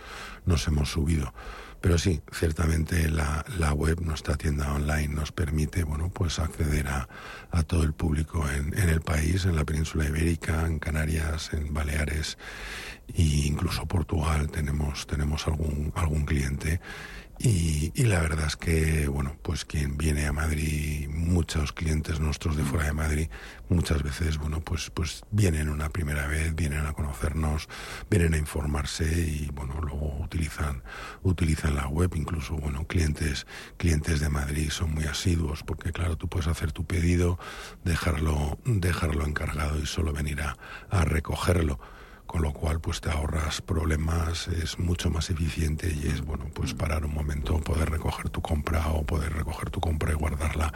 nos 0.46 0.66
hemos 0.68 0.90
subido. 0.90 1.34
Pero 1.80 1.98
sí, 1.98 2.22
ciertamente 2.32 3.10
la, 3.10 3.44
la 3.58 3.74
web, 3.74 4.00
nuestra 4.00 4.36
tienda 4.36 4.72
online, 4.72 5.08
nos 5.08 5.32
permite 5.32 5.84
bueno, 5.84 6.08
pues 6.08 6.38
acceder 6.38 6.88
a, 6.88 7.08
a 7.50 7.62
todo 7.62 7.82
el 7.82 7.92
público 7.92 8.48
en, 8.48 8.72
en, 8.78 8.88
el 8.88 9.02
país, 9.02 9.44
en 9.44 9.56
la 9.56 9.64
península 9.64 10.06
ibérica, 10.06 10.64
en 10.66 10.78
Canarias, 10.78 11.52
en 11.52 11.74
Baleares 11.74 12.38
e 13.08 13.22
incluso 13.22 13.86
Portugal 13.86 14.50
tenemos, 14.50 15.06
tenemos 15.06 15.46
algún, 15.46 15.92
algún 15.94 16.24
cliente 16.24 16.80
y, 17.38 17.92
y, 17.94 18.04
la 18.04 18.20
verdad 18.20 18.46
es 18.46 18.56
que, 18.56 19.08
bueno, 19.08 19.36
pues 19.42 19.64
quien 19.64 19.96
viene 19.96 20.26
a 20.26 20.32
Madrid, 20.32 21.08
muchos 21.08 21.72
clientes 21.72 22.20
nuestros 22.20 22.56
de 22.56 22.62
fuera 22.62 22.86
de 22.86 22.92
Madrid, 22.92 23.28
muchas 23.68 24.02
veces, 24.02 24.38
bueno, 24.38 24.60
pues, 24.60 24.90
pues 24.90 25.24
vienen 25.30 25.68
una 25.68 25.88
primera 25.88 26.26
vez, 26.28 26.54
vienen 26.54 26.86
a 26.86 26.92
conocernos, 26.92 27.68
vienen 28.08 28.34
a 28.34 28.38
informarse 28.38 29.04
y, 29.04 29.50
bueno, 29.52 29.80
luego 29.80 30.16
utilizan, 30.20 30.82
utilizan 31.22 31.74
la 31.74 31.88
web, 31.88 32.12
incluso, 32.14 32.54
bueno, 32.56 32.86
clientes, 32.86 33.46
clientes 33.76 34.20
de 34.20 34.28
Madrid 34.28 34.70
son 34.70 34.94
muy 34.94 35.04
asiduos 35.04 35.64
porque, 35.64 35.92
claro, 35.92 36.16
tú 36.16 36.28
puedes 36.28 36.46
hacer 36.46 36.72
tu 36.72 36.84
pedido, 36.84 37.38
dejarlo, 37.84 38.58
dejarlo 38.64 39.26
encargado 39.26 39.78
y 39.80 39.86
solo 39.86 40.12
venir 40.12 40.40
a, 40.40 40.56
a 40.88 41.04
recogerlo 41.04 41.80
con 42.34 42.42
lo 42.42 42.52
cual 42.52 42.80
pues 42.80 43.00
te 43.00 43.10
ahorras 43.10 43.62
problemas, 43.62 44.48
es 44.48 44.80
mucho 44.80 45.08
más 45.08 45.30
eficiente 45.30 45.86
y 45.94 46.08
es 46.08 46.20
bueno 46.20 46.46
pues 46.52 46.74
parar 46.74 47.04
un 47.04 47.14
momento, 47.14 47.60
poder 47.60 47.88
recoger 47.88 48.28
tu 48.28 48.42
compra 48.42 48.88
o 48.88 49.04
poder 49.04 49.32
recoger 49.34 49.70
tu 49.70 49.78
compra 49.78 50.10
y 50.10 50.16
guardarla. 50.16 50.74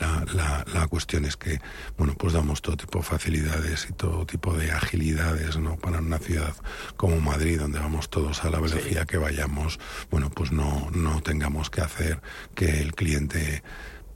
La, 0.00 0.24
la, 0.32 0.64
la 0.72 0.86
cuestión 0.86 1.26
es 1.26 1.36
que 1.36 1.60
bueno 1.98 2.14
pues 2.14 2.32
damos 2.32 2.62
todo 2.62 2.78
tipo 2.78 3.00
de 3.00 3.04
facilidades 3.04 3.86
y 3.90 3.92
todo 3.92 4.24
tipo 4.24 4.54
de 4.54 4.72
agilidades 4.72 5.58
no 5.58 5.76
para 5.76 5.98
una 5.98 6.18
ciudad 6.18 6.54
como 6.96 7.20
Madrid 7.20 7.60
donde 7.60 7.80
vamos 7.80 8.08
todos 8.08 8.42
a 8.42 8.48
la 8.48 8.58
velocidad 8.58 9.06
que 9.06 9.18
vayamos, 9.18 9.78
bueno 10.10 10.30
pues 10.30 10.52
no, 10.52 10.88
no 10.94 11.20
tengamos 11.20 11.68
que 11.68 11.82
hacer 11.82 12.22
que 12.54 12.80
el 12.80 12.94
cliente 12.94 13.62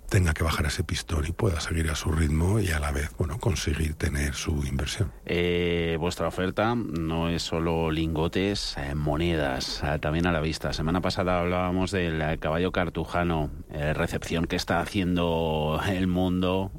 tenga 0.09 0.33
que 0.33 0.43
bajar 0.43 0.67
ese 0.67 0.85
pistón 0.85 1.27
y 1.27 1.33
pueda 1.33 1.61
seguir 1.61 1.91
a 1.91 1.95
su 1.95 2.11
ritmo 2.11 2.61
y 2.61 2.71
a 2.71 2.81
la 2.81 2.91
vez, 2.93 3.11
bueno, 3.19 3.39
conseguir 3.39 3.95
tener 3.95 4.35
su 4.35 4.65
inversión. 4.67 5.13
Eh, 5.27 5.97
vuestra 6.01 6.29
oferta 6.29 6.75
no 6.75 7.29
es 7.29 7.43
solo 7.43 7.91
lingotes, 7.91 8.77
eh, 8.79 8.95
monedas, 8.95 9.83
eh, 9.85 9.99
también 10.01 10.27
a 10.27 10.33
la 10.33 10.41
vista. 10.41 10.73
Semana 10.73 11.01
pasada 11.01 11.41
hablábamos 11.41 11.91
del 11.91 12.21
eh, 12.23 12.39
caballo 12.39 12.73
cartujano, 12.73 13.51
eh, 13.71 13.93
recepción 13.93 14.47
que 14.47 14.57
está 14.57 14.81
haciendo 14.81 15.81
el 15.87 16.07
mundo 16.07 16.73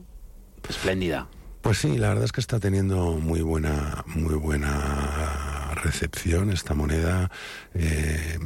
espléndida. 0.68 1.28
Pues 1.62 1.78
sí, 1.78 1.98
la 1.98 2.10
verdad 2.10 2.24
es 2.24 2.32
que 2.32 2.42
está 2.42 2.60
teniendo 2.60 3.18
muy 3.18 3.42
buena, 3.42 4.04
muy 4.08 4.36
buena 4.36 5.59
recepción 5.80 6.52
esta 6.52 6.74
moneda. 6.74 7.32
Eh, 7.74 8.40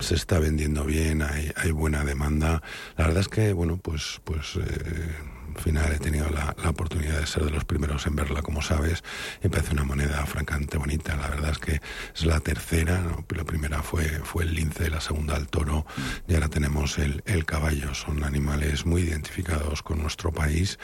se 0.00 0.14
está 0.14 0.38
vendiendo 0.38 0.84
bien, 0.84 1.22
hay, 1.22 1.50
hay 1.56 1.70
buena 1.70 2.04
demanda. 2.04 2.62
La 2.96 3.06
verdad 3.06 3.20
es 3.20 3.28
que, 3.28 3.52
bueno, 3.52 3.78
pues, 3.78 4.20
pues 4.24 4.56
eh, 4.56 5.14
al 5.58 5.64
final 5.64 5.92
he 5.92 5.98
tenido 5.98 6.30
la, 6.30 6.54
oportunidad 6.68 7.18
de 7.18 7.26
ser 7.26 7.44
de 7.44 7.50
los 7.50 7.64
primeros 7.64 8.06
en 8.06 8.14
verla, 8.14 8.42
como 8.42 8.62
sabes, 8.62 9.02
y 9.42 9.48
parece 9.48 9.72
una 9.72 9.82
moneda 9.82 10.24
francamente 10.24 10.78
bonita. 10.78 11.16
La 11.16 11.28
verdad 11.28 11.50
es 11.50 11.58
que 11.58 11.80
es 12.14 12.24
la 12.24 12.38
tercera, 12.38 13.02
la 13.34 13.44
primera 13.44 13.82
fue, 13.82 14.04
fue 14.04 14.44
el 14.44 14.54
lince, 14.54 14.88
la 14.88 15.00
segunda 15.00 15.36
el 15.36 15.48
toro, 15.48 15.84
y 16.28 16.34
ahora 16.34 16.48
tenemos 16.48 16.98
el, 16.98 17.22
caballo. 17.44 17.92
Son 17.94 18.22
animales 18.22 18.86
muy 18.86 19.02
identificados 19.02 19.82
con 19.82 20.00
nuestro 20.00 20.30
país, 20.30 20.78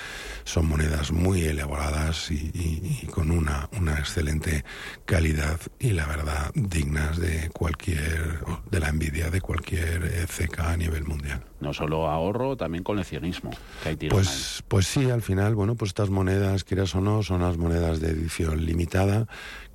son 0.45 0.67
monedas 0.67 1.13
muy 1.13 1.45
elaboradas 1.45 2.31
y, 2.31 3.07
con 3.13 3.31
una, 3.31 3.69
una 3.79 3.99
excelente 3.99 4.65
calidad 5.05 5.61
y 5.79 5.91
la 5.91 6.07
verdad 6.07 6.51
dignas 6.55 7.19
de 7.19 7.51
cualquier, 7.51 8.41
de 8.71 8.81
la 8.81 8.89
envidia 8.89 9.31
de 9.31 9.41
cualquier 9.41 10.27
CK 10.27 10.61
a 10.61 10.77
nivel 10.77 11.05
mundial. 11.05 11.45
No 11.65 11.73
solo 11.73 12.11
ahorro, 12.11 12.59
también 12.59 12.85
coleccionismo. 12.85 13.51
Que 13.83 13.89
hay 13.89 13.97
pues, 14.11 14.63
pues 14.69 14.87
sí, 14.87 15.11
al 15.11 15.23
final, 15.23 15.55
bueno, 15.55 15.77
pues 15.77 15.89
estas 15.89 16.11
monedas, 16.11 16.63
quieras 16.63 16.95
o 16.95 17.01
no, 17.01 17.23
son 17.23 17.41
las 17.41 17.57
monedas 17.57 18.01
de 18.01 18.11
edición 18.11 18.67
limitada, 18.67 19.27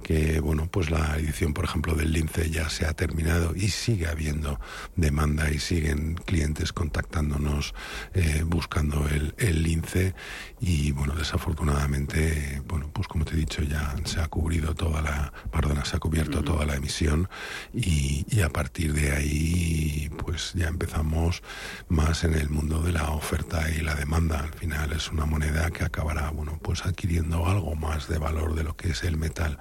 que, 0.04 0.40
bueno, 0.40 0.70
pues 0.72 0.92
la 0.92 1.18
edición, 1.18 1.56
por 1.56 1.66
ejemplo, 1.66 1.96
del 1.96 2.12
lince 2.12 2.52
ya 2.52 2.70
se 2.70 2.86
ha 2.86 2.94
terminado 2.94 3.56
y 3.56 3.70
sigue 3.70 4.08
habiendo 4.08 4.60
demanda 4.96 5.50
y 5.50 5.58
siguen 5.58 6.14
clientes 6.26 6.74
contactándonos 6.74 7.74
eh, 8.14 8.44
buscando 8.46 9.08
el, 9.10 9.34
el, 9.40 9.64
lince 9.64 10.14
y, 10.60 10.92
bueno, 10.92 11.16
desafortunadamente, 11.16 12.62
bueno, 12.68 12.90
pues 12.94 13.08
como 13.08 13.26
te 13.26 13.34
he 13.34 13.38
dicho, 13.38 13.62
ya 13.64 13.96
se 14.06 14.20
ha 14.20 14.28
cubrido 14.28 14.76
toda 14.76 15.02
la, 15.02 15.34
perdona, 15.52 15.86
se 15.86 15.96
ha 15.96 16.00
cubierto 16.00 16.40
uh 16.40 16.42
-huh. 16.42 16.46
toda 16.46 16.66
la 16.66 16.76
emisión 16.76 17.30
y, 17.74 18.26
y 18.30 18.42
a 18.42 18.50
partir 18.50 18.94
de 18.94 19.12
ahí, 19.12 20.10
pues 20.18 20.54
ya 20.54 20.68
empezamos 20.68 21.42
más 21.88 22.24
en 22.24 22.34
el 22.34 22.50
mundo 22.50 22.82
de 22.82 22.92
la 22.92 23.10
oferta 23.12 23.70
y 23.70 23.82
la 23.82 23.96
demanda. 23.96 24.40
Al 24.40 24.54
final 24.54 24.92
es 24.92 25.10
una 25.12 25.26
moneda 25.26 25.72
que 25.72 25.84
acabará, 25.84 26.30
bueno, 26.32 26.60
pues 26.62 26.86
adquiriendo 26.86 27.46
algo 27.48 27.76
más 27.76 28.08
de 28.08 28.18
valor 28.18 28.56
de 28.56 28.64
lo 28.64 28.76
que 28.76 28.90
es 28.90 29.04
el 29.04 29.18
metal, 29.18 29.58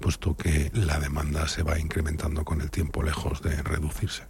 puesto 0.00 0.36
que 0.36 0.70
la 0.74 0.98
demanda 0.98 1.48
se 1.48 1.62
va 1.62 1.78
incrementando 1.78 2.44
con 2.44 2.60
el 2.60 2.70
tiempo 2.70 3.02
lejos 3.02 3.42
de 3.42 3.62
reducirse. 3.62 4.24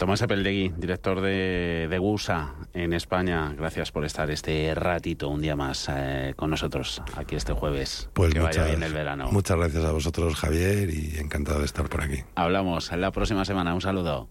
Tomás 0.00 0.22
Apeldegui, 0.22 0.72
director 0.78 1.20
de, 1.20 1.86
de 1.90 1.98
GUSA 1.98 2.54
en 2.72 2.94
España, 2.94 3.52
gracias 3.54 3.92
por 3.92 4.06
estar 4.06 4.30
este 4.30 4.74
ratito, 4.74 5.28
un 5.28 5.42
día 5.42 5.56
más 5.56 5.90
eh, 5.90 6.32
con 6.36 6.48
nosotros 6.48 7.02
aquí 7.16 7.36
este 7.36 7.52
jueves. 7.52 8.08
Pues 8.14 8.32
que 8.32 8.40
muchas, 8.40 8.56
vaya 8.56 8.68
bien 8.70 8.82
el 8.82 8.94
verano. 8.94 9.28
Muchas 9.30 9.58
gracias 9.58 9.84
a 9.84 9.92
vosotros, 9.92 10.36
Javier, 10.36 10.88
y 10.88 11.18
encantado 11.18 11.58
de 11.58 11.66
estar 11.66 11.86
por 11.90 12.00
aquí. 12.00 12.24
Hablamos 12.34 12.90
la 12.92 13.10
próxima 13.10 13.44
semana. 13.44 13.74
Un 13.74 13.82
saludo. 13.82 14.30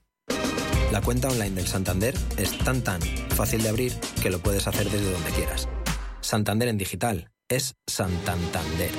La 0.91 0.99
cuenta 0.99 1.29
online 1.29 1.55
del 1.55 1.67
Santander 1.67 2.13
es 2.35 2.57
tan 2.57 2.81
tan 2.83 3.01
fácil 3.29 3.63
de 3.63 3.69
abrir 3.69 3.93
que 4.21 4.29
lo 4.29 4.39
puedes 4.39 4.67
hacer 4.67 4.89
desde 4.89 5.09
donde 5.09 5.29
quieras. 5.31 5.69
Santander 6.19 6.67
en 6.67 6.77
digital 6.77 7.31
es 7.47 7.75
Santander. 7.87 8.89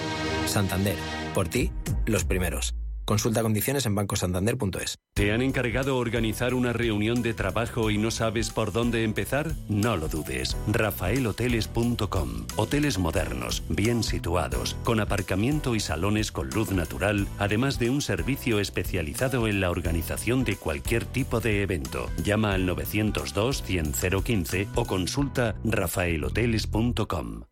Santander, 0.46 0.96
por 1.34 1.48
ti, 1.48 1.70
los 2.06 2.24
primeros. 2.24 2.74
Consulta 3.04 3.42
condiciones 3.42 3.86
en 3.86 3.94
bancosantander.es. 3.94 4.98
¿Te 5.14 5.32
han 5.32 5.42
encargado 5.42 5.98
organizar 5.98 6.54
una 6.54 6.72
reunión 6.72 7.22
de 7.22 7.34
trabajo 7.34 7.90
y 7.90 7.98
no 7.98 8.10
sabes 8.10 8.50
por 8.50 8.72
dónde 8.72 9.04
empezar? 9.04 9.52
No 9.68 9.96
lo 9.96 10.08
dudes. 10.08 10.56
rafaelhoteles.com. 10.68 12.46
Hoteles 12.56 12.98
modernos, 12.98 13.62
bien 13.68 14.02
situados, 14.02 14.76
con 14.84 15.00
aparcamiento 15.00 15.74
y 15.74 15.80
salones 15.80 16.32
con 16.32 16.48
luz 16.50 16.70
natural, 16.70 17.28
además 17.38 17.78
de 17.78 17.90
un 17.90 18.00
servicio 18.00 18.60
especializado 18.60 19.48
en 19.48 19.60
la 19.60 19.70
organización 19.70 20.44
de 20.44 20.56
cualquier 20.56 21.04
tipo 21.04 21.40
de 21.40 21.62
evento. 21.62 22.10
Llama 22.22 22.54
al 22.54 22.66
902 22.66 23.62
100 23.62 23.92
015 24.24 24.68
o 24.74 24.86
consulta 24.86 25.54
rafaelhoteles.com. 25.64 27.51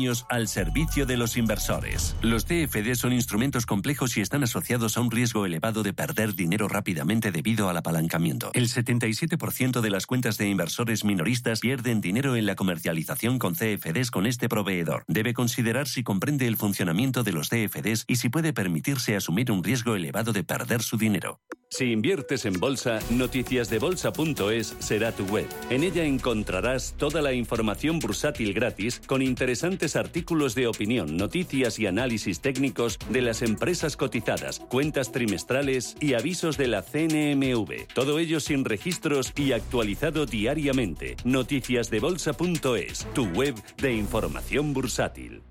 al 0.29 0.47
servicio 0.47 1.05
de 1.05 1.15
los 1.15 1.37
inversores. 1.37 2.15
Los 2.21 2.45
CFD 2.45 2.95
son 2.95 3.13
instrumentos 3.13 3.65
complejos 3.65 4.17
y 4.17 4.21
están 4.21 4.43
asociados 4.43 4.97
a 4.97 5.01
un 5.01 5.11
riesgo 5.11 5.45
elevado 5.45 5.83
de 5.83 5.93
perder 5.93 6.33
dinero 6.33 6.67
rápidamente 6.67 7.31
debido 7.31 7.69
al 7.69 7.77
apalancamiento. 7.77 8.49
El 8.53 8.67
77% 8.67 9.81
de 9.81 9.89
las 9.89 10.07
cuentas 10.07 10.37
de 10.37 10.47
inversores 10.47 11.05
minoristas 11.05 11.59
pierden 11.59 12.01
dinero 12.01 12.35
en 12.35 12.47
la 12.47 12.55
comercialización 12.55 13.37
con 13.37 13.53
CFDs 13.53 14.09
con 14.09 14.25
este 14.25 14.49
proveedor. 14.49 15.03
Debe 15.07 15.33
considerar 15.33 15.87
si 15.87 16.03
comprende 16.03 16.47
el 16.47 16.57
funcionamiento 16.57 17.23
de 17.23 17.33
los 17.33 17.49
CFDs 17.49 18.05
y 18.07 18.15
si 18.15 18.29
puede 18.29 18.53
permitirse 18.53 19.15
asumir 19.15 19.51
un 19.51 19.63
riesgo 19.63 19.95
elevado 19.95 20.33
de 20.33 20.43
perder 20.43 20.81
su 20.81 20.97
dinero. 20.97 21.39
Si 21.69 21.85
inviertes 21.85 22.43
en 22.45 22.59
bolsa, 22.59 22.99
noticiasdebolsa.es 23.11 24.75
será 24.79 25.13
tu 25.13 25.23
web. 25.27 25.47
En 25.69 25.83
ella 25.83 26.03
encontrarás 26.03 26.95
toda 26.97 27.21
la 27.21 27.31
información 27.31 27.99
bursátil 27.99 28.53
gratis 28.53 29.01
con 29.07 29.21
interesantes 29.21 29.90
artículos 29.95 30.55
de 30.55 30.67
opinión, 30.67 31.17
noticias 31.17 31.79
y 31.79 31.87
análisis 31.87 32.39
técnicos 32.41 32.97
de 33.09 33.21
las 33.21 33.41
empresas 33.41 33.97
cotizadas, 33.97 34.59
cuentas 34.59 35.11
trimestrales 35.11 35.95
y 35.99 36.13
avisos 36.13 36.57
de 36.57 36.67
la 36.67 36.81
CNMV. 36.81 37.87
Todo 37.93 38.19
ello 38.19 38.39
sin 38.39 38.65
registros 38.65 39.33
y 39.35 39.51
actualizado 39.51 40.25
diariamente. 40.25 41.15
Noticiasdebolsa.es, 41.23 43.07
tu 43.13 43.25
web 43.27 43.55
de 43.77 43.93
información 43.93 44.73
bursátil. 44.73 45.50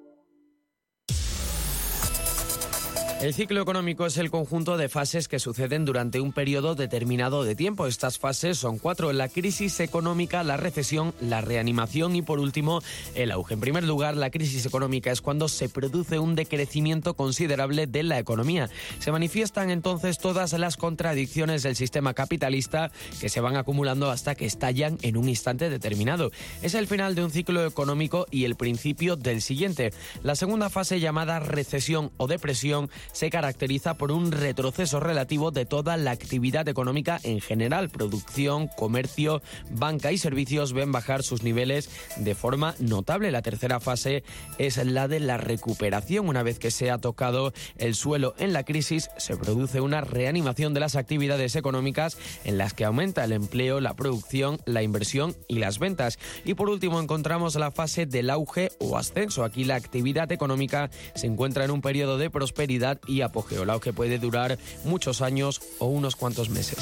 El 3.21 3.35
ciclo 3.35 3.61
económico 3.61 4.07
es 4.07 4.17
el 4.17 4.31
conjunto 4.31 4.77
de 4.77 4.89
fases 4.89 5.27
que 5.27 5.37
suceden 5.37 5.85
durante 5.85 6.19
un 6.19 6.33
periodo 6.33 6.73
determinado 6.73 7.43
de 7.43 7.53
tiempo. 7.53 7.85
Estas 7.85 8.17
fases 8.17 8.57
son 8.57 8.79
cuatro, 8.79 9.13
la 9.13 9.29
crisis 9.29 9.79
económica, 9.79 10.43
la 10.43 10.57
recesión, 10.57 11.13
la 11.21 11.39
reanimación 11.39 12.15
y 12.15 12.23
por 12.23 12.39
último 12.39 12.81
el 13.13 13.29
auge. 13.29 13.53
En 13.53 13.59
primer 13.59 13.83
lugar, 13.83 14.17
la 14.17 14.31
crisis 14.31 14.65
económica 14.65 15.11
es 15.11 15.21
cuando 15.21 15.49
se 15.49 15.69
produce 15.69 16.17
un 16.17 16.33
decrecimiento 16.33 17.13
considerable 17.13 17.85
de 17.85 18.01
la 18.01 18.17
economía. 18.17 18.71
Se 18.97 19.11
manifiestan 19.11 19.69
entonces 19.69 20.17
todas 20.17 20.53
las 20.53 20.75
contradicciones 20.75 21.61
del 21.61 21.75
sistema 21.75 22.15
capitalista 22.15 22.91
que 23.19 23.29
se 23.29 23.39
van 23.39 23.55
acumulando 23.55 24.09
hasta 24.09 24.33
que 24.33 24.47
estallan 24.47 24.97
en 25.03 25.15
un 25.15 25.29
instante 25.29 25.69
determinado. 25.69 26.31
Es 26.63 26.73
el 26.73 26.87
final 26.87 27.13
de 27.13 27.23
un 27.23 27.29
ciclo 27.29 27.67
económico 27.67 28.25
y 28.31 28.45
el 28.45 28.55
principio 28.55 29.15
del 29.15 29.43
siguiente. 29.43 29.93
La 30.23 30.33
segunda 30.33 30.71
fase 30.71 30.99
llamada 30.99 31.39
recesión 31.39 32.09
o 32.17 32.25
depresión 32.25 32.89
se 33.11 33.29
caracteriza 33.29 33.95
por 33.95 34.11
un 34.11 34.31
retroceso 34.31 34.99
relativo 34.99 35.51
de 35.51 35.65
toda 35.65 35.97
la 35.97 36.11
actividad 36.11 36.67
económica 36.67 37.19
en 37.23 37.41
general. 37.41 37.89
Producción, 37.89 38.67
comercio, 38.77 39.41
banca 39.69 40.11
y 40.11 40.17
servicios 40.17 40.73
ven 40.73 40.91
bajar 40.91 41.23
sus 41.23 41.43
niveles 41.43 41.89
de 42.17 42.35
forma 42.35 42.75
notable. 42.79 43.31
La 43.31 43.41
tercera 43.41 43.79
fase 43.79 44.23
es 44.57 44.77
la 44.77 45.07
de 45.07 45.19
la 45.19 45.37
recuperación. 45.37 46.27
Una 46.27 46.43
vez 46.43 46.59
que 46.59 46.71
se 46.71 46.91
ha 46.91 46.97
tocado 46.97 47.53
el 47.77 47.95
suelo 47.95 48.33
en 48.37 48.53
la 48.53 48.63
crisis, 48.63 49.09
se 49.17 49.37
produce 49.37 49.81
una 49.81 50.01
reanimación 50.01 50.73
de 50.73 50.79
las 50.79 50.95
actividades 50.95 51.55
económicas 51.55 52.17
en 52.43 52.57
las 52.57 52.73
que 52.73 52.85
aumenta 52.85 53.23
el 53.23 53.31
empleo, 53.31 53.79
la 53.79 53.95
producción, 53.95 54.59
la 54.65 54.83
inversión 54.83 55.35
y 55.47 55.59
las 55.59 55.79
ventas. 55.79 56.19
Y 56.45 56.53
por 56.53 56.69
último 56.69 56.99
encontramos 56.99 57.55
la 57.55 57.71
fase 57.71 58.05
del 58.05 58.29
auge 58.29 58.69
o 58.79 58.97
ascenso. 58.97 59.43
Aquí 59.43 59.63
la 59.63 59.75
actividad 59.75 60.31
económica 60.31 60.89
se 61.15 61.27
encuentra 61.27 61.65
en 61.65 61.71
un 61.71 61.81
periodo 61.81 62.17
de 62.17 62.29
prosperidad 62.29 62.99
y 63.07 63.21
apogeo, 63.21 63.65
lo 63.65 63.79
que 63.79 63.93
puede 63.93 64.17
durar 64.17 64.57
muchos 64.83 65.21
años 65.21 65.61
o 65.79 65.87
unos 65.87 66.15
cuantos 66.15 66.49
meses. 66.49 66.77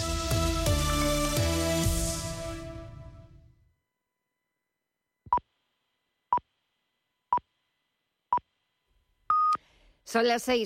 Son 10.10 10.28
las 10.28 10.42
seis. 10.42 10.58